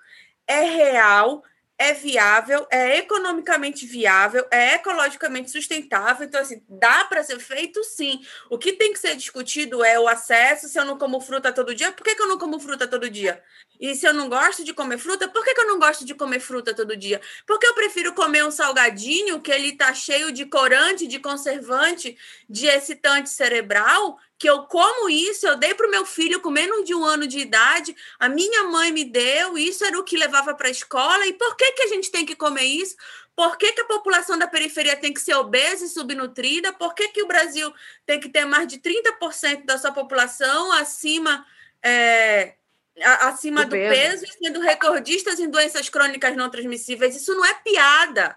é 0.51 0.65
real, 0.65 1.45
é 1.79 1.95
viável, 1.95 2.67
é 2.71 2.99
economicamente 2.99 3.87
viável, 3.87 4.45
é 4.51 4.75
ecologicamente 4.75 5.51
sustentável. 5.51 6.27
Então, 6.27 6.41
assim, 6.41 6.63
dá 6.69 7.05
para 7.05 7.23
ser 7.23 7.39
feito 7.39 7.83
sim. 7.85 8.21
O 8.51 8.59
que 8.59 8.73
tem 8.73 8.93
que 8.93 8.99
ser 8.99 9.15
discutido 9.15 9.85
é 9.85 9.99
o 9.99 10.09
acesso. 10.09 10.69
Se 10.69 10.79
eu 10.79 10.85
não 10.85 10.99
como 10.99 11.21
fruta 11.21 11.53
todo 11.53 11.75
dia, 11.75 11.93
por 11.93 12.05
que, 12.05 12.17
que 12.17 12.23
eu 12.23 12.29
não 12.29 12.37
como 12.37 12.59
fruta 12.59 12.87
todo 12.87 13.09
dia? 13.09 13.43
E 13.81 13.95
se 13.95 14.07
eu 14.07 14.13
não 14.13 14.29
gosto 14.29 14.63
de 14.63 14.75
comer 14.75 14.99
fruta, 14.99 15.27
por 15.27 15.43
que, 15.43 15.55
que 15.55 15.61
eu 15.63 15.67
não 15.67 15.79
gosto 15.79 16.05
de 16.05 16.15
comer 16.15 16.39
fruta 16.39 16.75
todo 16.75 16.95
dia? 16.95 17.21
Porque 17.47 17.67
eu 17.67 17.75
prefiro 17.75 18.13
comer 18.13 18.45
um 18.45 18.51
salgadinho 18.51 19.41
que 19.41 19.51
ele 19.51 19.73
tá 19.73 19.95
cheio 19.95 20.31
de 20.31 20.45
corante, 20.45 21.07
de 21.07 21.19
conservante, 21.19 22.17
de 22.49 22.67
excitante 22.67 23.31
cerebral, 23.31 24.19
que 24.39 24.49
eu 24.49 24.65
como 24.65 25.09
isso, 25.09 25.47
eu 25.47 25.57
dei 25.57 25.75
para 25.75 25.87
o 25.87 25.91
meu 25.91 26.05
filho 26.05 26.41
com 26.41 26.51
menos 26.51 26.85
de 26.85 26.95
um 26.95 27.05
ano 27.05 27.27
de 27.27 27.39
idade, 27.39 27.97
a 28.19 28.29
minha 28.29 28.65
mãe 28.65 28.93
me 28.93 29.05
deu, 29.05 29.57
isso 29.57 29.85
era 29.85 29.99
o 29.99 30.05
que 30.05 30.17
levava 30.17 30.55
para 30.55 30.69
a 30.69 30.71
escola. 30.71 31.27
E 31.27 31.33
por 31.33 31.57
que, 31.57 31.73
que 31.73 31.83
a 31.83 31.89
gente 31.89 32.11
tem 32.11 32.27
que 32.27 32.37
comer 32.37 32.65
isso? 32.65 32.97
Por 33.35 33.57
que, 33.57 33.73
que 33.73 33.81
a 33.81 33.87
população 33.87 34.39
da 34.39 34.47
periferia 34.47 34.97
tem 34.97 35.15
que 35.15 35.21
ser 35.21 35.35
obesa 35.35 35.87
e 35.87 35.89
subnutrida? 35.89 36.73
Por 36.75 36.95
que, 36.95 37.09
que 37.09 37.23
o 37.23 37.27
Brasil 37.27 37.73
tem 38.05 38.21
que 38.21 38.29
ter 38.29 38.45
mais 38.45 38.69
de 38.69 38.79
30% 38.79 39.65
da 39.65 39.79
sua 39.79 39.93
população 39.93 40.73
acima, 40.73 41.47
é, 41.83 42.55
acima 43.03 43.65
do, 43.65 43.71
do 43.71 43.73
peso. 43.73 44.21
peso 44.21 44.25
e 44.25 44.45
sendo 44.45 44.61
recordistas 44.61 45.39
em 45.39 45.49
doenças 45.49 45.89
crônicas 45.89 46.37
não 46.37 46.51
transmissíveis? 46.51 47.17
Isso 47.17 47.35
não 47.35 47.45
é 47.45 47.55
piada. 47.55 48.37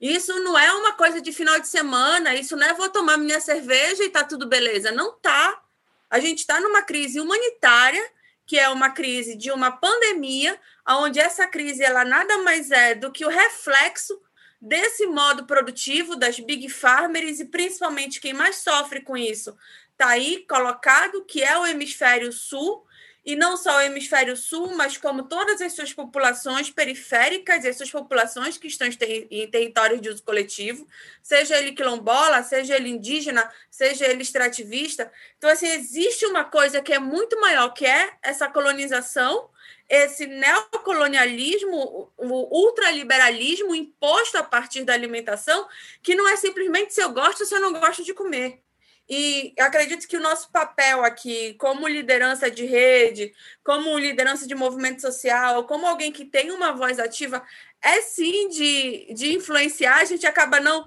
Isso 0.00 0.38
não 0.40 0.58
é 0.58 0.72
uma 0.72 0.92
coisa 0.92 1.20
de 1.20 1.32
final 1.32 1.58
de 1.60 1.68
semana, 1.68 2.34
isso 2.34 2.56
não 2.56 2.66
é 2.66 2.74
vou 2.74 2.88
tomar 2.88 3.16
minha 3.16 3.40
cerveja 3.40 4.02
e 4.04 4.10
tá 4.10 4.24
tudo 4.24 4.48
beleza. 4.48 4.90
Não 4.90 5.12
tá. 5.12 5.62
A 6.10 6.18
gente 6.18 6.40
está 6.40 6.60
numa 6.60 6.82
crise 6.82 7.20
humanitária, 7.20 8.04
que 8.46 8.58
é 8.58 8.68
uma 8.68 8.90
crise 8.90 9.36
de 9.36 9.50
uma 9.50 9.70
pandemia, 9.70 10.58
onde 10.86 11.18
essa 11.18 11.46
crise 11.46 11.82
ela 11.82 12.04
nada 12.04 12.38
mais 12.38 12.70
é 12.70 12.94
do 12.94 13.10
que 13.10 13.24
o 13.24 13.30
reflexo 13.30 14.20
desse 14.60 15.06
modo 15.06 15.44
produtivo 15.44 16.16
das 16.16 16.38
big 16.40 16.68
farmers 16.68 17.40
e 17.40 17.46
principalmente 17.46 18.20
quem 18.20 18.32
mais 18.32 18.56
sofre 18.56 19.00
com 19.00 19.16
isso 19.16 19.56
está 19.94 20.08
aí 20.08 20.44
colocado, 20.48 21.24
que 21.24 21.42
é 21.42 21.56
o 21.56 21.66
hemisfério 21.66 22.32
sul, 22.32 22.84
e 23.24 23.34
não 23.34 23.56
só 23.56 23.78
o 23.78 23.80
hemisfério 23.80 24.36
sul, 24.36 24.74
mas 24.74 24.98
como 24.98 25.22
todas 25.22 25.60
as 25.62 25.72
suas 25.72 25.92
populações 25.94 26.70
periféricas 26.70 27.64
e 27.64 27.68
as 27.68 27.76
suas 27.76 27.90
populações 27.90 28.58
que 28.58 28.66
estão 28.66 28.86
em 28.86 29.50
territórios 29.50 30.00
de 30.00 30.10
uso 30.10 30.22
coletivo, 30.22 30.86
seja 31.22 31.56
ele 31.56 31.72
quilombola, 31.72 32.42
seja 32.42 32.76
ele 32.76 32.90
indígena, 32.90 33.50
seja 33.70 34.06
ele 34.06 34.22
extrativista. 34.22 35.10
Então, 35.38 35.48
assim, 35.48 35.68
existe 35.68 36.26
uma 36.26 36.44
coisa 36.44 36.82
que 36.82 36.92
é 36.92 36.98
muito 36.98 37.40
maior, 37.40 37.70
que 37.70 37.86
é 37.86 38.12
essa 38.22 38.48
colonização, 38.48 39.48
esse 39.88 40.26
neocolonialismo, 40.26 42.12
o 42.18 42.64
ultraliberalismo 42.66 43.74
imposto 43.74 44.36
a 44.36 44.42
partir 44.42 44.84
da 44.84 44.92
alimentação, 44.92 45.66
que 46.02 46.14
não 46.14 46.28
é 46.28 46.36
simplesmente 46.36 46.92
se 46.92 47.02
eu 47.02 47.10
gosto 47.10 47.40
ou 47.40 47.46
se 47.46 47.54
eu 47.54 47.60
não 47.60 47.72
gosto 47.72 48.04
de 48.04 48.12
comer. 48.12 48.60
E 49.08 49.52
acredito 49.58 50.08
que 50.08 50.16
o 50.16 50.20
nosso 50.20 50.50
papel 50.50 51.04
aqui, 51.04 51.54
como 51.54 51.86
liderança 51.86 52.50
de 52.50 52.64
rede, 52.64 53.34
como 53.62 53.98
liderança 53.98 54.46
de 54.46 54.54
movimento 54.54 55.02
social, 55.02 55.64
como 55.64 55.86
alguém 55.86 56.10
que 56.10 56.24
tem 56.24 56.50
uma 56.50 56.72
voz 56.72 56.98
ativa, 56.98 57.42
é 57.82 58.00
sim 58.00 58.48
de, 58.48 59.12
de 59.12 59.34
influenciar. 59.34 59.98
A 59.98 60.04
gente 60.06 60.26
acaba 60.26 60.58
não. 60.58 60.86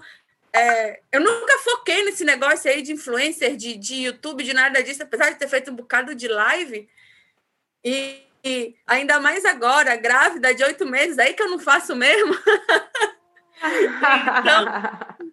É, 0.52 1.00
eu 1.12 1.20
nunca 1.20 1.58
foquei 1.58 2.04
nesse 2.04 2.24
negócio 2.24 2.68
aí 2.68 2.82
de 2.82 2.92
influencer, 2.92 3.54
de, 3.56 3.76
de 3.76 3.94
YouTube, 4.06 4.42
de 4.42 4.52
nada 4.52 4.82
disso, 4.82 5.02
apesar 5.04 5.30
de 5.30 5.38
ter 5.38 5.48
feito 5.48 5.70
um 5.70 5.76
bocado 5.76 6.12
de 6.12 6.26
live. 6.26 6.88
E, 7.84 8.24
e 8.42 8.74
ainda 8.84 9.20
mais 9.20 9.44
agora, 9.44 9.94
grávida 9.94 10.52
de 10.52 10.64
oito 10.64 10.84
meses, 10.84 11.18
aí 11.20 11.34
que 11.34 11.42
eu 11.42 11.50
não 11.50 11.58
faço 11.60 11.94
mesmo. 11.94 12.34
então, 13.62 15.28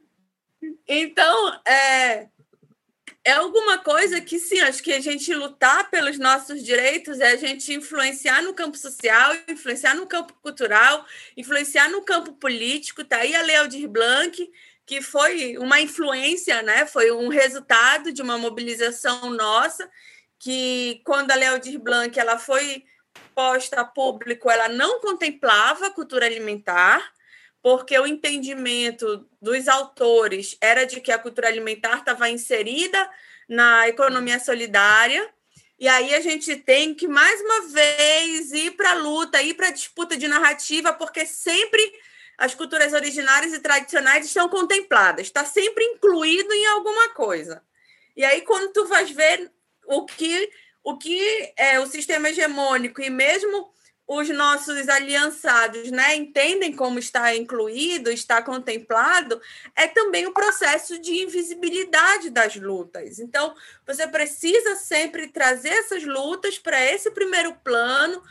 então 0.88 1.62
é, 1.66 2.28
é 3.26 3.32
alguma 3.32 3.80
coisa 3.80 4.22
que 4.22 4.38
sim, 4.38 4.60
acho 4.60 4.84
que 4.84 4.94
a 4.94 5.02
gente 5.02 5.34
lutar 5.34 5.90
pelos 5.90 6.20
nossos 6.20 6.64
direitos 6.64 7.20
é 7.20 7.32
a 7.32 7.36
gente 7.36 7.74
influenciar 7.74 8.44
no 8.44 8.54
campo 8.54 8.78
social, 8.78 9.34
influenciar 9.48 9.96
no 9.96 10.06
campo 10.06 10.32
cultural, 10.44 11.04
influenciar 11.36 11.90
no 11.90 12.04
campo 12.04 12.34
político. 12.34 13.04
Tá 13.04 13.18
aí 13.18 13.36
a 13.36 13.42
Lealdir 13.42 13.88
Blanc, 13.88 14.48
que 14.86 15.02
foi 15.02 15.58
uma 15.58 15.82
influência, 15.82 16.62
né? 16.62 16.86
Foi 16.86 17.12
um 17.12 17.28
resultado 17.28 18.12
de 18.12 18.22
uma 18.22 18.38
mobilização 18.38 19.32
nossa, 19.32 19.90
que 20.38 21.02
quando 21.04 21.32
a 21.32 21.36
Lealdir 21.36 21.80
Blanc 21.80 22.18
ela 22.20 22.38
foi 22.38 22.86
posta 23.34 23.82
a 23.82 23.86
público, 23.86 24.52
ela 24.52 24.70
não 24.70 25.02
contemplava 25.02 25.90
cultura 25.90 26.28
alimentar 26.28 27.15
porque 27.66 27.98
o 27.98 28.06
entendimento 28.06 29.28
dos 29.42 29.68
autores 29.68 30.56
era 30.62 30.86
de 30.86 31.02
que 31.02 31.12
a 31.12 31.18
cultura 31.18 31.48
alimentar 31.48 31.98
estava 31.98 32.30
inserida 32.30 33.10
na 33.50 33.90
economia 33.90 34.40
solidária. 34.40 35.28
E 35.80 35.88
aí 35.88 36.14
a 36.14 36.22
gente 36.22 36.58
tem 36.58 36.94
que, 36.94 37.08
mais 37.08 37.42
uma 37.42 37.70
vez, 37.70 38.52
ir 38.52 38.76
para 38.78 38.92
a 38.92 38.94
luta, 38.94 39.42
ir 39.42 39.56
para 39.56 39.70
a 39.70 39.72
disputa 39.72 40.16
de 40.16 40.28
narrativa, 40.28 40.94
porque 40.94 41.26
sempre 41.26 41.82
as 42.38 42.54
culturas 42.54 42.94
originárias 42.94 43.52
e 43.52 43.60
tradicionais 43.60 44.28
estão 44.28 44.48
contempladas, 44.48 45.26
está 45.26 45.44
sempre 45.44 45.84
incluído 45.86 46.54
em 46.54 46.68
alguma 46.68 47.16
coisa. 47.16 47.64
E 48.16 48.24
aí, 48.24 48.42
quando 48.42 48.74
tu 48.74 48.86
vais 48.86 49.10
ver 49.10 49.52
o 49.88 50.06
que 50.06 50.52
o 50.84 51.00
que 51.00 51.52
é 51.58 51.80
o 51.80 51.88
sistema 51.88 52.30
hegemônico 52.30 53.02
e 53.02 53.10
mesmo 53.10 53.74
os 54.08 54.30
nossos 54.30 54.88
aliançados 54.88 55.90
né, 55.90 56.16
entendem 56.16 56.76
como 56.76 57.00
está 57.00 57.36
incluído, 57.36 58.12
está 58.12 58.42
contemplado, 58.42 59.42
é 59.76 59.88
também 59.88 60.28
o 60.28 60.34
processo 60.34 61.00
de 61.00 61.24
invisibilidade 61.24 62.30
das 62.30 62.56
lutas. 62.56 63.18
Então, 63.18 63.56
você 63.86 64.08
precisa 64.08 64.76
sempre 64.76 65.28
trazer 65.28 65.70
essas 65.70 66.04
lutas 66.04 66.60
para 66.60 66.80
esse 66.80 67.10
primeiro 67.12 67.54
plano, 67.64 68.22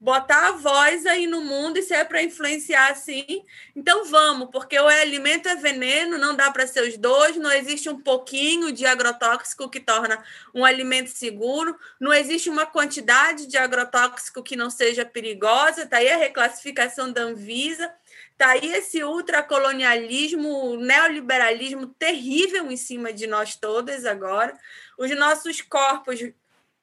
botar 0.00 0.48
a 0.48 0.52
voz 0.52 1.04
aí 1.04 1.26
no 1.26 1.42
mundo 1.42 1.78
e 1.78 1.82
se 1.82 1.92
é 1.92 2.02
para 2.02 2.22
influenciar 2.22 2.90
assim, 2.90 3.44
então 3.76 4.06
vamos, 4.06 4.48
porque 4.50 4.78
o 4.78 4.86
alimento 4.86 5.46
é 5.46 5.56
veneno, 5.56 6.16
não 6.16 6.34
dá 6.34 6.50
para 6.50 6.66
ser 6.66 6.88
os 6.88 6.96
dois, 6.96 7.36
não 7.36 7.52
existe 7.52 7.90
um 7.90 8.00
pouquinho 8.00 8.72
de 8.72 8.86
agrotóxico 8.86 9.68
que 9.68 9.78
torna 9.78 10.24
um 10.54 10.64
alimento 10.64 11.10
seguro, 11.10 11.78
não 12.00 12.14
existe 12.14 12.48
uma 12.48 12.64
quantidade 12.64 13.46
de 13.46 13.58
agrotóxico 13.58 14.42
que 14.42 14.56
não 14.56 14.70
seja 14.70 15.04
perigosa, 15.04 15.86
tá 15.86 15.98
aí 15.98 16.08
a 16.08 16.16
reclassificação 16.16 17.12
da 17.12 17.22
Anvisa, 17.22 17.92
Está 18.32 18.52
aí 18.52 18.72
esse 18.72 19.04
ultracolonialismo, 19.04 20.74
neoliberalismo 20.78 21.88
terrível 21.88 22.70
em 22.70 22.76
cima 22.76 23.12
de 23.12 23.26
nós 23.26 23.54
todas 23.54 24.06
agora. 24.06 24.58
Os 24.96 25.10
nossos 25.10 25.60
corpos 25.60 26.20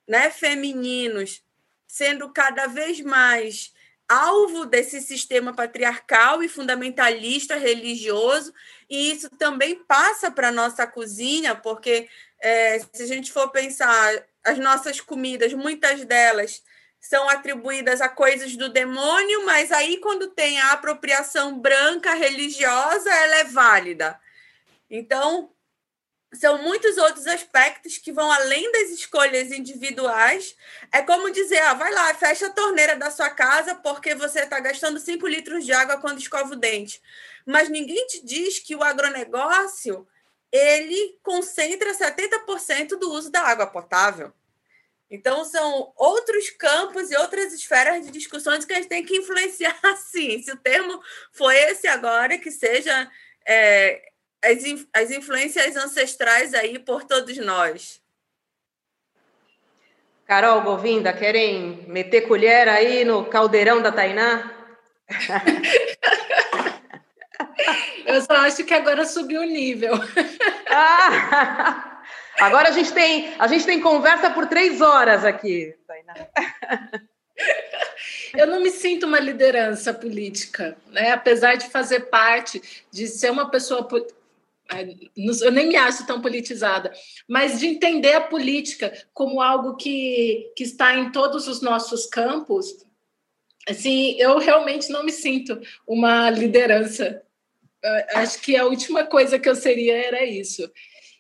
né, 0.07 0.29
femininos 0.29 1.43
sendo 1.87 2.29
cada 2.29 2.67
vez 2.67 2.99
mais 3.01 3.73
alvo 4.07 4.65
desse 4.65 5.01
sistema 5.01 5.53
patriarcal 5.53 6.41
e 6.41 6.47
fundamentalista 6.47 7.55
religioso, 7.55 8.53
e 8.89 9.11
isso 9.11 9.29
também 9.31 9.75
passa 9.75 10.31
para 10.31 10.47
a 10.47 10.51
nossa 10.51 10.87
cozinha, 10.87 11.55
porque 11.55 12.09
é, 12.39 12.79
se 12.79 13.03
a 13.03 13.07
gente 13.07 13.31
for 13.31 13.49
pensar, 13.49 14.23
as 14.43 14.57
nossas 14.57 15.01
comidas, 15.01 15.53
muitas 15.53 16.05
delas 16.05 16.63
são 16.99 17.29
atribuídas 17.29 18.01
a 18.01 18.09
coisas 18.09 18.55
do 18.55 18.69
demônio, 18.69 19.45
mas 19.45 19.71
aí 19.71 19.97
quando 19.97 20.29
tem 20.29 20.59
a 20.59 20.71
apropriação 20.71 21.59
branca 21.59 22.13
religiosa, 22.13 23.09
ela 23.09 23.35
é 23.37 23.43
válida. 23.45 24.19
Então, 24.89 25.51
são 26.33 26.61
muitos 26.61 26.97
outros 26.97 27.25
aspectos 27.25 27.97
que 27.97 28.11
vão 28.11 28.29
além 28.31 28.69
das 28.71 28.89
escolhas 28.89 29.51
individuais. 29.51 30.55
É 30.91 31.01
como 31.01 31.31
dizer, 31.31 31.59
ah, 31.59 31.73
vai 31.73 31.91
lá, 31.93 32.13
fecha 32.13 32.47
a 32.47 32.51
torneira 32.51 32.95
da 32.95 33.09
sua 33.09 33.29
casa 33.29 33.75
porque 33.75 34.13
você 34.13 34.41
está 34.41 34.59
gastando 34.59 34.99
5 34.99 35.25
litros 35.27 35.65
de 35.65 35.71
água 35.71 35.97
quando 35.97 36.19
escova 36.19 36.53
o 36.53 36.57
dente. 36.57 37.01
Mas 37.45 37.69
ninguém 37.69 38.05
te 38.07 38.25
diz 38.25 38.59
que 38.59 38.75
o 38.75 38.83
agronegócio 38.83 40.07
ele 40.51 41.17
concentra 41.23 41.93
70% 41.93 42.97
do 42.97 43.11
uso 43.11 43.31
da 43.31 43.41
água 43.41 43.67
potável. 43.67 44.33
Então, 45.09 45.45
são 45.45 45.93
outros 45.95 46.49
campos 46.49 47.09
e 47.09 47.15
outras 47.15 47.53
esferas 47.53 48.05
de 48.05 48.11
discussões 48.11 48.65
que 48.65 48.73
a 48.73 48.75
gente 48.75 48.89
tem 48.89 49.05
que 49.05 49.15
influenciar, 49.15 49.79
sim. 50.11 50.41
Se 50.41 50.51
o 50.51 50.57
termo 50.57 51.01
foi 51.31 51.55
esse 51.55 51.87
agora, 51.87 52.37
que 52.37 52.51
seja 52.51 53.09
é, 53.45 54.11
as, 54.43 54.63
as 54.93 55.11
influências 55.11 55.75
ancestrais 55.75 56.53
aí 56.53 56.79
por 56.79 57.03
todos 57.03 57.37
nós. 57.37 58.01
Carol 60.25 60.61
Govinda, 60.61 61.13
querem 61.13 61.85
meter 61.87 62.27
colher 62.27 62.67
aí 62.67 63.05
no 63.05 63.25
caldeirão 63.25 63.81
da 63.81 63.91
Tainá? 63.91 64.53
Eu 68.05 68.21
só 68.21 68.33
acho 68.37 68.63
que 68.63 68.73
agora 68.73 69.05
subiu 69.05 69.41
o 69.41 69.45
nível. 69.45 69.93
Ah, 70.69 72.01
agora 72.41 72.67
a 72.67 72.71
gente 72.71 72.91
tem 72.91 73.33
a 73.39 73.47
gente 73.47 73.65
tem 73.65 73.79
conversa 73.79 74.29
por 74.29 74.47
três 74.47 74.81
horas 74.81 75.23
aqui, 75.23 75.73
Tainá. 75.87 76.13
Eu 78.35 78.47
não 78.47 78.59
me 78.59 78.69
sinto 78.69 79.05
uma 79.05 79.17
liderança 79.19 79.93
política, 79.93 80.75
né? 80.87 81.13
Apesar 81.13 81.55
de 81.55 81.69
fazer 81.69 82.01
parte, 82.01 82.85
de 82.91 83.07
ser 83.07 83.31
uma 83.31 83.49
pessoa 83.49 83.87
eu 85.41 85.51
nem 85.51 85.67
me 85.67 85.75
acho 85.75 86.05
tão 86.05 86.21
politizada, 86.21 86.91
mas 87.27 87.59
de 87.59 87.67
entender 87.67 88.13
a 88.13 88.21
política 88.21 88.91
como 89.13 89.41
algo 89.41 89.75
que, 89.75 90.51
que 90.55 90.63
está 90.63 90.95
em 90.95 91.11
todos 91.11 91.47
os 91.47 91.61
nossos 91.61 92.05
campos, 92.05 92.85
assim, 93.67 94.15
eu 94.19 94.37
realmente 94.37 94.89
não 94.89 95.03
me 95.03 95.11
sinto 95.11 95.59
uma 95.87 96.29
liderança. 96.29 97.21
Acho 98.13 98.41
que 98.41 98.57
a 98.57 98.65
última 98.65 99.05
coisa 99.05 99.39
que 99.39 99.47
eu 99.47 99.55
seria 99.55 99.95
era 99.95 100.25
isso. 100.25 100.69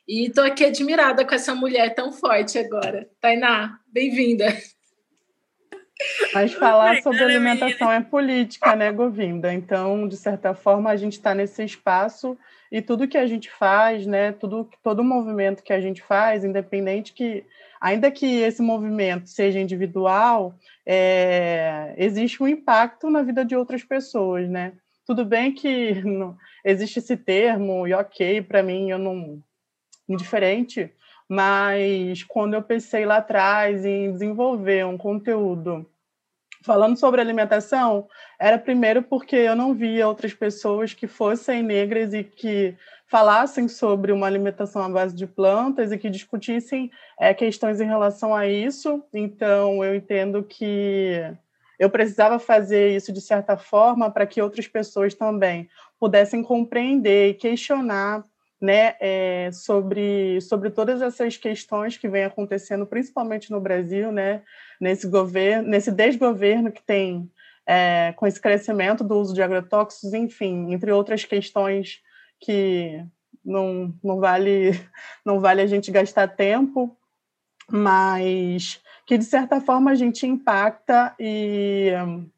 E 0.07 0.27
estou 0.27 0.43
aqui 0.43 0.65
admirada 0.65 1.25
com 1.25 1.35
essa 1.35 1.53
mulher 1.53 1.93
tão 1.93 2.11
forte 2.11 2.57
agora. 2.57 3.09
Tainá, 3.19 3.79
bem-vinda. 3.87 4.45
Mas 6.33 6.53
falar 6.53 7.01
sobre 7.01 7.23
alimentação 7.23 7.91
é 7.91 8.01
política, 8.01 8.75
né, 8.75 8.91
Govinda? 8.91 9.53
Então, 9.53 10.07
de 10.07 10.15
certa 10.15 10.53
forma, 10.53 10.89
a 10.89 10.95
gente 10.95 11.13
está 11.13 11.33
nesse 11.33 11.63
espaço 11.63 12.37
e 12.71 12.81
tudo 12.81 13.07
que 13.07 13.17
a 13.17 13.25
gente 13.25 13.49
faz, 13.49 14.05
né, 14.05 14.31
tudo, 14.31 14.69
todo 14.83 15.03
movimento 15.03 15.63
que 15.63 15.73
a 15.73 15.79
gente 15.79 16.01
faz, 16.01 16.43
independente 16.43 17.13
que, 17.13 17.45
ainda 17.79 18.11
que 18.11 18.25
esse 18.41 18.61
movimento 18.61 19.29
seja 19.29 19.59
individual, 19.59 20.55
é, 20.85 21.93
existe 21.97 22.41
um 22.41 22.47
impacto 22.47 23.09
na 23.09 23.21
vida 23.21 23.45
de 23.45 23.55
outras 23.55 23.83
pessoas, 23.83 24.49
né? 24.49 24.73
Tudo 25.05 25.23
bem 25.23 25.53
que 25.53 26.01
não, 26.03 26.37
existe 26.63 26.99
esse 26.99 27.15
termo, 27.15 27.87
e 27.87 27.93
ok, 27.93 28.41
para 28.41 28.61
mim, 28.61 28.89
eu 28.89 28.97
não. 28.97 29.41
indiferente, 30.07 30.91
mas 31.29 32.23
quando 32.23 32.53
eu 32.53 32.61
pensei 32.61 33.05
lá 33.05 33.17
atrás 33.17 33.85
em 33.85 34.11
desenvolver 34.11 34.85
um 34.85 34.97
conteúdo 34.97 35.85
falando 36.67 36.97
sobre 36.97 37.21
alimentação, 37.21 38.09
era 38.37 38.59
primeiro 38.59 39.01
porque 39.01 39.37
eu 39.37 39.55
não 39.55 39.73
via 39.73 40.05
outras 40.05 40.33
pessoas 40.33 40.93
que 40.93 41.07
fossem 41.07 41.63
negras 41.63 42.13
e 42.13 42.25
que 42.25 42.75
falassem 43.07 43.69
sobre 43.69 44.11
uma 44.11 44.27
alimentação 44.27 44.83
à 44.83 44.89
base 44.89 45.15
de 45.15 45.25
plantas 45.25 45.93
e 45.93 45.97
que 45.97 46.09
discutissem 46.09 46.91
é, 47.17 47.33
questões 47.33 47.79
em 47.79 47.85
relação 47.85 48.35
a 48.35 48.45
isso. 48.45 49.01
Então, 49.13 49.81
eu 49.81 49.95
entendo 49.95 50.43
que 50.43 51.33
eu 51.79 51.89
precisava 51.89 52.37
fazer 52.37 52.93
isso 52.93 53.13
de 53.13 53.21
certa 53.21 53.55
forma 53.55 54.11
para 54.11 54.27
que 54.27 54.41
outras 54.41 54.67
pessoas 54.67 55.13
também 55.13 55.69
pudessem 55.97 56.43
compreender 56.43 57.29
e 57.29 57.33
questionar 57.33 58.25
né, 58.59 58.95
é, 58.99 59.49
sobre, 59.53 60.41
sobre 60.41 60.69
todas 60.69 61.01
essas 61.01 61.37
questões 61.37 61.95
que 61.95 62.09
vêm 62.09 62.25
acontecendo, 62.25 62.85
principalmente 62.85 63.51
no 63.51 63.61
Brasil, 63.61 64.11
né, 64.11 64.41
nesse 64.79 65.07
governo, 65.07 65.67
nesse 65.67 65.91
desgoverno 65.91 66.71
que 66.71 66.81
tem 66.81 67.29
é, 67.65 68.13
com 68.15 68.25
esse 68.25 68.39
crescimento 68.39 69.03
do 69.03 69.17
uso 69.17 69.33
de 69.33 69.41
agrotóxicos, 69.41 70.13
enfim, 70.13 70.71
entre 70.71 70.91
outras 70.91 71.25
questões 71.25 72.01
que 72.39 73.03
não, 73.43 73.93
não 74.03 74.19
vale 74.19 74.71
não 75.25 75.39
vale 75.39 75.61
a 75.61 75.67
gente 75.67 75.91
gastar 75.91 76.27
tempo, 76.29 76.95
mas 77.69 78.81
que 79.05 79.17
de 79.17 79.25
certa 79.25 79.59
forma 79.59 79.91
a 79.91 79.95
gente 79.95 80.25
impacta 80.25 81.13
e 81.19 81.91
um, 82.05 82.29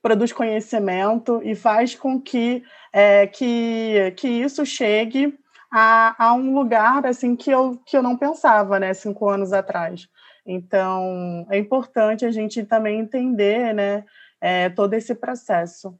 produz 0.00 0.32
conhecimento 0.32 1.40
e 1.44 1.54
faz 1.54 1.94
com 1.94 2.20
que 2.20 2.62
é, 2.92 3.26
que, 3.26 4.12
que 4.16 4.28
isso 4.28 4.64
chegue 4.64 5.38
a, 5.70 6.26
a 6.26 6.34
um 6.34 6.54
lugar 6.54 7.04
assim 7.06 7.36
que 7.36 7.50
eu, 7.50 7.80
que 7.84 7.96
eu 7.96 8.02
não 8.02 8.16
pensava, 8.16 8.78
né, 8.78 8.94
cinco 8.94 9.28
anos 9.28 9.52
atrás. 9.52 10.08
Então, 10.50 11.46
é 11.50 11.58
importante 11.58 12.24
a 12.24 12.30
gente 12.30 12.64
também 12.64 12.98
entender, 12.98 13.74
né, 13.74 14.02
é, 14.40 14.70
todo 14.70 14.94
esse 14.94 15.14
processo. 15.14 15.94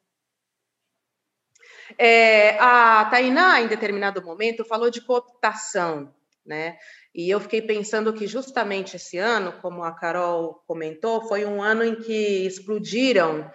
É, 1.99 2.59
a 2.59 3.05
Tainá, 3.11 3.61
em 3.61 3.69
determinado 3.69 4.25
momento, 4.25 4.65
falou 4.65 4.91
de 4.91 5.03
cooptação, 5.03 6.15
né? 6.47 6.79
E 7.15 7.29
eu 7.29 7.39
fiquei 7.41 7.61
pensando 7.61 8.13
que 8.13 8.27
justamente 8.27 8.97
esse 8.97 9.19
ano, 9.19 9.53
como 9.61 9.83
a 9.83 9.93
Carol 9.93 10.63
comentou, 10.67 11.29
foi 11.29 11.45
um 11.45 11.63
ano 11.63 11.85
em 11.85 11.97
que 11.97 12.47
explodiram 12.47 13.51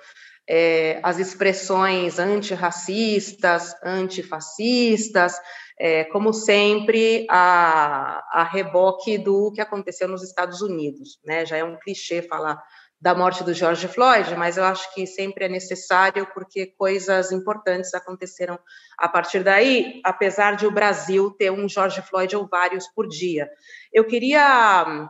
é, 0.48 1.00
as 1.04 1.20
expressões 1.20 2.20
antirracistas, 2.20 3.76
antifascistas, 3.84 5.40
é, 5.80 6.04
como 6.06 6.34
sempre, 6.34 7.26
a, 7.30 8.24
a 8.32 8.44
reboque 8.44 9.18
do 9.18 9.52
que 9.52 9.62
aconteceu 9.62 10.08
nos 10.08 10.24
Estados 10.24 10.62
Unidos. 10.62 11.20
Né? 11.26 11.46
Já 11.46 11.58
é 11.58 11.64
um 11.64 11.78
clichê 11.80 12.22
falar 12.22 12.62
da 13.04 13.14
morte 13.14 13.44
do 13.44 13.54
George 13.54 13.86
Floyd, 13.90 14.34
mas 14.38 14.56
eu 14.56 14.64
acho 14.64 14.94
que 14.94 15.06
sempre 15.06 15.44
é 15.44 15.50
necessário 15.50 16.26
porque 16.34 16.68
coisas 16.68 17.34
importantes 17.34 17.94
aconteceram 17.94 18.58
a 18.98 19.10
partir 19.10 19.44
daí, 19.44 20.00
apesar 20.06 20.56
de 20.56 20.66
o 20.66 20.72
Brasil 20.72 21.30
ter 21.32 21.52
um 21.52 21.68
George 21.68 22.02
Floyd 22.02 22.34
ou 22.34 22.48
vários 22.48 22.88
por 22.88 23.06
dia. 23.10 23.50
Eu 23.92 24.06
queria 24.06 25.10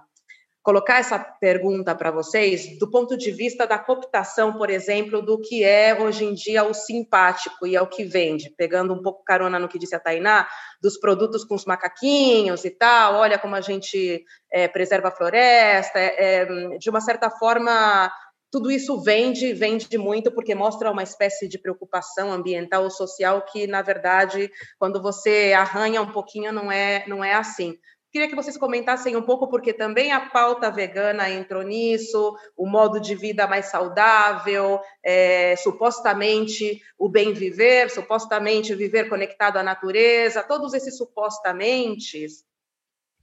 colocar 0.63 0.99
essa 0.99 1.19
pergunta 1.19 1.93
para 1.93 2.09
vocês 2.09 2.79
do 2.79 2.89
ponto 2.89 3.17
de 3.17 3.31
vista 3.31 3.67
da 3.67 3.77
cooptação, 3.77 4.53
por 4.53 4.69
exemplo, 4.69 5.21
do 5.21 5.37
que 5.37 5.61
é 5.61 6.01
hoje 6.01 6.23
em 6.23 6.33
dia 6.33 6.63
o 6.63 6.73
simpático 6.73 7.67
e 7.67 7.75
é 7.75 7.81
o 7.81 7.87
que 7.87 8.05
vende, 8.05 8.49
pegando 8.57 8.93
um 8.93 9.03
pouco 9.03 9.25
carona 9.25 9.59
no 9.59 9.67
que 9.67 9.77
disse 9.77 9.93
a 9.93 9.99
Tainá, 9.99 10.47
dos 10.81 10.97
produtos 10.97 11.43
com 11.43 11.53
os 11.53 11.65
macaquinhos 11.65 12.63
e 12.63 12.69
tal, 12.69 13.15
olha 13.15 13.37
como 13.37 13.55
a 13.55 13.61
gente 13.61 14.23
é, 14.51 14.69
preserva 14.69 15.09
a 15.09 15.11
floresta, 15.11 15.99
é, 15.99 16.15
é, 16.17 16.77
de 16.77 16.89
uma 16.89 17.01
certa 17.01 17.29
forma 17.29 18.09
tudo 18.49 18.69
isso 18.69 19.01
vende, 19.01 19.51
vende 19.51 19.97
muito, 19.97 20.31
porque 20.31 20.53
mostra 20.53 20.91
uma 20.91 21.01
espécie 21.01 21.47
de 21.47 21.57
preocupação 21.57 22.31
ambiental 22.31 22.83
ou 22.83 22.89
social 22.91 23.41
que, 23.41 23.65
na 23.65 23.81
verdade, 23.81 24.49
quando 24.77 25.01
você 25.01 25.53
arranha 25.57 25.99
um 26.03 26.11
pouquinho, 26.11 26.53
não 26.53 26.71
é, 26.71 27.03
não 27.07 27.23
é 27.23 27.33
assim. 27.33 27.79
Queria 28.13 28.29
que 28.29 28.35
vocês 28.35 28.55
comentassem 28.55 29.15
um 29.15 29.23
pouco, 29.23 29.47
porque 29.47 29.73
também 29.73 30.11
a 30.11 30.29
pauta 30.29 30.69
vegana 30.69 31.31
entrou 31.31 31.63
nisso, 31.63 32.37
o 32.55 32.67
modo 32.67 32.99
de 32.99 33.15
vida 33.15 33.47
mais 33.47 33.71
saudável, 33.71 34.79
é, 35.03 35.55
supostamente 35.55 36.79
o 36.95 37.09
bem 37.09 37.33
viver, 37.33 37.89
supostamente 37.89 38.75
viver 38.75 39.09
conectado 39.09 39.57
à 39.57 39.63
natureza, 39.63 40.43
todos 40.43 40.75
esses 40.75 40.95
supostamente, 40.95 42.27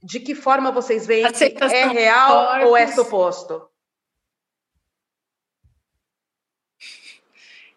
de 0.03 0.19
que 0.19 0.35
forma 0.35 0.73
vocês 0.73 1.07
veem 1.07 1.31
que 1.31 1.63
é 1.63 1.87
real 1.87 2.67
ou 2.67 2.75
é 2.75 2.87
suposto? 2.87 3.65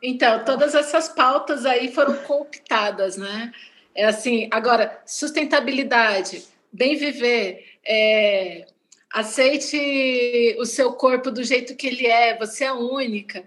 Então, 0.02 0.44
todas 0.44 0.74
essas 0.74 1.08
pautas 1.08 1.64
aí 1.64 1.94
foram 1.94 2.16
cooptadas, 2.24 3.16
né? 3.16 3.52
É 3.94 4.04
assim, 4.04 4.48
agora, 4.50 5.00
sustentabilidade, 5.06 6.52
bem 6.74 6.96
viver, 6.96 7.64
é, 7.86 8.66
aceite 9.12 10.56
o 10.58 10.66
seu 10.66 10.92
corpo 10.92 11.30
do 11.30 11.44
jeito 11.44 11.76
que 11.76 11.86
ele 11.86 12.06
é, 12.06 12.36
você 12.36 12.64
é 12.64 12.72
única. 12.72 13.44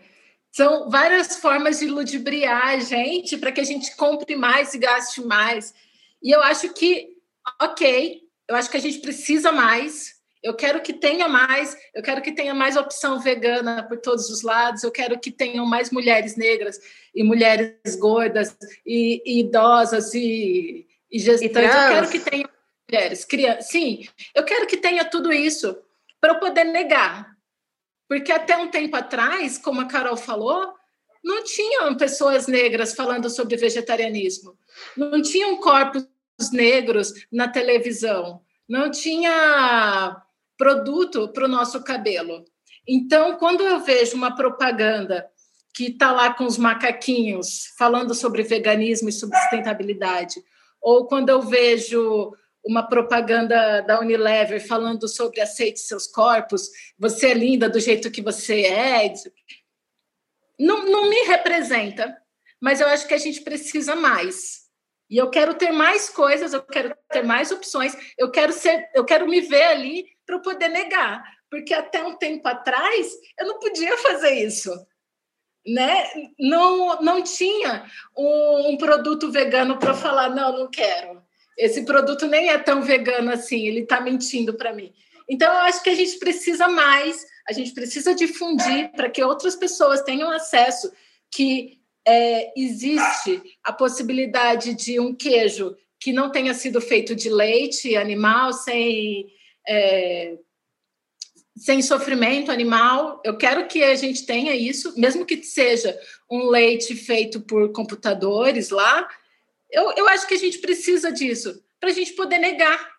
São 0.50 0.90
várias 0.90 1.36
formas 1.36 1.80
de 1.80 1.88
ludibriar 1.88 2.70
a 2.70 2.80
gente 2.80 3.38
para 3.38 3.52
que 3.52 3.60
a 3.60 3.66
gente 3.66 3.96
compre 3.98 4.36
mais 4.36 4.74
e 4.74 4.80
gaste 4.80 5.22
mais. 5.22 5.74
E 6.24 6.32
eu 6.32 6.42
acho 6.42 6.74
que, 6.74 7.10
ok, 7.62 8.22
eu 8.48 8.56
acho 8.56 8.72
que 8.72 8.78
a 8.78 8.80
gente 8.82 9.00
precisa 9.00 9.52
mais, 9.52 10.16
eu 10.42 10.54
quero 10.54 10.82
que 10.82 10.94
tenha 10.94 11.28
mais, 11.28 11.76
eu 11.94 12.02
quero 12.02 12.22
que 12.22 12.32
tenha 12.32 12.54
mais 12.54 12.78
opção 12.78 13.20
vegana 13.20 13.84
por 13.84 13.98
todos 13.98 14.30
os 14.30 14.42
lados, 14.42 14.84
eu 14.84 14.92
quero 14.92 15.20
que 15.20 15.32
tenham 15.32 15.66
mais 15.66 15.92
mulheres 15.92 16.38
negras 16.38 16.80
e 17.14 17.24
mulheres 17.24 17.96
gordas 18.00 18.56
e, 18.86 19.22
e 19.26 19.42
idosas 19.42 20.14
e, 20.14 20.88
e 21.12 21.20
gestantes. 21.20 21.74
E 21.74 21.78
eu 21.78 21.90
quero 21.90 22.10
que 22.10 22.20
tenha 22.20 22.47
mulheres, 22.90 23.26
crianças. 23.26 23.68
Sim, 23.68 24.08
eu 24.34 24.44
quero 24.44 24.66
que 24.66 24.78
tenha 24.78 25.06
tudo 25.06 25.32
isso 25.32 25.78
para 26.20 26.34
eu 26.34 26.40
poder 26.40 26.64
negar. 26.64 27.36
Porque 28.08 28.32
até 28.32 28.58
um 28.58 28.70
tempo 28.70 28.96
atrás, 28.96 29.58
como 29.58 29.82
a 29.82 29.86
Carol 29.86 30.16
falou, 30.16 30.74
não 31.24 31.44
tinham 31.44 31.96
pessoas 31.98 32.48
negras 32.48 32.96
falando 32.96 33.30
sobre 33.30 33.58
vegetarianismo, 33.58 34.58
não 34.96 35.22
tinham 35.22 35.58
corpos 35.58 36.08
negros 36.54 37.14
na 37.32 37.50
televisão, 37.50 38.42
não 38.68 38.90
tinha 38.90 40.22
produto 40.58 41.28
para 41.34 41.46
o 41.46 41.50
nosso 41.50 41.84
cabelo. 41.84 42.46
Então, 42.88 43.36
quando 43.36 43.62
eu 43.62 43.82
vejo 43.82 44.16
uma 44.16 44.34
propaganda 44.36 45.30
que 45.74 45.88
está 45.88 46.12
lá 46.12 46.34
com 46.34 46.46
os 46.46 46.58
macaquinhos 46.58 47.74
falando 47.78 48.16
sobre 48.16 48.42
veganismo 48.44 49.10
e 49.10 49.12
sustentabilidade, 49.12 50.42
ou 50.82 51.08
quando 51.08 51.30
eu 51.30 51.42
vejo 51.42 52.34
uma 52.68 52.88
propaganda 52.88 53.82
da 53.82 54.00
Unilever 54.00 54.66
falando 54.68 55.08
sobre 55.08 55.40
aceite 55.40 55.80
seus 55.80 56.06
corpos, 56.06 56.70
você 57.00 57.28
é 57.30 57.34
linda 57.34 57.70
do 57.70 57.80
jeito 57.80 58.12
que 58.12 58.22
você 58.22 58.66
é, 58.66 59.14
não, 60.60 60.86
não 60.86 61.10
me 61.10 61.24
representa, 61.24 62.16
mas 62.60 62.82
eu 62.82 62.88
acho 62.88 63.08
que 63.08 63.14
a 63.14 63.20
gente 63.20 63.42
precisa 63.42 63.96
mais. 63.96 64.68
E 65.10 65.16
eu 65.16 65.30
quero 65.30 65.54
ter 65.54 65.72
mais 65.72 66.10
coisas, 66.10 66.52
eu 66.52 66.62
quero 66.62 66.94
ter 67.10 67.24
mais 67.24 67.52
opções, 67.52 67.96
eu 68.18 68.30
quero 68.30 68.52
ser, 68.52 68.90
eu 68.94 69.06
quero 69.06 69.28
me 69.28 69.40
ver 69.40 69.64
ali 69.64 70.06
para 70.26 70.40
poder 70.40 70.68
negar, 70.68 71.24
porque 71.50 71.74
até 71.74 72.04
um 72.04 72.18
tempo 72.18 72.46
atrás 72.46 73.14
eu 73.40 73.48
não 73.48 73.60
podia 73.60 73.98
fazer 73.98 74.34
isso. 74.34 74.72
Né? 75.66 76.06
Não, 76.40 77.02
não 77.02 77.22
tinha 77.22 77.86
um, 78.18 78.72
um 78.72 78.78
produto 78.78 79.32
vegano 79.32 79.78
para 79.78 79.94
falar, 79.94 80.30
não, 80.30 80.58
não 80.58 80.70
quero. 80.70 81.27
Esse 81.58 81.84
produto 81.84 82.28
nem 82.28 82.50
é 82.50 82.58
tão 82.58 82.82
vegano 82.82 83.32
assim, 83.32 83.66
ele 83.68 83.82
está 83.82 84.00
mentindo 84.00 84.54
para 84.54 84.74
mim. 84.74 84.94
Então, 85.28 85.52
eu 85.52 85.60
acho 85.62 85.84
que 85.84 85.90
a 85.90 85.96
gente 85.96 86.18
precisa 86.20 86.68
mais, 86.68 87.26
a 87.48 87.52
gente 87.52 87.74
precisa 87.74 88.16
difundir 88.16 88.92
para 88.96 89.10
que 89.10 89.24
outras 89.24 89.56
pessoas 89.56 90.02
tenham 90.02 90.30
acesso 90.32 90.92
que 91.32 91.82
é, 92.08 92.54
existe 92.56 93.42
a 93.64 93.74
possibilidade 93.74 94.74
de 94.74 95.00
um 95.00 95.14
queijo 95.14 95.76
que 96.00 96.14
não 96.14 96.32
tenha 96.32 96.54
sido 96.54 96.80
feito 96.80 97.16
de 97.16 97.30
leite 97.30 97.98
animal, 97.98 98.54
sem, 98.54 99.28
é, 99.68 100.38
sem 101.58 101.82
sofrimento 101.82 102.52
animal. 102.52 103.22
Eu 103.26 103.36
quero 103.36 103.68
que 103.68 103.84
a 103.84 103.96
gente 103.96 104.26
tenha 104.26 104.56
isso, 104.56 104.98
mesmo 104.98 105.26
que 105.26 105.44
seja 105.44 106.00
um 106.30 106.48
leite 106.48 106.96
feito 106.96 107.42
por 107.42 107.72
computadores 107.74 108.70
lá. 108.70 109.08
Eu, 109.72 109.92
eu 109.98 110.08
acho 110.10 110.28
que 110.28 110.34
a 110.34 110.40
gente 110.40 110.60
precisa 110.60 111.12
disso 111.12 111.64
para 111.80 111.90
a 111.90 111.94
gente 111.94 112.14
poder 112.14 112.38
negar, 112.38 112.92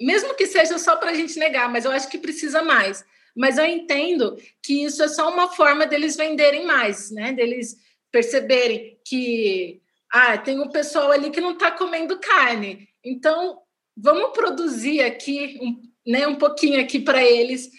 mesmo 0.00 0.34
que 0.34 0.46
seja 0.46 0.78
só 0.78 0.96
para 0.96 1.10
a 1.10 1.14
gente 1.14 1.38
negar, 1.38 1.70
mas 1.70 1.84
eu 1.84 1.90
acho 1.90 2.08
que 2.08 2.18
precisa 2.18 2.62
mais. 2.62 3.04
Mas 3.34 3.58
eu 3.58 3.66
entendo 3.66 4.36
que 4.62 4.84
isso 4.84 5.02
é 5.02 5.08
só 5.08 5.30
uma 5.30 5.48
forma 5.48 5.86
deles 5.86 6.16
venderem 6.16 6.64
mais, 6.64 7.10
né? 7.10 7.32
Deles 7.32 7.76
perceberem 8.10 8.98
que 9.04 9.80
ah, 10.10 10.38
tem 10.38 10.58
um 10.58 10.70
pessoal 10.70 11.10
ali 11.10 11.30
que 11.30 11.40
não 11.40 11.52
está 11.52 11.70
comendo 11.70 12.18
carne. 12.18 12.88
Então, 13.04 13.60
vamos 13.96 14.32
produzir 14.32 15.02
aqui 15.02 15.58
um, 15.60 15.82
né, 16.10 16.26
um 16.26 16.36
pouquinho 16.36 16.80
aqui 16.80 16.98
para 16.98 17.22
eles, 17.22 17.70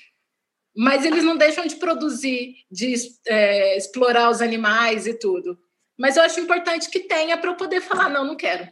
mas 0.76 1.06
eles 1.06 1.24
não 1.24 1.38
deixam 1.38 1.66
de 1.66 1.76
produzir, 1.78 2.56
de 2.70 2.94
é, 3.26 3.78
explorar 3.78 4.30
os 4.30 4.42
animais 4.42 5.08
e 5.08 5.14
tudo. 5.14 5.58
Mas 5.98 6.16
eu 6.16 6.24
acho 6.24 6.40
importante 6.40 6.90
que 6.90 7.00
tenha 7.00 7.38
para 7.38 7.50
eu 7.50 7.56
poder 7.56 7.82
falar, 7.82 8.10
não, 8.10 8.24
não 8.24 8.36
quero. 8.36 8.68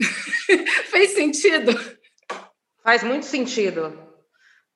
Fez 0.90 1.12
sentido? 1.12 1.72
Faz 2.82 3.02
muito 3.02 3.26
sentido. 3.26 4.08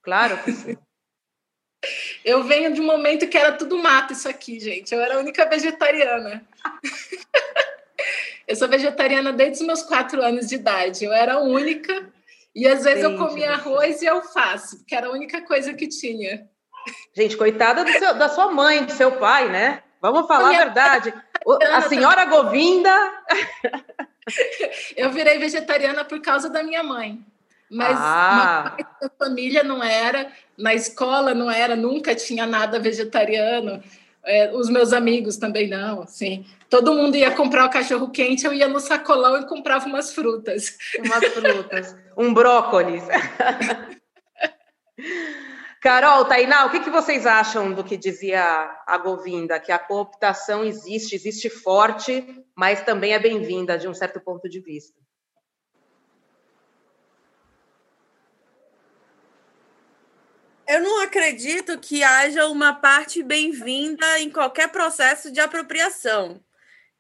Claro 0.03 0.43
que 0.45 0.53
sim. 0.53 0.77
Eu 2.25 2.43
venho 2.45 2.73
de 2.73 2.81
um 2.81 2.87
momento 2.87 3.27
que 3.27 3.37
era 3.37 3.53
tudo 3.53 3.77
mato 3.77 4.15
isso 4.15 4.27
aqui, 4.27 4.59
gente. 4.59 4.95
Eu 4.95 5.01
era 5.03 5.17
a 5.17 5.19
única 5.19 5.45
vegetariana. 5.47 6.43
eu 8.49 8.57
sou 8.57 8.67
vegetariana 8.67 9.33
desde 9.33 9.61
os 9.61 9.67
meus 9.67 9.83
quatro 9.83 10.23
anos 10.23 10.49
de 10.49 10.55
idade. 10.55 11.05
Eu 11.05 11.13
era 11.13 11.35
a 11.35 11.41
única. 11.41 12.11
E 12.55 12.67
às 12.67 12.85
vezes 12.85 13.03
gente, 13.03 13.13
eu 13.13 13.19
comia 13.19 13.53
arroz 13.53 14.01
e 14.01 14.09
alface, 14.09 14.83
que 14.87 14.95
era 14.95 15.09
a 15.09 15.13
única 15.13 15.43
coisa 15.43 15.75
que 15.75 15.87
tinha. 15.87 16.49
Gente, 17.15 17.37
coitada 17.37 17.87
seu, 17.87 18.15
da 18.15 18.31
sua 18.31 18.51
mãe, 18.51 18.85
do 18.85 18.93
seu 18.93 19.13
pai, 19.13 19.51
né? 19.51 19.83
Vamos 20.05 20.27
falar 20.27 20.51
a 20.51 20.65
verdade. 20.65 21.15
A 21.73 21.81
senhora 21.89 22.27
Govinda. 22.27 22.91
Eu 24.95 25.11
virei 25.11 25.39
vegetariana 25.39 26.05
por 26.05 26.21
causa 26.21 26.51
da 26.51 26.63
minha 26.63 26.83
mãe. 26.83 27.25
Mas 27.71 27.97
ah. 27.99 28.77
na 29.01 29.11
família 29.19 29.65
não 29.65 29.83
era, 29.83 30.31
na 30.59 30.75
escola 30.75 31.33
não 31.33 31.51
era, 31.51 31.75
nunca 31.75 32.15
tinha 32.15 32.45
nada 32.45 32.79
vegetariano. 32.79 33.83
É, 34.23 34.53
os 34.53 34.69
meus 34.69 34.93
amigos 34.93 35.39
também 35.39 35.69
não, 35.69 36.03
assim. 36.03 36.45
Todo 36.69 36.93
mundo 36.93 37.17
ia 37.17 37.31
comprar 37.31 37.65
o 37.65 37.71
cachorro 37.71 38.11
quente, 38.11 38.45
eu 38.45 38.53
ia 38.53 38.69
no 38.69 38.81
sacolão 38.81 39.41
e 39.41 39.47
comprava 39.47 39.87
umas 39.87 40.13
frutas. 40.13 40.77
Umas 40.99 41.25
frutas, 41.33 41.97
um 42.15 42.35
brócolis. 42.35 43.05
Carol, 45.85 46.25
Tainá, 46.25 46.65
o 46.65 46.71
que, 46.71 46.81
que 46.81 46.89
vocês 46.89 47.27
acham 47.27 47.75
do 47.75 47.85
que 47.85 47.95
dizia 47.95 48.43
a 48.87 48.97
Govinda, 48.97 49.61
que 49.61 49.71
a 49.71 49.79
cooptação 49.79 50.65
existe, 50.65 51.15
existe 51.15 51.51
forte, 51.51 52.43
mas 52.57 52.83
também 52.83 53.13
é 53.13 53.19
bem-vinda 53.19 53.77
de 53.77 53.87
um 53.87 53.93
certo 53.93 54.19
ponto 54.19 54.49
de 54.49 54.61
vista? 54.61 54.99
Eu 60.67 60.81
não 60.81 61.03
acredito 61.03 61.79
que 61.79 62.03
haja 62.03 62.47
uma 62.47 62.73
parte 62.73 63.23
bem-vinda 63.23 64.19
em 64.21 64.31
qualquer 64.31 64.73
processo 64.73 65.31
de 65.31 65.39
apropriação. 65.39 66.43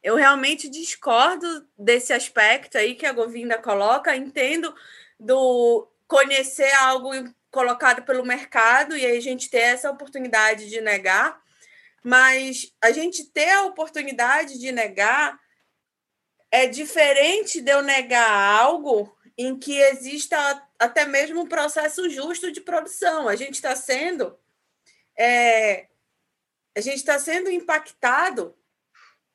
Eu 0.02 0.14
realmente 0.14 0.68
discordo 0.68 1.66
desse 1.78 2.12
aspecto 2.12 2.76
aí 2.76 2.94
que 2.94 3.06
a 3.06 3.14
Govinda 3.14 3.56
coloca. 3.56 4.14
Entendo 4.14 4.74
do 5.18 5.88
conhecer 6.06 6.70
algo 6.74 7.14
colocado 7.54 8.02
pelo 8.02 8.26
mercado 8.26 8.96
e 8.96 9.06
aí 9.06 9.16
a 9.16 9.20
gente 9.20 9.48
ter 9.48 9.58
essa 9.58 9.88
oportunidade 9.88 10.68
de 10.68 10.80
negar, 10.80 11.40
mas 12.02 12.74
a 12.82 12.90
gente 12.90 13.24
ter 13.26 13.48
a 13.50 13.62
oportunidade 13.62 14.58
de 14.58 14.72
negar 14.72 15.38
é 16.50 16.66
diferente 16.66 17.60
de 17.60 17.70
eu 17.70 17.80
negar 17.80 18.28
algo 18.28 19.16
em 19.38 19.56
que 19.56 19.76
exista 19.76 20.36
até 20.80 21.04
mesmo 21.04 21.42
um 21.42 21.46
processo 21.46 22.10
justo 22.10 22.50
de 22.50 22.60
produção. 22.60 23.28
A 23.28 23.36
gente 23.36 23.54
está 23.54 23.76
sendo 23.76 24.36
é, 25.16 25.86
a 26.76 26.80
gente 26.80 26.96
está 26.96 27.20
sendo 27.20 27.48
impactado 27.48 28.52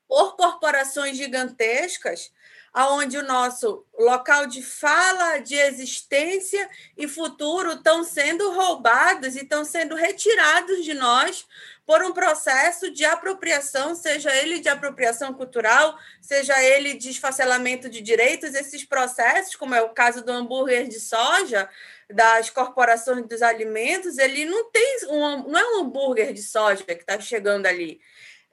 por 0.10 0.36
corporações 0.36 1.16
gigantescas, 1.16 2.34
aonde 2.74 3.18
o 3.18 3.24
nosso 3.24 3.86
local 3.98 4.46
de 4.46 4.62
fala, 4.62 5.40
de 5.40 5.56
existência 5.56 6.70
e 6.98 7.08
futuro 7.08 7.74
estão 7.74 8.04
sendo 8.04 8.52
roubados 8.52 9.36
e 9.36 9.44
estão 9.44 9.66
sendo 9.66 9.96
retirados 9.96 10.84
de 10.84 10.94
nós 10.94 11.46
por 11.90 12.04
um 12.04 12.12
processo 12.14 12.92
de 12.92 13.04
apropriação, 13.04 13.96
seja 13.96 14.32
ele 14.36 14.60
de 14.60 14.70
apropriação 14.70 15.34
cultural, 15.34 15.98
seja 16.22 16.62
ele 16.64 16.94
de 16.94 17.10
esfacelamento 17.10 17.90
de 17.90 18.00
direitos, 18.00 18.54
esses 18.54 18.86
processos, 18.86 19.56
como 19.56 19.74
é 19.74 19.82
o 19.82 19.90
caso 19.90 20.24
do 20.24 20.32
hambúrguer 20.32 20.88
de 20.88 21.00
soja, 21.00 21.68
das 22.08 22.52
corporações 22.52 23.26
dos 23.26 23.42
alimentos, 23.42 24.20
ele 24.20 24.46
não 24.46 24.70
tem 24.70 24.98
um, 25.10 25.50
não 25.50 25.60
é 25.60 25.66
um 25.66 25.80
hambúrguer 25.82 26.32
de 26.32 26.44
soja 26.44 26.84
que 26.84 26.94
está 26.94 27.20
chegando 27.20 27.66
ali. 27.66 28.00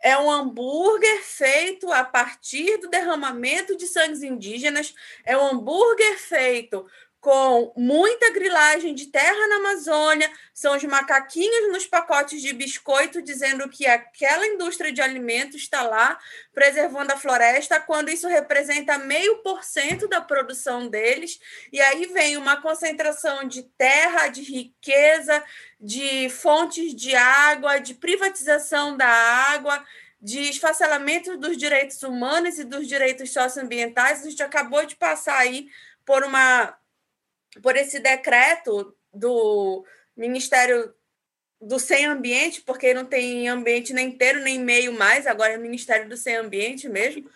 É 0.00 0.16
um 0.18 0.30
hambúrguer 0.30 1.22
feito 1.22 1.90
a 1.90 2.04
partir 2.04 2.78
do 2.78 2.88
derramamento 2.88 3.76
de 3.76 3.86
sangues 3.86 4.22
indígenas, 4.22 4.94
é 5.24 5.36
um 5.36 5.46
hambúrguer 5.46 6.18
feito 6.18 6.86
com 7.26 7.72
muita 7.76 8.30
grilagem 8.30 8.94
de 8.94 9.06
terra 9.06 9.48
na 9.48 9.56
Amazônia, 9.56 10.30
são 10.54 10.76
os 10.76 10.84
macaquinhos 10.84 11.72
nos 11.72 11.84
pacotes 11.84 12.40
de 12.40 12.52
biscoito 12.52 13.20
dizendo 13.20 13.68
que 13.68 13.84
aquela 13.84 14.46
indústria 14.46 14.92
de 14.92 15.02
alimentos 15.02 15.56
está 15.56 15.82
lá 15.82 16.16
preservando 16.54 17.12
a 17.12 17.16
floresta, 17.16 17.80
quando 17.80 18.10
isso 18.10 18.28
representa 18.28 18.96
meio 18.96 19.38
por 19.38 19.64
cento 19.64 20.06
da 20.06 20.20
produção 20.20 20.86
deles, 20.86 21.40
e 21.72 21.80
aí 21.80 22.06
vem 22.06 22.36
uma 22.36 22.62
concentração 22.62 23.42
de 23.42 23.64
terra, 23.76 24.28
de 24.28 24.42
riqueza, 24.42 25.42
de 25.80 26.28
fontes 26.28 26.94
de 26.94 27.16
água, 27.16 27.78
de 27.78 27.94
privatização 27.94 28.96
da 28.96 29.08
água, 29.08 29.84
de 30.22 30.42
esfacelamento 30.42 31.36
dos 31.36 31.56
direitos 31.56 32.00
humanos 32.04 32.56
e 32.60 32.62
dos 32.62 32.86
direitos 32.86 33.32
socioambientais. 33.32 34.20
A 34.20 34.30
gente 34.30 34.44
acabou 34.44 34.86
de 34.86 34.94
passar 34.94 35.38
aí 35.38 35.66
por 36.04 36.22
uma 36.22 36.72
por 37.62 37.76
esse 37.76 38.00
decreto 38.00 38.96
do 39.12 39.84
Ministério 40.16 40.94
do 41.60 41.78
Sem 41.78 42.06
Ambiente, 42.06 42.60
porque 42.60 42.92
não 42.92 43.04
tem 43.04 43.48
ambiente 43.48 43.92
nem 43.92 44.08
inteiro 44.08 44.40
nem 44.40 44.58
meio 44.58 44.92
mais, 44.92 45.26
agora 45.26 45.54
é 45.54 45.58
Ministério 45.58 46.08
do 46.08 46.16
Sem 46.16 46.36
Ambiente 46.36 46.88
mesmo. 46.88 47.28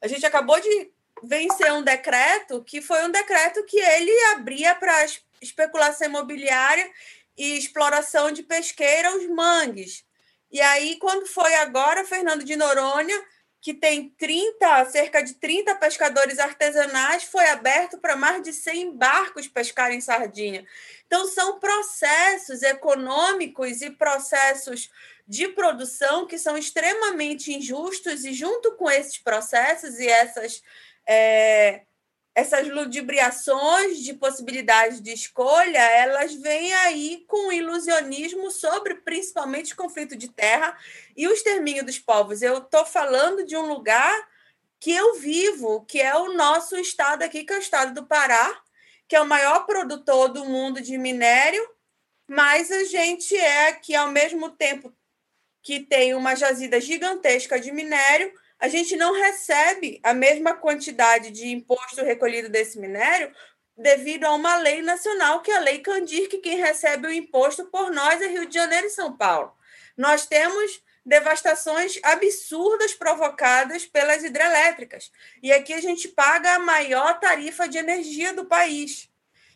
A 0.00 0.06
gente 0.06 0.26
acabou 0.26 0.60
de 0.60 0.92
vencer 1.22 1.72
um 1.72 1.82
decreto 1.82 2.62
que 2.64 2.82
foi 2.82 3.04
um 3.04 3.10
decreto 3.10 3.64
que 3.64 3.78
ele 3.78 4.12
abria 4.34 4.74
para 4.74 5.06
especulação 5.40 6.08
imobiliária 6.08 6.90
e 7.36 7.56
exploração 7.56 8.30
de 8.30 8.42
pesqueira 8.42 9.16
os 9.16 9.26
mangues. 9.28 10.04
E 10.50 10.60
aí, 10.60 10.98
quando 10.98 11.26
foi 11.26 11.54
agora, 11.54 12.04
Fernando 12.04 12.44
de 12.44 12.56
Noronha 12.56 13.24
que 13.62 13.72
tem 13.72 14.08
30, 14.18 14.84
cerca 14.86 15.22
de 15.22 15.34
30 15.34 15.76
pescadores 15.76 16.40
artesanais, 16.40 17.22
foi 17.22 17.46
aberto 17.48 17.96
para 17.96 18.16
mais 18.16 18.42
de 18.42 18.52
100 18.52 18.96
barcos 18.96 19.46
pescarem 19.46 20.00
sardinha. 20.00 20.66
Então, 21.06 21.28
são 21.28 21.60
processos 21.60 22.60
econômicos 22.64 23.80
e 23.80 23.90
processos 23.90 24.90
de 25.28 25.46
produção 25.46 26.26
que 26.26 26.38
são 26.38 26.58
extremamente 26.58 27.52
injustos, 27.52 28.24
e 28.24 28.32
junto 28.32 28.72
com 28.72 28.90
esses 28.90 29.18
processos 29.18 30.00
e 30.00 30.08
essas 30.08 30.60
é, 31.06 31.82
essas 32.34 32.66
ludibriações 32.68 33.98
de 33.98 34.14
possibilidades 34.14 35.02
de 35.02 35.12
escolha, 35.12 35.78
elas 35.78 36.34
vêm 36.34 36.72
aí 36.74 37.24
com 37.28 37.52
ilusionismo 37.52 38.50
sobre 38.50 38.94
principalmente 38.96 39.74
o 39.74 39.76
conflito 39.76 40.16
de 40.16 40.28
terra 40.28 40.76
e 41.16 41.28
o 41.28 41.32
extermínio 41.32 41.84
dos 41.84 41.98
povos. 41.98 42.40
Eu 42.40 42.58
estou 42.58 42.86
falando 42.86 43.44
de 43.44 43.56
um 43.56 43.66
lugar 43.66 44.28
que 44.80 44.92
eu 44.92 45.14
vivo, 45.14 45.84
que 45.84 46.00
é 46.00 46.16
o 46.16 46.32
nosso 46.32 46.76
estado 46.76 47.22
aqui, 47.22 47.44
que 47.44 47.52
é 47.52 47.56
o 47.56 47.60
estado 47.60 47.94
do 47.94 48.06
Pará, 48.06 48.60
que 49.06 49.14
é 49.14 49.20
o 49.20 49.26
maior 49.26 49.66
produtor 49.66 50.28
do 50.28 50.44
mundo 50.46 50.80
de 50.80 50.96
minério, 50.96 51.68
mas 52.26 52.70
a 52.70 52.84
gente 52.84 53.36
é 53.36 53.68
aqui, 53.68 53.94
ao 53.94 54.08
mesmo 54.08 54.50
tempo 54.50 54.92
que 55.62 55.80
tem 55.80 56.14
uma 56.14 56.34
jazida 56.34 56.80
gigantesca 56.80 57.60
de 57.60 57.70
minério, 57.70 58.32
a 58.62 58.68
gente 58.68 58.94
não 58.94 59.12
recebe 59.12 59.98
a 60.04 60.14
mesma 60.14 60.54
quantidade 60.54 61.32
de 61.32 61.48
imposto 61.48 62.04
recolhido 62.04 62.48
desse 62.48 62.78
minério 62.78 63.34
devido 63.76 64.24
a 64.24 64.32
uma 64.32 64.54
lei 64.54 64.80
nacional, 64.82 65.42
que 65.42 65.50
é 65.50 65.56
a 65.56 65.60
Lei 65.60 65.80
Candir, 65.80 66.28
que 66.28 66.38
quem 66.38 66.58
recebe 66.58 67.08
o 67.08 67.12
imposto 67.12 67.64
por 67.64 67.90
nós 67.90 68.22
é 68.22 68.28
Rio 68.28 68.46
de 68.46 68.54
Janeiro 68.54 68.86
e 68.86 68.90
São 68.90 69.16
Paulo. 69.16 69.52
Nós 69.96 70.26
temos 70.26 70.80
devastações 71.04 71.98
absurdas 72.04 72.94
provocadas 72.94 73.84
pelas 73.84 74.22
hidrelétricas. 74.22 75.10
E 75.42 75.52
aqui 75.52 75.72
a 75.72 75.80
gente 75.80 76.06
paga 76.06 76.54
a 76.54 76.60
maior 76.60 77.18
tarifa 77.18 77.68
de 77.68 77.78
energia 77.78 78.32
do 78.32 78.44
país. 78.44 79.10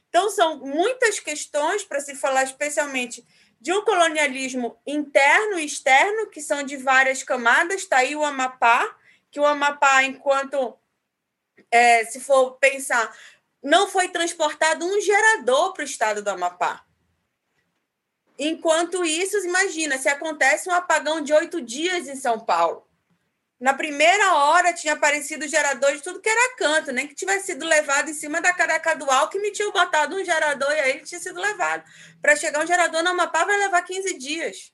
Então, 0.09 0.29
são 0.31 0.59
muitas 0.59 1.21
questões 1.21 1.85
para 1.85 2.01
se 2.01 2.17
falar, 2.17 2.43
especialmente 2.43 3.25
de 3.61 3.73
um 3.73 3.85
colonialismo 3.85 4.79
interno 4.87 5.59
e 5.59 5.65
externo, 5.65 6.29
que 6.29 6.41
são 6.41 6.63
de 6.63 6.77
várias 6.77 7.23
camadas. 7.23 7.83
Está 7.83 7.99
aí 7.99 8.15
o 8.15 8.25
Amapá, 8.25 8.97
que 9.31 9.41
o 9.41 9.47
Amapá, 9.47 10.05
enquanto, 10.05 10.79
é, 11.71 12.05
se 12.05 12.21
for 12.21 12.53
pensar, 12.59 13.15
não 13.63 13.89
foi 13.89 14.09
transportado 14.09 14.85
um 14.85 15.01
gerador 15.01 15.73
para 15.73 15.83
o 15.83 15.85
estado 15.85 16.23
do 16.23 16.29
Amapá. 16.29 16.85
Enquanto 18.39 19.05
isso, 19.05 19.37
imagina, 19.39 19.99
se 19.99 20.09
acontece 20.09 20.69
um 20.69 20.73
apagão 20.73 21.21
de 21.21 21.33
oito 21.33 21.61
dias 21.61 22.07
em 22.07 22.17
São 22.17 22.39
Paulo. 22.39 22.86
Na 23.59 23.73
primeira 23.73 24.35
hora 24.35 24.75
tinha 24.75 24.93
aparecido 24.93 25.49
gerador 25.49 25.93
de 25.95 26.03
tudo 26.03 26.21
que 26.21 26.29
era 26.29 26.57
canto, 26.57 26.93
nem 26.93 27.09
que 27.09 27.15
tivesse 27.15 27.47
sido 27.47 27.65
levado 27.65 28.11
em 28.11 28.15
cima 28.15 28.41
da 28.41 28.53
Caracadual, 28.53 29.31
que 29.31 29.39
me 29.39 29.51
tinham 29.51 29.73
botado 29.73 30.15
um 30.15 30.25
gerador 30.25 30.71
e 30.73 30.81
aí 30.81 30.91
ele 30.91 31.01
tinha 31.01 31.21
sido 31.21 31.41
levado. 31.41 31.83
Para 32.21 32.37
chegar 32.37 32.63
um 32.63 32.67
gerador 32.67 33.03
no 33.03 33.11
Amapá 33.11 33.45
vai 33.45 33.57
levar 33.57 33.81
15 33.83 34.19
dias. 34.19 34.73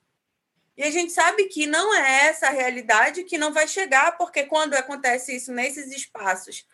E 0.75 0.83
a 0.83 0.91
gente 0.91 1.13
sabe 1.13 1.45
que 1.45 1.65
não 1.65 1.93
é 1.93 2.25
essa 2.27 2.47
a 2.47 2.51
realidade, 2.51 3.23
que 3.23 3.37
não 3.37 3.53
vai 3.53 3.67
chegar, 3.67 4.17
porque 4.17 4.43
quando 4.43 4.73
acontece 4.73 5.35
isso 5.35 5.53
nesses 5.53 5.91
espaços, 5.91 6.65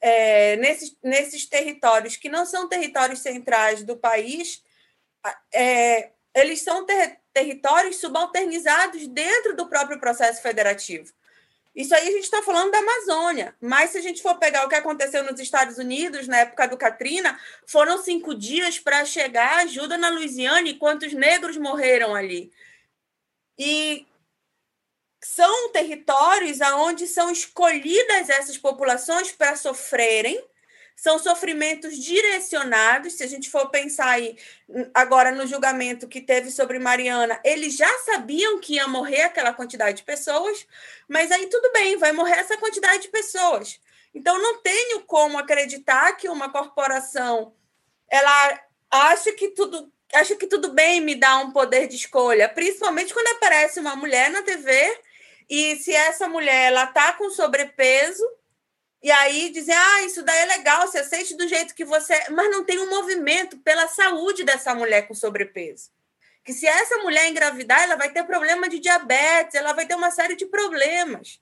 é, 0.00 0.56
nesses, 0.56 0.96
nesses 1.02 1.46
territórios 1.46 2.16
que 2.16 2.28
não 2.28 2.46
são 2.46 2.68
territórios 2.68 3.20
centrais 3.20 3.82
do 3.82 3.96
país, 3.96 4.62
é, 5.52 6.10
eles 6.34 6.62
são 6.62 6.86
ter, 6.86 7.18
territórios 7.32 7.96
subalternizados 7.96 9.06
dentro 9.08 9.54
do 9.56 9.68
próprio 9.68 10.00
processo 10.00 10.40
federativo. 10.40 11.12
Isso 11.80 11.94
aí 11.94 12.08
a 12.08 12.10
gente 12.10 12.24
está 12.24 12.42
falando 12.42 12.70
da 12.70 12.78
Amazônia, 12.78 13.56
mas 13.58 13.90
se 13.90 13.98
a 13.98 14.02
gente 14.02 14.20
for 14.20 14.36
pegar 14.36 14.66
o 14.66 14.68
que 14.68 14.74
aconteceu 14.74 15.24
nos 15.24 15.40
Estados 15.40 15.78
Unidos 15.78 16.28
na 16.28 16.40
época 16.40 16.68
do 16.68 16.76
Katrina, 16.76 17.40
foram 17.66 17.96
cinco 17.96 18.34
dias 18.34 18.78
para 18.78 19.02
chegar 19.06 19.60
ajuda 19.60 19.96
na 19.96 20.10
Louisiana 20.10 20.68
e 20.68 20.76
quantos 20.76 21.14
negros 21.14 21.56
morreram 21.56 22.14
ali. 22.14 22.52
E 23.58 24.06
são 25.22 25.70
territórios 25.72 26.60
aonde 26.60 27.06
são 27.06 27.30
escolhidas 27.30 28.28
essas 28.28 28.58
populações 28.58 29.32
para 29.32 29.56
sofrerem 29.56 30.42
são 31.00 31.18
sofrimentos 31.18 31.96
direcionados. 31.96 33.14
Se 33.14 33.24
a 33.24 33.26
gente 33.26 33.48
for 33.48 33.70
pensar 33.70 34.10
aí 34.10 34.36
agora 34.92 35.32
no 35.32 35.46
julgamento 35.46 36.06
que 36.06 36.20
teve 36.20 36.50
sobre 36.50 36.78
Mariana, 36.78 37.40
eles 37.42 37.74
já 37.74 37.88
sabiam 38.00 38.60
que 38.60 38.74
ia 38.74 38.86
morrer 38.86 39.22
aquela 39.22 39.54
quantidade 39.54 39.96
de 39.96 40.02
pessoas, 40.02 40.66
mas 41.08 41.32
aí 41.32 41.46
tudo 41.46 41.72
bem, 41.72 41.96
vai 41.96 42.12
morrer 42.12 42.40
essa 42.40 42.58
quantidade 42.58 43.04
de 43.04 43.08
pessoas. 43.08 43.80
Então 44.14 44.38
não 44.38 44.58
tenho 44.58 45.00
como 45.04 45.38
acreditar 45.38 46.12
que 46.18 46.28
uma 46.28 46.52
corporação 46.52 47.54
ela 48.10 48.62
acha 48.90 49.32
que 49.32 49.48
tudo 49.48 49.90
acha 50.12 50.36
que 50.36 50.46
tudo 50.46 50.72
bem 50.72 51.00
me 51.00 51.14
dar 51.14 51.38
um 51.38 51.50
poder 51.50 51.86
de 51.86 51.96
escolha, 51.96 52.46
principalmente 52.46 53.14
quando 53.14 53.36
aparece 53.36 53.80
uma 53.80 53.96
mulher 53.96 54.28
na 54.30 54.42
TV 54.42 55.00
e 55.48 55.76
se 55.76 55.94
essa 55.94 56.28
mulher 56.28 56.66
ela 56.66 56.86
tá 56.88 57.14
com 57.14 57.30
sobrepeso, 57.30 58.22
e 59.02 59.10
aí 59.10 59.50
dizem, 59.50 59.74
ah, 59.74 60.02
isso 60.02 60.22
daí 60.22 60.40
é 60.40 60.44
legal, 60.44 60.86
você 60.86 60.98
aceite 60.98 61.34
do 61.34 61.48
jeito 61.48 61.74
que 61.74 61.84
você 61.84 62.12
é. 62.12 62.30
Mas 62.30 62.50
não 62.50 62.64
tem 62.64 62.78
um 62.78 62.90
movimento 62.90 63.56
pela 63.58 63.88
saúde 63.88 64.44
dessa 64.44 64.74
mulher 64.74 65.08
com 65.08 65.14
sobrepeso. 65.14 65.90
Que 66.44 66.52
se 66.52 66.66
essa 66.66 66.98
mulher 66.98 67.28
engravidar, 67.28 67.82
ela 67.82 67.96
vai 67.96 68.10
ter 68.10 68.24
problema 68.24 68.68
de 68.68 68.78
diabetes, 68.78 69.54
ela 69.54 69.72
vai 69.72 69.86
ter 69.86 69.94
uma 69.94 70.10
série 70.10 70.36
de 70.36 70.46
problemas. 70.46 71.40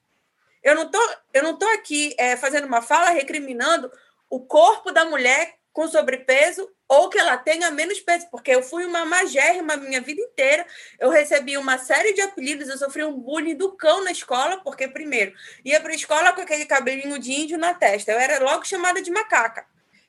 Eu 0.63 0.75
não 0.75 0.91
tô, 0.91 1.01
eu 1.35 1.43
não 1.43 1.59
tô 1.59 1.67
aqui 1.71 2.15
é, 2.17 2.37
fazendo 2.37 2.67
uma 2.67 2.83
fala 2.83 3.11
recriminando 3.11 3.91
o 4.31 4.41
corpo 4.41 4.93
da 4.93 5.05
mulher 5.05 5.58
com 5.79 5.87
sobrepeso 5.87 6.69
ou 6.89 7.09
que 7.09 7.17
ela 7.17 7.37
tenha 7.37 7.71
menos 7.71 8.01
peso, 8.01 8.27
porque 8.33 8.51
eu 8.51 8.65
fui 8.65 8.85
uma 8.85 9.05
magérrima 9.05 9.77
minha 9.77 10.01
vida 10.01 10.21
inteira. 10.21 10.67
Eu 10.99 11.09
recebi 11.09 11.57
uma 11.57 11.79
série 11.79 12.13
de 12.15 12.21
apelidos, 12.21 12.69
eu 12.69 12.77
sofri 12.77 13.05
um 13.05 13.17
bullying 13.17 13.55
do 13.55 13.71
cão 13.77 14.03
na 14.03 14.11
escola, 14.11 14.61
porque, 14.65 14.89
primeiro, 14.89 15.33
ia 15.65 15.81
para 15.81 15.93
a 15.93 15.95
escola 15.95 16.33
com 16.33 16.41
aquele 16.41 16.67
cabelinho 16.67 17.17
de 17.17 17.33
índio 17.33 17.57
na 17.57 17.75
testa. 17.75 18.11
Eu 18.11 18.19
era 18.19 18.43
logo 18.43 18.67
chamada 18.67 19.01
de 19.01 19.09
macaca. 19.13 19.69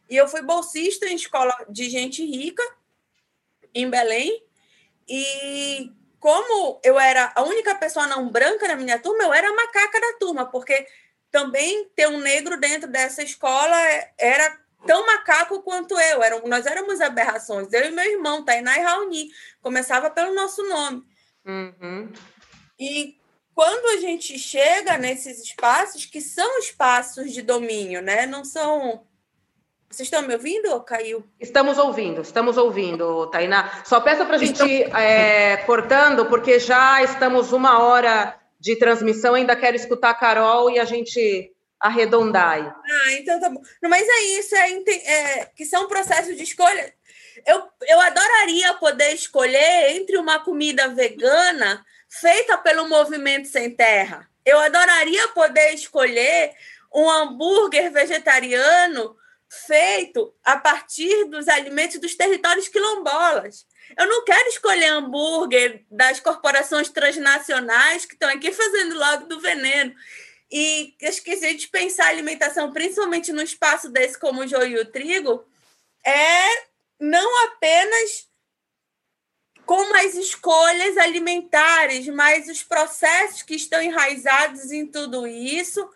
E 0.09 0.17
eu 0.17 0.27
fui 0.27 0.41
bolsista 0.41 1.05
em 1.05 1.13
escola 1.13 1.55
de 1.69 1.87
gente 1.87 2.25
rica, 2.25 2.63
em 3.71 3.87
Belém. 3.91 4.43
E 5.07 5.91
como 6.19 6.79
eu 6.83 6.99
era 6.99 7.31
a 7.35 7.43
única 7.43 7.75
pessoa 7.75 8.07
não 8.07 8.27
branca 8.27 8.67
na 8.67 8.75
minha 8.75 8.97
turma, 8.97 9.23
eu 9.23 9.31
era 9.31 9.47
a 9.47 9.55
macaca 9.55 10.01
da 10.01 10.13
turma, 10.13 10.49
porque 10.49 10.87
também 11.29 11.87
ter 11.95 12.07
um 12.07 12.17
negro 12.17 12.59
dentro 12.59 12.89
dessa 12.89 13.21
escola 13.21 13.77
era 14.17 14.67
tão 14.85 15.05
macaco 15.05 15.61
quanto 15.61 15.99
eu. 15.99 16.23
Eram, 16.23 16.41
nós 16.47 16.65
éramos 16.65 17.01
aberrações. 17.01 17.71
Eu 17.73 17.85
e 17.85 17.91
meu 17.91 18.05
irmão, 18.05 18.43
Tainá 18.43 18.77
e 18.77 18.81
Raoni. 18.81 19.29
Começava 19.61 20.09
pelo 20.09 20.33
nosso 20.33 20.67
nome. 20.67 21.03
Uhum. 21.45 22.11
E 22.79 23.17
quando 23.53 23.97
a 23.97 24.01
gente 24.01 24.39
chega 24.39 24.97
nesses 24.97 25.43
espaços, 25.43 26.05
que 26.05 26.21
são 26.21 26.59
espaços 26.59 27.33
de 27.33 27.41
domínio, 27.41 28.01
né? 28.01 28.25
Não 28.25 28.45
são. 28.45 29.03
Vocês 29.89 30.07
estão 30.07 30.21
me 30.21 30.33
ouvindo 30.33 30.69
ou 30.69 30.81
caiu? 30.81 31.25
Estamos 31.39 31.77
ouvindo, 31.77 32.21
estamos 32.21 32.57
ouvindo, 32.57 33.27
Tainá. 33.27 33.81
Só 33.83 33.99
peço 33.99 34.23
para 34.25 34.35
a 34.35 34.39
gente 34.39 34.63
é, 34.93 35.57
cortando, 35.65 36.27
porque 36.27 36.59
já 36.59 37.03
estamos 37.03 37.51
uma 37.51 37.79
hora 37.79 38.39
de 38.59 38.75
transmissão. 38.75 39.33
Ainda 39.33 39.55
quero 39.55 39.75
escutar 39.75 40.11
a 40.11 40.13
Carol 40.13 40.69
e 40.69 40.79
a 40.79 40.85
gente 40.85 41.51
arredondar 41.79 42.51
aí. 42.51 42.65
Ah, 42.65 43.11
então 43.13 43.39
tá 43.39 43.49
bom. 43.49 43.61
Mas 43.83 44.07
é 44.07 44.21
isso, 44.39 44.55
é, 44.55 44.71
é, 44.71 45.45
que 45.55 45.65
são 45.65 45.87
processos 45.87 46.35
de 46.35 46.43
escolha. 46.43 46.93
Eu, 47.45 47.63
eu 47.87 47.99
adoraria 48.01 48.73
poder 48.73 49.13
escolher 49.13 49.95
entre 49.95 50.17
uma 50.17 50.39
comida 50.39 50.89
vegana 50.89 51.85
feita 52.09 52.57
pelo 52.57 52.89
Movimento 52.89 53.47
Sem 53.47 53.71
Terra. 53.71 54.29
Eu 54.45 54.59
adoraria 54.59 55.27
poder 55.29 55.73
escolher 55.73 56.53
um 56.93 57.09
hambúrguer 57.09 57.91
vegetariano 57.91 59.15
feito 59.47 60.33
a 60.43 60.57
partir 60.57 61.25
dos 61.25 61.47
alimentos 61.47 61.99
dos 61.99 62.15
territórios 62.15 62.67
quilombolas. 62.67 63.65
Eu 63.97 64.05
não 64.07 64.23
quero 64.23 64.49
escolher 64.49 64.87
hambúrguer 64.87 65.83
das 65.89 66.19
corporações 66.19 66.89
transnacionais 66.89 68.05
que 68.05 68.13
estão 68.13 68.29
aqui 68.29 68.51
fazendo 68.51 68.97
lobby 68.97 69.25
do 69.25 69.39
veneno. 69.39 69.93
E 70.51 70.95
se 70.99 71.45
a 71.45 71.49
gente 71.49 71.69
pensar 71.69 72.05
a 72.05 72.09
alimentação, 72.09 72.71
principalmente 72.73 73.31
no 73.31 73.41
espaço 73.41 73.89
desse 73.89 74.17
como 74.19 74.41
o 74.41 74.47
joio 74.47 74.77
e 74.77 74.81
o 74.81 74.85
trigo, 74.85 75.45
é 76.05 76.69
não 76.99 77.45
apenas 77.47 78.27
com 79.65 79.95
as 79.97 80.15
escolhas 80.15 80.97
alimentares, 80.97 82.07
mas 82.07 82.49
os 82.49 82.63
processos 82.63 83.43
que 83.43 83.53
estão 83.53 83.79
enraizados 83.79 84.71
em 84.71 84.87
tudo 84.87 85.27
isso, 85.27 85.87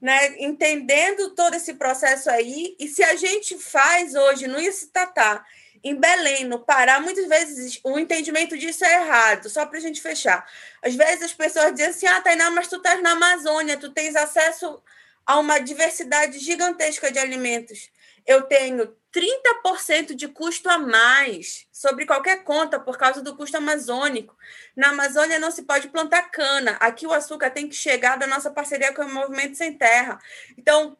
né? 0.00 0.42
entendendo 0.42 1.34
todo 1.34 1.52
esse 1.52 1.74
processo 1.74 2.30
aí. 2.30 2.74
E 2.78 2.88
se 2.88 3.02
a 3.02 3.14
gente 3.16 3.58
faz 3.58 4.14
hoje 4.14 4.46
no 4.46 4.58
Icitatá, 4.58 5.44
em 5.82 5.94
Belém, 5.94 6.44
no 6.44 6.58
Pará, 6.58 7.00
muitas 7.00 7.26
vezes 7.26 7.80
o 7.84 7.98
entendimento 7.98 8.56
disso 8.56 8.84
é 8.84 9.02
errado, 9.02 9.48
só 9.48 9.66
para 9.66 9.78
a 9.78 9.80
gente 9.80 10.00
fechar. 10.00 10.46
Às 10.82 10.94
vezes 10.94 11.22
as 11.22 11.32
pessoas 11.32 11.72
dizem 11.72 11.86
assim: 11.86 12.06
ah, 12.06 12.20
Tainá, 12.20 12.50
mas 12.50 12.68
tu 12.68 12.76
estás 12.76 13.02
na 13.02 13.12
Amazônia, 13.12 13.76
tu 13.76 13.90
tens 13.90 14.16
acesso 14.16 14.82
a 15.26 15.38
uma 15.38 15.58
diversidade 15.58 16.38
gigantesca 16.38 17.12
de 17.12 17.18
alimentos. 17.18 17.90
Eu 18.26 18.42
tenho 18.42 18.94
30% 19.12 20.14
de 20.14 20.28
custo 20.28 20.68
a 20.68 20.78
mais 20.78 21.66
sobre 21.72 22.06
qualquer 22.06 22.44
conta 22.44 22.78
por 22.78 22.96
causa 22.96 23.22
do 23.22 23.36
custo 23.36 23.56
amazônico. 23.56 24.36
Na 24.76 24.90
Amazônia 24.90 25.38
não 25.38 25.50
se 25.50 25.62
pode 25.62 25.88
plantar 25.88 26.30
cana. 26.30 26.72
Aqui 26.80 27.06
o 27.06 27.12
açúcar 27.12 27.50
tem 27.50 27.68
que 27.68 27.74
chegar 27.74 28.16
da 28.16 28.26
nossa 28.26 28.50
parceria 28.50 28.92
com 28.94 29.02
o 29.02 29.12
Movimento 29.12 29.56
Sem 29.56 29.72
Terra. 29.72 30.18
Então, 30.56 30.96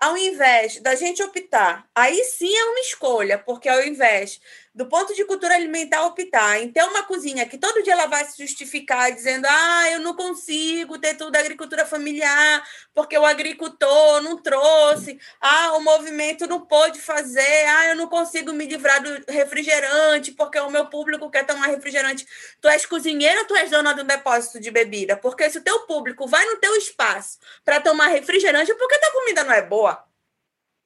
ao 0.00 0.16
invés 0.16 0.80
da 0.80 0.94
gente 0.94 1.22
optar, 1.22 1.86
aí 1.94 2.24
sim 2.24 2.54
é 2.56 2.64
uma 2.64 2.80
escolha, 2.80 3.38
porque 3.38 3.68
ao 3.68 3.82
invés 3.82 4.40
do 4.74 4.86
ponto 4.86 5.14
de 5.14 5.24
cultura 5.24 5.54
alimentar 5.54 6.04
optar 6.06 6.62
em 6.62 6.70
ter 6.70 6.84
uma 6.84 7.02
cozinha 7.02 7.46
que 7.46 7.58
todo 7.58 7.82
dia 7.82 7.92
ela 7.92 8.06
vai 8.06 8.24
se 8.24 8.38
justificar 8.38 9.12
dizendo 9.12 9.46
ah, 9.48 9.90
eu 9.90 10.00
não 10.00 10.14
consigo 10.14 10.98
ter 10.98 11.14
tudo 11.14 11.32
da 11.32 11.40
agricultura 11.40 11.84
familiar, 11.84 12.62
porque 12.94 13.18
o 13.18 13.26
agricultor 13.26 14.22
não 14.22 14.40
trouxe, 14.40 15.18
ah, 15.40 15.76
o 15.76 15.80
movimento 15.80 16.46
não 16.46 16.60
pôde 16.60 17.00
fazer, 17.00 17.66
ah, 17.66 17.88
eu 17.88 17.96
não 17.96 18.08
consigo 18.08 18.52
me 18.52 18.66
livrar 18.66 19.02
do 19.02 19.24
refrigerante, 19.28 20.32
porque 20.32 20.58
o 20.60 20.70
meu 20.70 20.86
público 20.86 21.30
quer 21.30 21.44
tomar 21.44 21.66
refrigerante. 21.66 22.26
Tu 22.60 22.68
és 22.68 22.86
cozinheiro 22.86 23.40
ou 23.40 23.46
tu 23.46 23.56
és 23.56 23.70
dona 23.70 23.92
de 23.92 24.02
um 24.02 24.06
depósito 24.06 24.60
de 24.60 24.70
bebida? 24.70 25.16
Porque 25.16 25.48
se 25.50 25.58
o 25.58 25.62
teu 25.62 25.80
público 25.80 26.26
vai 26.26 26.44
no 26.46 26.56
teu 26.58 26.76
espaço 26.76 27.38
para 27.64 27.80
tomar 27.80 28.08
refrigerante, 28.08 28.70
é 28.70 28.74
porque 28.74 28.98
tua 28.98 29.12
comida 29.12 29.44
não 29.44 29.52
é 29.52 29.62
boa. 29.62 30.09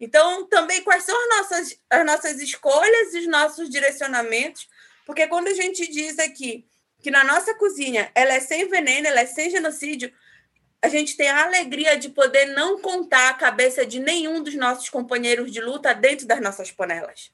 Então, 0.05 0.46
também, 0.48 0.82
quais 0.82 1.02
são 1.02 1.16
as 1.18 1.38
nossas, 1.38 1.78
as 1.88 2.05
nossas 2.05 2.40
escolhas 2.42 3.14
e 3.14 3.20
os 3.20 3.26
nossos 3.26 3.70
direcionamentos? 3.70 4.68
Porque 5.07 5.26
quando 5.26 5.48
a 5.48 5.55
gente 5.55 5.90
diz 5.90 6.18
aqui 6.18 6.68
que 7.02 7.11
na 7.11 7.24
nossa 7.24 7.55
cozinha 7.55 8.12
ela 8.14 8.34
é 8.34 8.40
sem 8.40 8.68
veneno, 8.68 9.07
ela 9.07 9.20
é 9.20 9.26
sem 9.26 9.48
genocídio, 9.48 10.12
a 10.82 10.88
gente 10.88 11.16
tem 11.16 11.30
a 11.30 11.44
alegria 11.44 11.96
de 11.96 12.11
poder 12.11 12.44
não 12.48 12.78
contar 12.82 13.30
a 13.30 13.34
cabeça 13.34 13.86
de 13.86 13.98
nenhum 13.98 14.42
dos 14.42 14.55
nossos 14.55 14.90
companheiros 14.90 15.50
de 15.50 15.62
luta 15.62 15.94
dentro 15.94 16.26
das 16.26 16.40
nossas 16.42 16.70
panelas. 16.70 17.32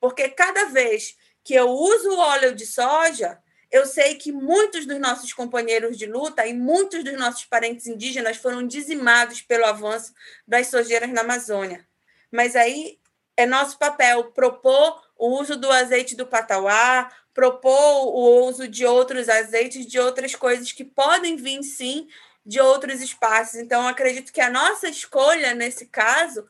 Porque 0.00 0.28
cada 0.28 0.64
vez 0.64 1.16
que 1.44 1.54
eu 1.54 1.68
uso 1.68 2.10
o 2.10 2.18
óleo 2.18 2.52
de 2.52 2.66
soja, 2.66 3.40
eu 3.70 3.86
sei 3.86 4.16
que 4.16 4.32
muitos 4.32 4.86
dos 4.86 4.98
nossos 4.98 5.32
companheiros 5.32 5.96
de 5.96 6.06
luta 6.06 6.44
e 6.48 6.52
muitos 6.52 7.04
dos 7.04 7.14
nossos 7.14 7.44
parentes 7.44 7.86
indígenas 7.86 8.38
foram 8.38 8.66
dizimados 8.66 9.40
pelo 9.40 9.64
avanço 9.66 10.12
das 10.44 10.66
sojeiras 10.66 11.10
na 11.10 11.20
Amazônia. 11.20 11.86
Mas 12.32 12.56
aí 12.56 12.98
é 13.36 13.46
nosso 13.46 13.78
papel 13.78 14.32
propor 14.32 15.02
o 15.16 15.38
uso 15.38 15.56
do 15.56 15.70
azeite 15.70 16.16
do 16.16 16.26
patauá, 16.26 17.10
propor 17.32 18.08
o 18.08 18.46
uso 18.46 18.66
de 18.66 18.84
outros 18.84 19.28
azeites, 19.28 19.86
de 19.86 19.98
outras 19.98 20.34
coisas 20.34 20.72
que 20.72 20.84
podem 20.84 21.36
vir 21.36 21.62
sim 21.62 22.08
de 22.44 22.60
outros 22.60 23.00
espaços. 23.00 23.56
Então, 23.56 23.86
acredito 23.86 24.32
que 24.32 24.40
a 24.40 24.50
nossa 24.50 24.88
escolha 24.88 25.54
nesse 25.54 25.86
caso 25.86 26.46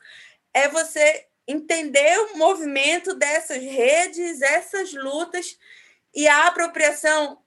é 0.53 0.67
você 0.67 1.27
entender 1.47 2.17
o 2.19 2.37
movimento 2.37 3.13
dessas 3.13 3.61
redes, 3.61 4.41
essas 4.41 4.93
lutas 4.93 5.57
e 6.13 6.27
a 6.27 6.47
apropriação, 6.47 7.39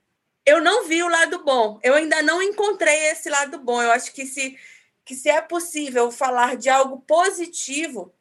eu 0.44 0.60
não 0.60 0.84
vi 0.86 1.02
o 1.02 1.08
lado 1.08 1.42
bom. 1.42 1.80
Eu 1.82 1.94
ainda 1.94 2.22
não 2.22 2.42
encontrei 2.42 3.06
esse 3.06 3.28
lado 3.28 3.58
bom. 3.58 3.82
Eu 3.82 3.90
acho 3.90 4.12
que 4.12 4.26
se, 4.26 4.58
que 5.04 5.14
se 5.14 5.28
é 5.28 5.40
possível 5.40 6.10
falar 6.10 6.56
de 6.56 6.68
algo 6.68 7.00
positivo 7.00 8.12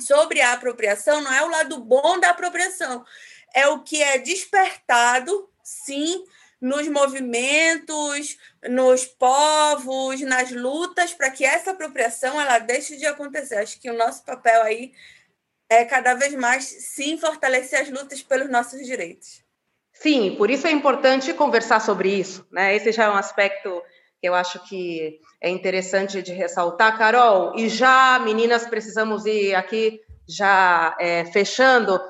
sobre 0.00 0.40
a 0.40 0.52
apropriação, 0.52 1.20
não 1.20 1.32
é 1.32 1.42
o 1.42 1.50
lado 1.50 1.78
bom 1.78 2.18
da 2.18 2.30
apropriação, 2.30 3.04
é 3.54 3.66
o 3.68 3.80
que 3.80 4.02
é 4.02 4.18
despertado, 4.18 5.48
sim, 5.62 6.24
nos 6.60 6.88
movimentos, 6.88 8.36
nos 8.68 9.04
povos, 9.06 10.20
nas 10.22 10.50
lutas, 10.50 11.12
para 11.14 11.30
que 11.30 11.44
essa 11.44 11.70
apropriação 11.70 12.40
ela 12.40 12.58
deixe 12.58 12.96
de 12.96 13.06
acontecer. 13.06 13.56
Acho 13.56 13.80
que 13.80 13.90
o 13.90 13.96
nosso 13.96 14.24
papel 14.24 14.62
aí 14.62 14.92
é 15.68 15.84
cada 15.84 16.14
vez 16.14 16.34
mais, 16.34 16.64
sim, 16.64 17.18
fortalecer 17.18 17.80
as 17.80 17.90
lutas 17.90 18.22
pelos 18.22 18.50
nossos 18.50 18.84
direitos. 18.84 19.42
Sim, 19.92 20.34
por 20.36 20.50
isso 20.50 20.66
é 20.66 20.70
importante 20.70 21.32
conversar 21.34 21.80
sobre 21.80 22.08
isso. 22.08 22.46
Né? 22.50 22.74
Esse 22.74 22.92
já 22.92 23.04
é 23.04 23.10
um 23.10 23.16
aspecto 23.16 23.82
que 24.20 24.28
eu 24.28 24.34
acho 24.34 24.58
que 24.68 25.20
é 25.40 25.48
interessante 25.48 26.22
de 26.22 26.32
ressaltar, 26.32 26.96
Carol. 26.98 27.54
E 27.56 27.68
já, 27.68 28.18
meninas, 28.18 28.66
precisamos 28.66 29.24
ir 29.26 29.54
aqui 29.54 30.00
já 30.28 30.96
é, 30.98 31.24
fechando. 31.26 32.00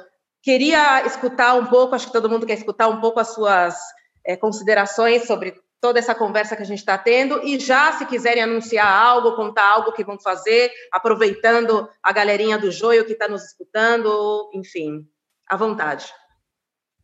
Queria 0.43 1.05
escutar 1.07 1.55
um 1.55 1.67
pouco, 1.67 1.95
acho 1.95 2.07
que 2.07 2.13
todo 2.13 2.29
mundo 2.29 2.47
quer 2.47 2.55
escutar 2.55 2.89
um 2.89 3.01
pouco 3.01 3.21
as 3.21 3.35
suas 3.35 3.77
é, 4.25 4.37
considerações 4.37 5.27
sobre 5.27 5.55
toda 5.81 5.99
essa 5.99 6.15
conversa 6.15 6.57
que 6.57 6.63
a 6.63 6.67
gente 6.67 6.79
está 6.79 6.97
tendo. 6.99 7.41
E 7.45 7.59
já, 7.59 7.93
se 7.93 8.07
quiserem 8.07 8.43
anunciar 8.43 8.91
algo, 8.91 9.37
contar 9.37 9.67
algo 9.67 9.93
que 9.93 10.05
vão 10.05 10.19
fazer, 10.19 10.73
aproveitando 10.93 11.89
a 12.03 12.13
galerinha 12.13 12.59
do 12.59 12.71
Joio 12.71 13.05
que 13.05 13.13
está 13.13 13.29
nos 13.29 13.45
escutando, 13.45 14.51
enfim, 14.55 15.07
à 15.47 15.57
vontade. 15.57 16.13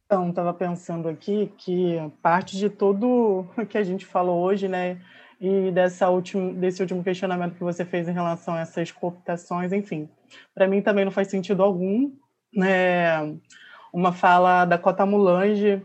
Então, 0.06 0.28
estava 0.28 0.52
pensando 0.52 1.08
aqui 1.08 1.50
que 1.56 1.96
parte 2.20 2.58
de 2.58 2.68
tudo 2.68 3.46
que 3.70 3.78
a 3.78 3.82
gente 3.82 4.04
falou 4.04 4.42
hoje, 4.42 4.68
né, 4.68 5.00
e 5.40 5.70
dessa 5.72 6.08
última, 6.10 6.52
desse 6.52 6.82
último 6.82 7.02
questionamento 7.02 7.54
que 7.54 7.64
você 7.64 7.84
fez 7.84 8.06
em 8.06 8.12
relação 8.12 8.54
a 8.54 8.60
essas 8.60 8.92
cooptações, 8.92 9.72
enfim, 9.72 10.08
para 10.54 10.68
mim 10.68 10.82
também 10.82 11.04
não 11.04 11.12
faz 11.12 11.28
sentido 11.28 11.62
algum, 11.62 12.12
né, 12.54 13.34
uma 13.92 14.12
fala 14.12 14.64
da 14.66 14.76
Cota 14.76 15.06
Mulange, 15.06 15.82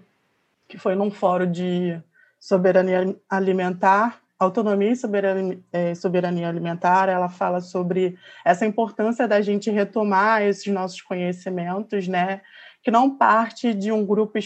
que 0.68 0.78
foi 0.78 0.96
num 0.96 1.10
fórum 1.10 1.50
de 1.50 2.02
soberania 2.40 3.16
alimentar, 3.30 4.20
autonomia 4.38 4.92
e 4.92 4.96
soberania, 4.96 5.60
é, 5.72 5.96
soberania 5.96 6.48
alimentar, 6.48 7.10
ela 7.10 7.30
fala 7.30 7.60
sobre 7.62 8.18
essa 8.46 8.66
importância 8.66 9.28
da 9.28 9.42
gente 9.42 9.70
retomar 9.70 10.42
esses 10.42 10.68
nossos 10.68 11.02
conhecimentos, 11.02 12.08
né, 12.08 12.42
que 12.82 12.90
não 12.90 13.16
parte 13.16 13.74
de 13.74 13.92
um 13.92 14.06
grupo 14.06 14.38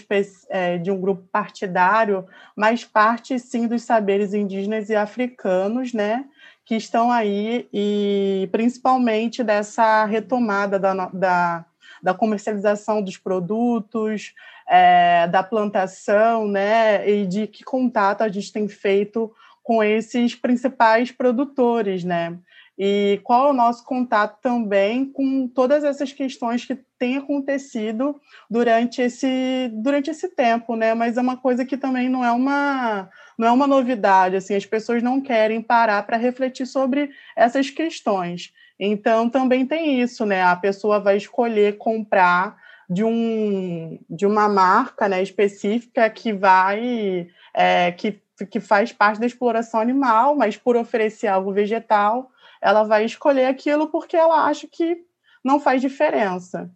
é, 0.50 0.78
de 0.78 0.92
um 0.92 1.00
grupo 1.00 1.24
partidário, 1.32 2.26
mas 2.56 2.84
parte 2.84 3.38
sim 3.38 3.68
dos 3.68 3.84
saberes 3.84 4.34
indígenas 4.34 4.90
e 4.90 4.96
africanos, 4.96 5.94
né, 5.94 6.26
que 6.66 6.76
estão 6.76 7.12
aí 7.12 7.68
e 7.72 8.50
principalmente 8.52 9.44
dessa 9.44 10.06
retomada 10.06 10.80
da, 10.80 10.94
da, 11.14 11.66
da 12.02 12.14
comercialização 12.14 13.02
dos 13.02 13.18
produtos, 13.18 14.34
é, 14.68 15.28
da 15.28 15.44
plantação, 15.44 16.48
né, 16.48 17.08
e 17.08 17.28
de 17.28 17.46
que 17.46 17.64
contato 17.64 18.22
a 18.22 18.30
gente 18.30 18.52
tem 18.52 18.68
feito 18.68 19.32
com 19.62 19.84
esses 19.84 20.36
principais 20.36 21.12
produtores, 21.12 22.04
né? 22.04 22.38
E 22.78 23.20
qual 23.24 23.48
é 23.48 23.52
o 23.52 23.54
nosso 23.54 23.86
contato 23.86 24.40
também 24.42 25.06
com 25.06 25.48
todas 25.48 25.84
essas 25.84 26.12
questões 26.12 26.66
que 26.66 26.76
têm 26.98 27.18
acontecido 27.18 28.20
durante 28.50 29.02
esse, 29.02 29.70
durante 29.74 30.10
esse 30.10 30.30
tempo, 30.30 30.76
né? 30.76 30.94
Mas 30.94 31.18
é 31.18 31.22
uma 31.22 31.38
coisa 31.38 31.66
que 31.66 31.78
também 31.78 32.10
não 32.10 32.26
é 32.26 32.32
uma 32.32 33.10
não 33.38 33.48
é 33.48 33.52
uma 33.52 33.66
novidade, 33.66 34.36
assim, 34.36 34.56
as 34.56 34.66
pessoas 34.66 35.02
não 35.02 35.20
querem 35.20 35.62
parar 35.62 36.04
para 36.06 36.18
refletir 36.18 36.68
sobre 36.68 37.10
essas 37.36 37.70
questões. 37.70 38.54
Então 38.80 39.30
também 39.30 39.66
tem 39.66 40.02
isso, 40.02 40.26
né? 40.26 40.44
A 40.44 40.56
pessoa 40.56 41.00
vai 41.00 41.18
escolher 41.18 41.78
comprar 41.78 42.58
de 42.90 43.04
um 43.04 44.00
de 44.10 44.26
uma 44.26 44.50
marca, 44.50 45.08
né, 45.08 45.22
específica 45.22 46.10
que 46.10 46.34
vai 46.34 47.28
é, 47.54 47.92
que 47.92 48.22
que 48.50 48.60
faz 48.60 48.92
parte 48.92 49.20
da 49.20 49.28
exploração 49.28 49.80
animal, 49.80 50.36
mas 50.36 50.58
por 50.58 50.76
oferecer 50.76 51.28
algo 51.28 51.54
vegetal, 51.54 52.32
ela 52.64 52.84
vai 52.84 53.04
escolher 53.04 53.46
aquilo 53.46 53.90
porque 53.90 54.16
ela 54.16 54.46
acha 54.46 54.68
que 54.68 55.06
não 55.44 55.60
faz 55.60 55.82
diferença. 55.82 56.72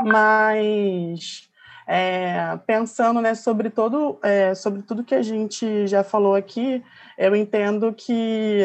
Mas 0.00 1.50
é, 1.86 2.56
pensando 2.64 3.20
né, 3.20 3.34
sobre, 3.34 3.68
todo, 3.68 4.20
é, 4.22 4.54
sobre 4.54 4.82
tudo 4.82 5.04
que 5.04 5.14
a 5.14 5.22
gente 5.22 5.88
já 5.88 6.04
falou 6.04 6.36
aqui, 6.36 6.82
eu 7.18 7.34
entendo 7.34 7.92
que 7.92 8.62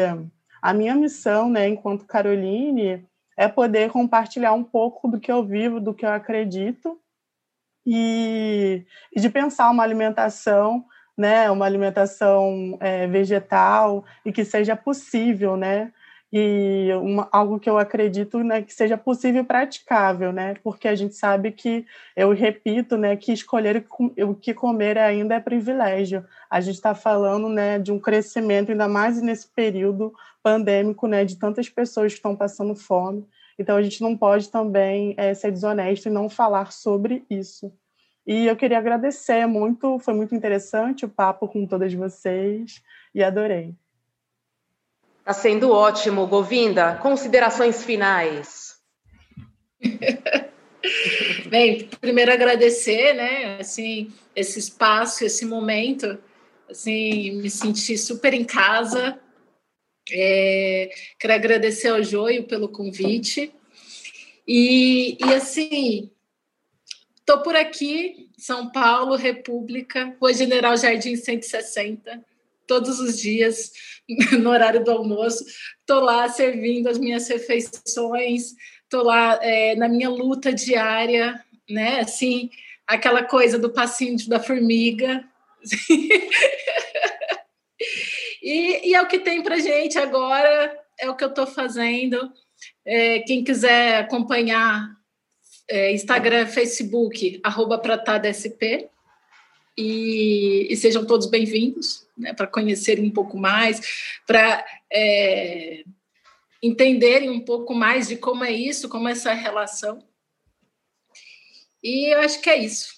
a 0.62 0.72
minha 0.72 0.94
missão, 0.94 1.50
né, 1.50 1.68
enquanto 1.68 2.06
Caroline, 2.06 3.04
é 3.36 3.48
poder 3.48 3.90
compartilhar 3.90 4.52
um 4.52 4.62
pouco 4.62 5.08
do 5.08 5.18
que 5.18 5.30
eu 5.30 5.44
vivo, 5.44 5.80
do 5.80 5.92
que 5.92 6.06
eu 6.06 6.10
acredito, 6.10 6.98
e, 7.84 8.84
e 9.14 9.20
de 9.20 9.28
pensar 9.28 9.70
uma 9.70 9.82
alimentação, 9.82 10.84
né, 11.18 11.50
uma 11.50 11.66
alimentação 11.66 12.78
é, 12.80 13.06
vegetal 13.08 14.04
e 14.24 14.32
que 14.32 14.44
seja 14.44 14.76
possível, 14.76 15.56
né, 15.56 15.92
e 16.32 16.90
uma, 17.00 17.28
algo 17.30 17.58
que 17.58 17.70
eu 17.70 17.78
acredito 17.78 18.42
né, 18.42 18.60
que 18.60 18.72
seja 18.72 18.98
possível 18.98 19.42
e 19.42 19.46
praticável, 19.46 20.32
né? 20.32 20.54
Porque 20.62 20.88
a 20.88 20.94
gente 20.94 21.14
sabe 21.14 21.52
que, 21.52 21.86
eu 22.16 22.32
repito, 22.32 22.96
né, 22.96 23.16
que 23.16 23.32
escolher 23.32 23.86
o 23.88 24.34
que 24.34 24.52
comer 24.52 24.98
ainda 24.98 25.36
é 25.36 25.40
privilégio. 25.40 26.24
A 26.50 26.60
gente 26.60 26.74
está 26.74 26.94
falando 26.94 27.48
né, 27.48 27.78
de 27.78 27.92
um 27.92 27.98
crescimento, 27.98 28.72
ainda 28.72 28.88
mais 28.88 29.20
nesse 29.22 29.48
período 29.48 30.12
pandêmico, 30.42 31.06
né, 31.06 31.24
de 31.24 31.36
tantas 31.36 31.68
pessoas 31.68 32.12
que 32.12 32.18
estão 32.18 32.34
passando 32.34 32.74
fome. 32.74 33.26
Então, 33.58 33.76
a 33.76 33.82
gente 33.82 34.02
não 34.02 34.16
pode 34.16 34.50
também 34.50 35.14
é, 35.16 35.32
ser 35.32 35.50
desonesto 35.50 36.06
e 36.06 36.12
não 36.12 36.28
falar 36.28 36.72
sobre 36.72 37.24
isso. 37.30 37.72
E 38.26 38.46
eu 38.46 38.56
queria 38.56 38.78
agradecer 38.78 39.46
muito, 39.46 39.98
foi 40.00 40.12
muito 40.12 40.34
interessante 40.34 41.04
o 41.04 41.08
papo 41.08 41.46
com 41.48 41.64
todas 41.64 41.94
vocês 41.94 42.82
e 43.14 43.22
adorei. 43.22 43.74
Está 45.26 45.40
sendo 45.40 45.72
ótimo, 45.72 46.24
Govinda. 46.28 47.00
Considerações 47.02 47.82
finais. 47.82 48.76
Bem, 51.50 51.88
primeiro 52.00 52.32
agradecer, 52.32 53.12
né, 53.12 53.58
assim, 53.58 54.12
esse 54.36 54.60
espaço, 54.60 55.24
esse 55.24 55.44
momento, 55.44 56.16
assim, 56.70 57.32
me 57.42 57.50
senti 57.50 57.98
super 57.98 58.34
em 58.34 58.44
casa. 58.44 59.18
É, 60.12 60.90
quero 61.18 61.34
agradecer 61.34 61.88
ao 61.88 62.04
Joio 62.04 62.44
pelo 62.44 62.68
convite. 62.68 63.52
E, 64.46 65.18
e 65.20 65.34
assim, 65.34 66.08
estou 67.16 67.40
por 67.42 67.56
aqui, 67.56 68.30
São 68.38 68.70
Paulo, 68.70 69.16
República, 69.16 70.16
Rua 70.20 70.32
General 70.32 70.76
Jardim 70.76 71.16
160 71.16 72.24
todos 72.66 73.00
os 73.00 73.18
dias, 73.18 73.72
no 74.38 74.50
horário 74.50 74.84
do 74.84 74.90
almoço. 74.90 75.44
Estou 75.80 76.00
lá 76.00 76.28
servindo 76.28 76.88
as 76.88 76.98
minhas 76.98 77.28
refeições, 77.28 78.54
estou 78.82 79.04
lá 79.04 79.38
é, 79.42 79.74
na 79.76 79.88
minha 79.88 80.08
luta 80.08 80.52
diária, 80.52 81.42
né? 81.68 82.00
Assim, 82.00 82.50
aquela 82.86 83.22
coisa 83.22 83.58
do 83.58 83.70
passinho 83.70 84.16
da 84.28 84.40
formiga. 84.40 85.24
e, 88.42 88.90
e, 88.90 88.94
é 88.94 89.02
o 89.02 89.08
que 89.08 89.18
tem 89.18 89.42
para 89.42 89.58
gente 89.58 89.98
agora, 89.98 90.78
é 90.98 91.10
o 91.10 91.16
que 91.16 91.24
eu 91.24 91.28
estou 91.28 91.46
fazendo. 91.46 92.32
É, 92.84 93.20
quem 93.20 93.42
quiser 93.42 93.98
acompanhar 93.98 94.96
é, 95.68 95.92
Instagram, 95.92 96.46
Facebook, 96.46 97.40
arroba 97.42 97.78
PratadaSP, 97.78 98.88
e, 99.76 100.66
e 100.70 100.76
sejam 100.76 101.04
todos 101.04 101.26
bem-vindos 101.26 102.06
né, 102.16 102.32
para 102.32 102.46
conhecerem 102.46 103.04
um 103.04 103.10
pouco 103.10 103.36
mais, 103.36 103.80
para 104.26 104.64
é, 104.92 105.84
entenderem 106.62 107.30
um 107.30 107.40
pouco 107.40 107.74
mais 107.74 108.08
de 108.08 108.16
como 108.16 108.44
é 108.44 108.52
isso, 108.52 108.88
como 108.88 109.08
é 109.08 109.12
essa 109.12 109.32
relação. 109.32 109.98
E 111.82 112.14
eu 112.14 112.20
acho 112.20 112.40
que 112.40 112.50
é 112.50 112.58
isso. 112.58 112.94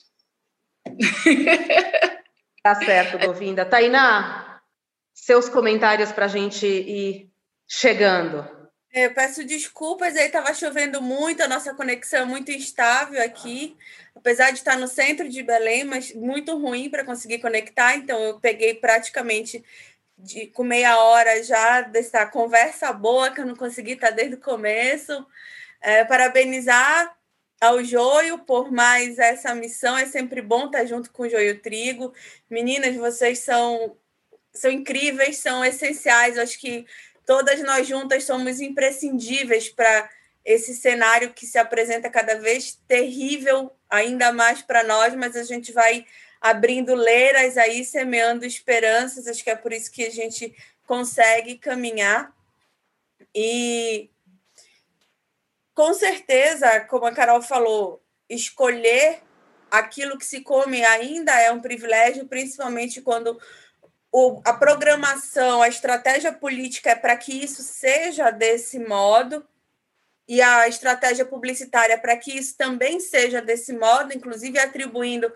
Tá 2.61 2.75
certo, 2.75 3.25
Govinda. 3.25 3.65
Tainá, 3.65 4.61
seus 5.15 5.49
comentários 5.49 6.13
para 6.13 6.27
a 6.27 6.29
gente 6.29 6.67
ir 6.67 7.31
chegando. 7.67 8.58
Eu 8.93 9.13
peço 9.13 9.45
desculpas, 9.45 10.17
aí 10.17 10.27
estava 10.27 10.55
chovendo 10.55 11.03
muito, 11.03 11.43
a 11.43 11.49
nossa 11.49 11.75
conexão 11.75 12.23
é 12.23 12.25
muito 12.25 12.51
instável 12.51 13.23
aqui, 13.23 13.77
apesar 14.15 14.51
de 14.51 14.59
estar 14.59 14.79
no 14.79 14.89
centro 14.89 15.29
de 15.29 15.43
Belém, 15.43 15.85
mas 15.85 16.13
muito 16.15 16.57
ruim 16.57 16.89
para 16.89 17.05
conseguir 17.05 17.39
conectar, 17.39 17.97
então 17.97 18.19
eu 18.19 18.41
peguei 18.41 18.75
praticamente 18.75 19.63
de, 20.17 20.47
com 20.49 20.65
meia 20.65 20.99
hora 20.99 21.43
já 21.43 21.83
dessa 21.83 22.27
conversa 22.27 22.93
boa 22.93 23.31
que 23.31 23.41
eu 23.41 23.47
não 23.47 23.55
consegui 23.55 23.93
estar 23.93 24.11
desde 24.11 24.35
o 24.35 24.41
começo. 24.41 25.25
É, 25.81 26.05
parabenizar 26.05 27.17
ao 27.61 27.85
Joio 27.85 28.39
por 28.39 28.71
mais 28.71 29.19
essa 29.19 29.55
missão, 29.55 29.97
é 29.97 30.07
sempre 30.07 30.43
bom 30.43 30.67
estar 30.67 30.85
junto 30.87 31.11
com 31.13 31.25
o 31.25 31.29
Joio 31.29 31.61
Trigo. 31.61 32.13
Meninas, 32.51 32.97
vocês 32.97 33.41
são, 33.41 33.97
são 34.53 34.71
incríveis, 34.71 35.39
são 35.39 35.65
essenciais, 35.65 36.39
acho 36.39 36.59
que 36.59 36.87
todas 37.29 37.63
nós 37.63 37.87
juntas 37.87 38.25
somos 38.25 38.59
imprescindíveis 38.59 39.69
para 39.69 40.09
esse 40.43 40.75
cenário 40.75 41.35
que 41.35 41.45
se 41.45 41.59
apresenta 41.59 42.09
cada 42.09 42.41
vez 42.41 42.81
terrível, 42.89 43.71
ainda 43.91 44.33
mais 44.33 44.63
para 44.63 44.83
nós, 44.83 45.15
mas 45.15 45.37
a 45.37 45.43
gente 45.43 45.71
vai 45.71 46.07
abrindo 46.41 46.95
leiras 46.95 47.59
aí, 47.59 47.85
semeando 47.85 48.47
esperanças, 48.47 49.27
acho 49.27 49.45
que 49.45 49.51
é 49.51 49.55
por 49.55 49.75
isso 49.75 49.93
que 49.93 50.07
a 50.07 50.11
gente 50.11 50.57
consegue 50.87 51.59
caminhar. 51.59 52.35
E 53.35 54.09
com 55.75 55.93
certeza, 55.93 56.81
como 56.81 57.05
a 57.05 57.13
Carol 57.13 57.43
falou, 57.43 58.03
escolher 58.27 59.21
aquilo 59.71 60.17
que 60.17 60.25
se 60.25 60.41
come 60.41 60.83
ainda 60.83 61.39
é 61.39 61.53
um 61.53 61.61
privilégio, 61.61 62.27
principalmente 62.27 63.03
quando 63.03 63.39
o, 64.11 64.41
a 64.45 64.53
programação, 64.53 65.63
a 65.63 65.69
estratégia 65.69 66.33
política 66.33 66.91
é 66.91 66.95
para 66.95 67.17
que 67.17 67.33
isso 67.33 67.63
seja 67.63 68.31
desse 68.31 68.79
modo, 68.79 69.47
e 70.29 70.43
a 70.43 70.69
estratégia 70.69 71.25
publicitária 71.25 71.97
para 71.97 72.15
que 72.17 72.37
isso 72.37 72.55
também 72.57 73.01
seja 73.01 73.41
desse 73.41 73.73
modo, 73.73 74.13
inclusive 74.13 74.59
atribuindo 74.59 75.33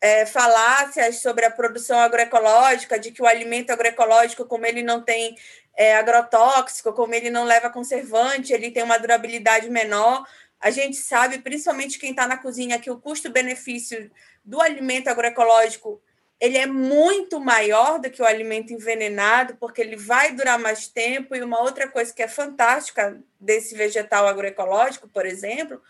é, 0.00 0.24
falácias 0.24 1.20
sobre 1.20 1.44
a 1.44 1.50
produção 1.50 1.98
agroecológica, 1.98 2.98
de 2.98 3.10
que 3.10 3.20
o 3.20 3.26
alimento 3.26 3.70
agroecológico, 3.70 4.44
como 4.44 4.64
ele 4.64 4.80
não 4.82 5.02
tem 5.02 5.36
é, 5.76 5.96
agrotóxico, 5.96 6.92
como 6.92 7.14
ele 7.14 7.30
não 7.30 7.44
leva 7.44 7.68
conservante, 7.68 8.52
ele 8.52 8.70
tem 8.70 8.84
uma 8.84 8.98
durabilidade 8.98 9.68
menor. 9.68 10.24
A 10.60 10.70
gente 10.70 10.96
sabe, 10.96 11.38
principalmente 11.38 11.98
quem 11.98 12.10
está 12.10 12.26
na 12.26 12.36
cozinha, 12.36 12.78
que 12.78 12.90
o 12.90 13.00
custo-benefício 13.00 14.08
do 14.44 14.60
alimento 14.60 15.08
agroecológico 15.08 16.00
ele 16.40 16.56
é 16.56 16.66
muito 16.66 17.40
maior 17.40 17.98
do 17.98 18.10
que 18.10 18.22
o 18.22 18.24
alimento 18.24 18.72
envenenado, 18.72 19.56
porque 19.56 19.80
ele 19.80 19.96
vai 19.96 20.32
durar 20.32 20.58
mais 20.58 20.86
tempo. 20.86 21.34
E 21.34 21.42
uma 21.42 21.60
outra 21.60 21.88
coisa 21.88 22.14
que 22.14 22.22
é 22.22 22.28
fantástica 22.28 23.20
desse 23.40 23.74
vegetal 23.74 24.26
agroecológico, 24.26 25.08
por 25.08 25.26
exemplo, 25.26 25.82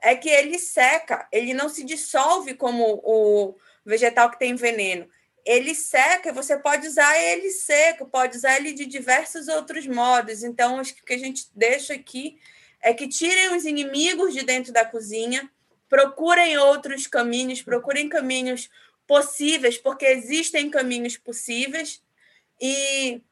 é 0.00 0.14
que 0.14 0.28
ele 0.28 0.58
seca, 0.58 1.26
ele 1.32 1.52
não 1.52 1.68
se 1.68 1.82
dissolve 1.82 2.54
como 2.54 3.00
o 3.04 3.56
vegetal 3.84 4.30
que 4.30 4.38
tem 4.38 4.54
veneno. 4.54 5.08
Ele 5.44 5.74
seca 5.74 6.28
e 6.28 6.32
você 6.32 6.56
pode 6.56 6.86
usar 6.86 7.18
ele 7.18 7.50
seco, 7.50 8.06
pode 8.06 8.36
usar 8.36 8.56
ele 8.56 8.72
de 8.72 8.86
diversos 8.86 9.48
outros 9.48 9.86
modos. 9.86 10.44
Então, 10.44 10.78
acho 10.78 10.94
que 10.94 11.02
o 11.02 11.04
que 11.04 11.14
a 11.14 11.18
gente 11.18 11.46
deixa 11.54 11.94
aqui 11.94 12.38
é 12.80 12.94
que 12.94 13.08
tirem 13.08 13.56
os 13.56 13.64
inimigos 13.64 14.32
de 14.32 14.44
dentro 14.44 14.72
da 14.72 14.84
cozinha, 14.84 15.50
procurem 15.88 16.58
outros 16.58 17.06
caminhos, 17.06 17.62
procurem 17.62 18.08
caminhos 18.08 18.68
possíveis, 19.06 19.78
porque 19.78 20.06
existem 20.06 20.70
caminhos 20.70 21.16
possíveis, 21.16 22.02
e 22.60 23.22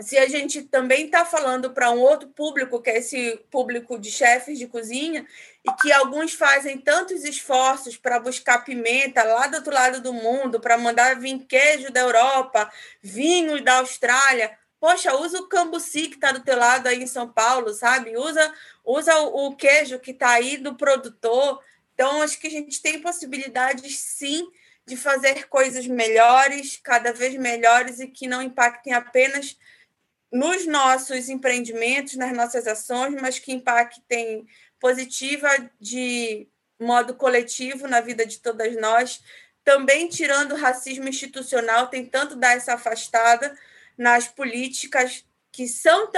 se 0.00 0.18
a 0.18 0.28
gente 0.28 0.62
também 0.62 1.06
está 1.06 1.24
falando 1.24 1.70
para 1.72 1.90
um 1.90 2.00
outro 2.00 2.28
público, 2.28 2.80
que 2.82 2.90
é 2.90 2.98
esse 2.98 3.38
público 3.50 3.98
de 3.98 4.10
chefes 4.10 4.58
de 4.58 4.66
cozinha, 4.66 5.26
e 5.64 5.72
que 5.80 5.90
alguns 5.90 6.34
fazem 6.34 6.76
tantos 6.76 7.24
esforços 7.24 7.96
para 7.96 8.20
buscar 8.20 8.62
pimenta 8.64 9.22
lá 9.22 9.46
do 9.46 9.56
outro 9.56 9.72
lado 9.72 10.00
do 10.02 10.12
mundo, 10.12 10.60
para 10.60 10.76
mandar 10.76 11.18
vir 11.18 11.38
queijo 11.46 11.90
da 11.90 12.00
Europa, 12.00 12.70
vinhos 13.02 13.62
da 13.64 13.78
Austrália. 13.78 14.56
Poxa, 14.78 15.16
usa 15.16 15.40
o 15.40 15.48
cambuci 15.48 16.08
que 16.08 16.16
está 16.16 16.30
do 16.30 16.44
teu 16.44 16.58
lado 16.58 16.86
aí 16.86 17.02
em 17.02 17.06
São 17.06 17.26
Paulo, 17.26 17.72
sabe? 17.72 18.16
Usa, 18.18 18.52
usa 18.84 19.18
o, 19.20 19.46
o 19.46 19.56
queijo 19.56 19.98
que 19.98 20.10
está 20.10 20.30
aí 20.30 20.58
do 20.58 20.74
produtor. 20.74 21.58
Então, 21.94 22.20
acho 22.20 22.38
que 22.38 22.46
a 22.46 22.50
gente 22.50 22.82
tem 22.82 23.00
possibilidades, 23.00 23.98
sim, 23.98 24.46
de 24.86 24.96
fazer 24.96 25.48
coisas 25.48 25.86
melhores, 25.86 26.78
cada 26.82 27.12
vez 27.12 27.34
melhores 27.34 27.98
e 27.98 28.06
que 28.06 28.28
não 28.28 28.40
impactem 28.40 28.92
apenas 28.92 29.58
nos 30.32 30.66
nossos 30.66 31.28
empreendimentos, 31.28 32.14
nas 32.14 32.32
nossas 32.36 32.66
ações, 32.66 33.14
mas 33.20 33.38
que 33.38 33.52
impactem 33.52 34.46
positiva 34.78 35.48
de 35.80 36.48
modo 36.78 37.14
coletivo 37.14 37.88
na 37.88 38.00
vida 38.00 38.24
de 38.26 38.38
todas 38.38 38.76
nós, 38.76 39.22
também 39.64 40.08
tirando 40.08 40.52
o 40.52 40.56
racismo 40.56 41.08
institucional, 41.08 41.88
tentando 41.88 42.36
dar 42.36 42.56
essa 42.56 42.74
afastada 42.74 43.56
nas 43.96 44.28
políticas 44.28 45.24
que 45.50 45.66
são 45.66 46.10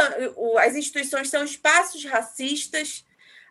as 0.61 0.75
instituições 0.75 1.31
são 1.31 1.45
espaços 1.45 2.05
racistas. 2.05 3.05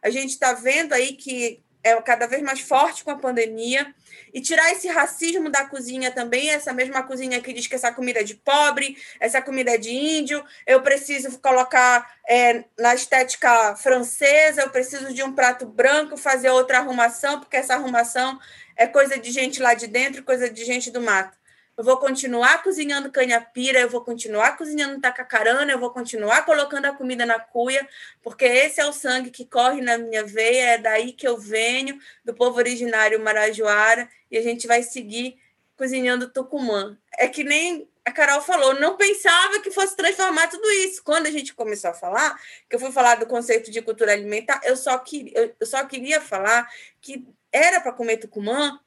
A 0.04 0.10
gente 0.10 0.32
está 0.32 0.54
vendo 0.54 0.92
aí 0.94 1.14
que 1.14 1.64
é 1.88 2.02
cada 2.02 2.28
vez 2.28 2.42
mais 2.42 2.60
forte 2.60 3.04
com 3.04 3.12
a 3.12 3.18
pandemia. 3.18 3.94
E 4.34 4.42
tirar 4.42 4.72
esse 4.72 4.88
racismo 4.88 5.50
da 5.50 5.66
cozinha 5.66 6.12
também, 6.12 6.50
essa 6.50 6.74
mesma 6.74 7.04
cozinha 7.04 7.42
que 7.42 7.54
diz 7.54 7.68
que 7.68 7.76
essa 7.76 7.92
comida 7.92 8.20
é 8.20 8.24
de 8.24 8.36
pobre, 8.36 8.98
essa 9.20 9.42
comida 9.42 9.72
é 9.72 9.78
de 9.78 9.92
índio, 9.92 10.44
eu 10.66 10.82
preciso 10.82 11.40
colocar 11.40 12.18
é, 12.28 12.66
na 12.78 12.94
estética 12.94 13.76
francesa, 13.76 14.62
eu 14.62 14.70
preciso 14.70 15.14
de 15.14 15.24
um 15.24 15.34
prato 15.34 15.66
branco, 15.66 16.18
fazer 16.18 16.50
outra 16.50 16.80
arrumação, 16.80 17.40
porque 17.40 17.58
essa 17.58 17.76
arrumação 17.76 18.40
é 18.76 18.86
coisa 18.86 19.18
de 19.18 19.32
gente 19.32 19.62
lá 19.62 19.74
de 19.74 19.88
dentro, 19.88 20.24
coisa 20.24 20.50
de 20.50 20.66
gente 20.66 20.92
do 20.92 21.02
mato 21.02 21.38
eu 21.78 21.84
vou 21.84 21.98
continuar 21.98 22.64
cozinhando 22.64 23.12
canha-pira, 23.12 23.80
eu 23.80 23.90
vou 23.90 24.02
continuar 24.02 24.58
cozinhando 24.58 25.00
tacacarana, 25.00 25.72
eu 25.72 25.80
vou 25.80 25.92
continuar 25.92 26.44
colocando 26.44 26.86
a 26.86 26.94
comida 26.94 27.24
na 27.24 27.40
cuia, 27.40 27.88
porque 28.24 28.46
esse 28.46 28.82
é 28.82 28.86
o 28.86 28.92
sangue 28.92 29.30
que 29.30 29.46
corre 29.46 29.80
na 29.80 29.96
minha 29.96 30.24
veia, 30.24 30.72
é 30.72 30.78
daí 30.80 31.12
que 31.14 31.28
eu 31.28 31.38
venho, 31.38 32.00
do 32.26 32.34
povo 32.34 32.58
originário 32.58 33.24
marajoara, 33.24 34.10
e 34.32 34.38
a 34.40 34.42
gente 34.42 34.66
vai 34.66 34.82
seguir 34.82 35.40
cozinhando 35.78 36.30
tucumã. 36.30 36.98
É 37.16 37.28
que 37.28 37.44
nem 37.44 37.88
a 38.04 38.12
Carol 38.12 38.42
falou, 38.42 38.80
não 38.80 38.98
pensava 38.98 39.60
que 39.60 39.70
fosse 39.70 39.96
transformar 39.96 40.48
tudo 40.48 40.68
isso. 40.72 41.04
Quando 41.04 41.28
a 41.28 41.32
gente 41.32 41.54
começou 41.54 41.92
a 41.92 41.94
falar, 41.94 42.40
que 42.68 42.76
eu 42.76 42.80
fui 42.80 42.92
falar 42.92 43.16
do 43.16 43.28
conceito 43.28 43.70
de 43.70 43.82
cultura 43.82 44.14
alimentar, 44.14 44.62
eu 44.64 44.76
só, 44.76 44.98
queria, 44.98 45.54
eu 45.60 45.68
só 45.68 45.86
queria 45.86 46.20
falar 46.20 46.68
que 47.00 47.28
era 47.52 47.80
para 47.80 47.92
comer 47.92 48.18
tucumã 48.18 48.80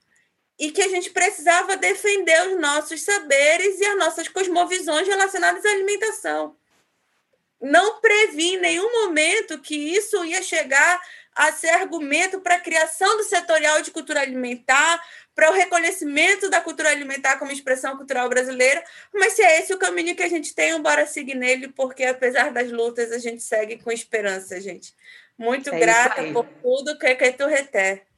e 0.60 0.70
que 0.70 0.82
a 0.82 0.88
gente 0.88 1.08
precisava 1.08 1.74
defender 1.74 2.48
os 2.48 2.60
nossos 2.60 3.00
saberes 3.00 3.80
e 3.80 3.86
as 3.86 3.96
nossas 3.96 4.28
cosmovisões 4.28 5.08
relacionadas 5.08 5.64
à 5.64 5.70
alimentação. 5.70 6.54
Não 7.58 7.98
previ 7.98 8.54
em 8.54 8.60
nenhum 8.60 8.92
momento 9.06 9.58
que 9.58 9.74
isso 9.74 10.22
ia 10.22 10.42
chegar 10.42 11.00
a 11.34 11.50
ser 11.50 11.70
argumento 11.70 12.40
para 12.40 12.56
a 12.56 12.60
criação 12.60 13.16
do 13.16 13.22
setorial 13.22 13.80
de 13.80 13.90
cultura 13.90 14.20
alimentar, 14.20 15.02
para 15.34 15.50
o 15.50 15.54
reconhecimento 15.54 16.50
da 16.50 16.60
cultura 16.60 16.90
alimentar 16.90 17.38
como 17.38 17.50
expressão 17.50 17.96
cultural 17.96 18.28
brasileira, 18.28 18.84
mas 19.14 19.32
se 19.32 19.42
é 19.42 19.60
esse 19.60 19.72
o 19.72 19.78
caminho 19.78 20.14
que 20.14 20.22
a 20.22 20.28
gente 20.28 20.54
tem, 20.54 20.78
bora 20.82 21.06
seguir 21.06 21.36
nele, 21.36 21.68
porque 21.68 22.04
apesar 22.04 22.52
das 22.52 22.70
lutas, 22.70 23.12
a 23.12 23.18
gente 23.18 23.42
segue 23.42 23.78
com 23.78 23.90
esperança, 23.90 24.60
gente. 24.60 24.92
Muito 25.38 25.72
é 25.74 25.78
grata 25.78 26.22
por 26.34 26.44
tudo 26.44 26.98
que 26.98 27.06
é 27.06 27.32
tu 27.32 27.46
reter. 27.46 28.09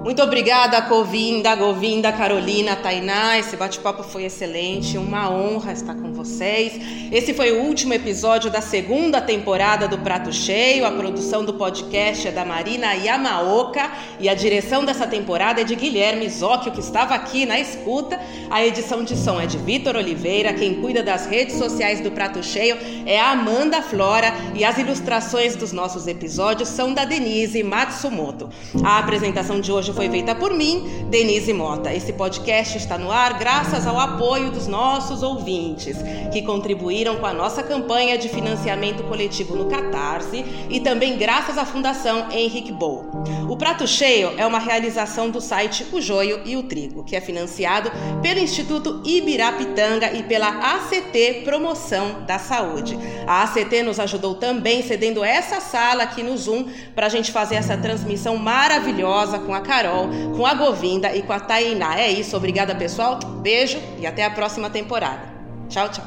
Muito 0.00 0.20
obrigada, 0.20 0.82
Covinda, 0.82 1.54
Govinda, 1.54 2.10
Carolina, 2.10 2.74
Tainá. 2.74 3.38
Esse 3.38 3.56
bate-papo 3.56 4.02
foi 4.02 4.24
excelente. 4.24 4.98
Uma 4.98 5.30
honra 5.30 5.72
estar 5.72 5.94
com 5.94 6.12
vocês. 6.12 6.72
Esse 7.12 7.32
foi 7.32 7.52
o 7.52 7.62
último 7.62 7.94
episódio 7.94 8.50
da 8.50 8.60
segunda 8.60 9.20
temporada 9.20 9.86
do 9.86 9.98
Prato 9.98 10.32
Cheio. 10.32 10.84
A 10.84 10.90
produção 10.90 11.44
do 11.44 11.54
podcast 11.54 12.26
é 12.26 12.32
da 12.32 12.44
Marina 12.44 12.92
Yamaoka 12.94 13.92
e 14.18 14.28
a 14.28 14.34
direção 14.34 14.84
dessa 14.84 15.06
temporada 15.06 15.60
é 15.60 15.64
de 15.64 15.76
Guilherme 15.76 16.28
Zóquio, 16.28 16.72
que 16.72 16.80
estava 16.80 17.14
aqui 17.14 17.46
na 17.46 17.60
escuta. 17.60 18.18
A 18.50 18.64
edição 18.64 19.04
de 19.04 19.16
som 19.16 19.40
é 19.40 19.46
de 19.46 19.58
Vitor 19.58 19.94
Oliveira. 19.94 20.52
Quem 20.52 20.80
cuida 20.80 21.02
das 21.02 21.26
redes 21.26 21.56
sociais 21.56 22.00
do 22.00 22.10
Prato 22.10 22.42
Cheio 22.42 22.76
é 23.06 23.20
a 23.20 23.30
Amanda 23.30 23.80
Flora 23.82 24.34
e 24.54 24.64
as 24.64 24.78
ilustrações 24.78 25.54
dos 25.54 25.70
nossos 25.70 26.08
episódios 26.08 26.70
são 26.70 26.92
da 26.92 27.04
Denise 27.04 27.62
Matsumoto. 27.62 28.48
A 28.82 28.98
apresentação 28.98 29.51
de 29.60 29.70
hoje 29.70 29.92
foi 29.92 30.08
feita 30.08 30.34
por 30.34 30.52
mim, 30.52 31.06
Denise 31.08 31.52
Mota. 31.52 31.92
Esse 31.92 32.12
podcast 32.12 32.76
está 32.78 32.96
no 32.96 33.10
ar 33.10 33.38
graças 33.38 33.86
ao 33.86 33.98
apoio 33.98 34.50
dos 34.50 34.66
nossos 34.66 35.22
ouvintes, 35.22 35.96
que 36.32 36.42
contribuíram 36.42 37.16
com 37.16 37.26
a 37.26 37.32
nossa 37.32 37.62
campanha 37.62 38.16
de 38.16 38.28
financiamento 38.28 39.02
coletivo 39.04 39.54
no 39.54 39.66
Catarse 39.66 40.44
e 40.70 40.80
também 40.80 41.16
graças 41.16 41.58
à 41.58 41.64
Fundação 41.64 42.30
Henrique 42.30 42.72
Bowl. 42.72 43.04
O 43.48 43.56
Prato 43.56 43.86
Cheio 43.86 44.32
é 44.36 44.46
uma 44.46 44.58
realização 44.58 45.30
do 45.30 45.40
site 45.40 45.86
O 45.92 46.00
Joio 46.00 46.40
e 46.44 46.56
o 46.56 46.62
Trigo, 46.62 47.04
que 47.04 47.14
é 47.14 47.20
financiado 47.20 47.90
pelo 48.22 48.40
Instituto 48.40 49.02
Ibirapitanga 49.04 50.12
e 50.12 50.22
pela 50.22 50.48
ACT 50.48 51.42
Promoção 51.44 52.22
da 52.26 52.38
Saúde. 52.38 52.98
A 53.26 53.42
ACT 53.42 53.82
nos 53.82 54.00
ajudou 54.00 54.34
também 54.34 54.82
cedendo 54.82 55.24
essa 55.24 55.60
sala 55.60 56.04
aqui 56.04 56.22
no 56.22 56.36
Zoom 56.36 56.66
para 56.94 57.06
a 57.06 57.10
gente 57.10 57.30
fazer 57.30 57.56
essa 57.56 57.76
transmissão 57.76 58.36
maravilhosa 58.36 59.41
com 59.42 59.54
a 59.54 59.60
Carol, 59.60 60.08
com 60.36 60.46
a 60.46 60.54
Govinda 60.54 61.14
e 61.14 61.22
com 61.22 61.32
a 61.32 61.40
Tainá. 61.40 61.98
É 61.98 62.10
isso, 62.10 62.36
obrigada 62.36 62.74
pessoal, 62.74 63.18
beijo 63.40 63.78
e 63.98 64.06
até 64.06 64.24
a 64.24 64.30
próxima 64.30 64.70
temporada. 64.70 65.32
Tchau, 65.68 65.88
tchau. 65.88 66.04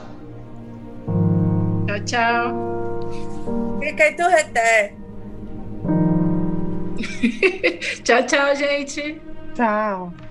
Tchau, 1.87 1.99
tchau. 2.05 3.79
Fica 3.79 4.03
aí 4.03 4.15
tu 4.15 4.23
reté. 4.23 4.93
tchau, 8.03 8.23
tchau, 8.23 8.55
gente. 8.55 9.21
Tchau. 9.53 10.24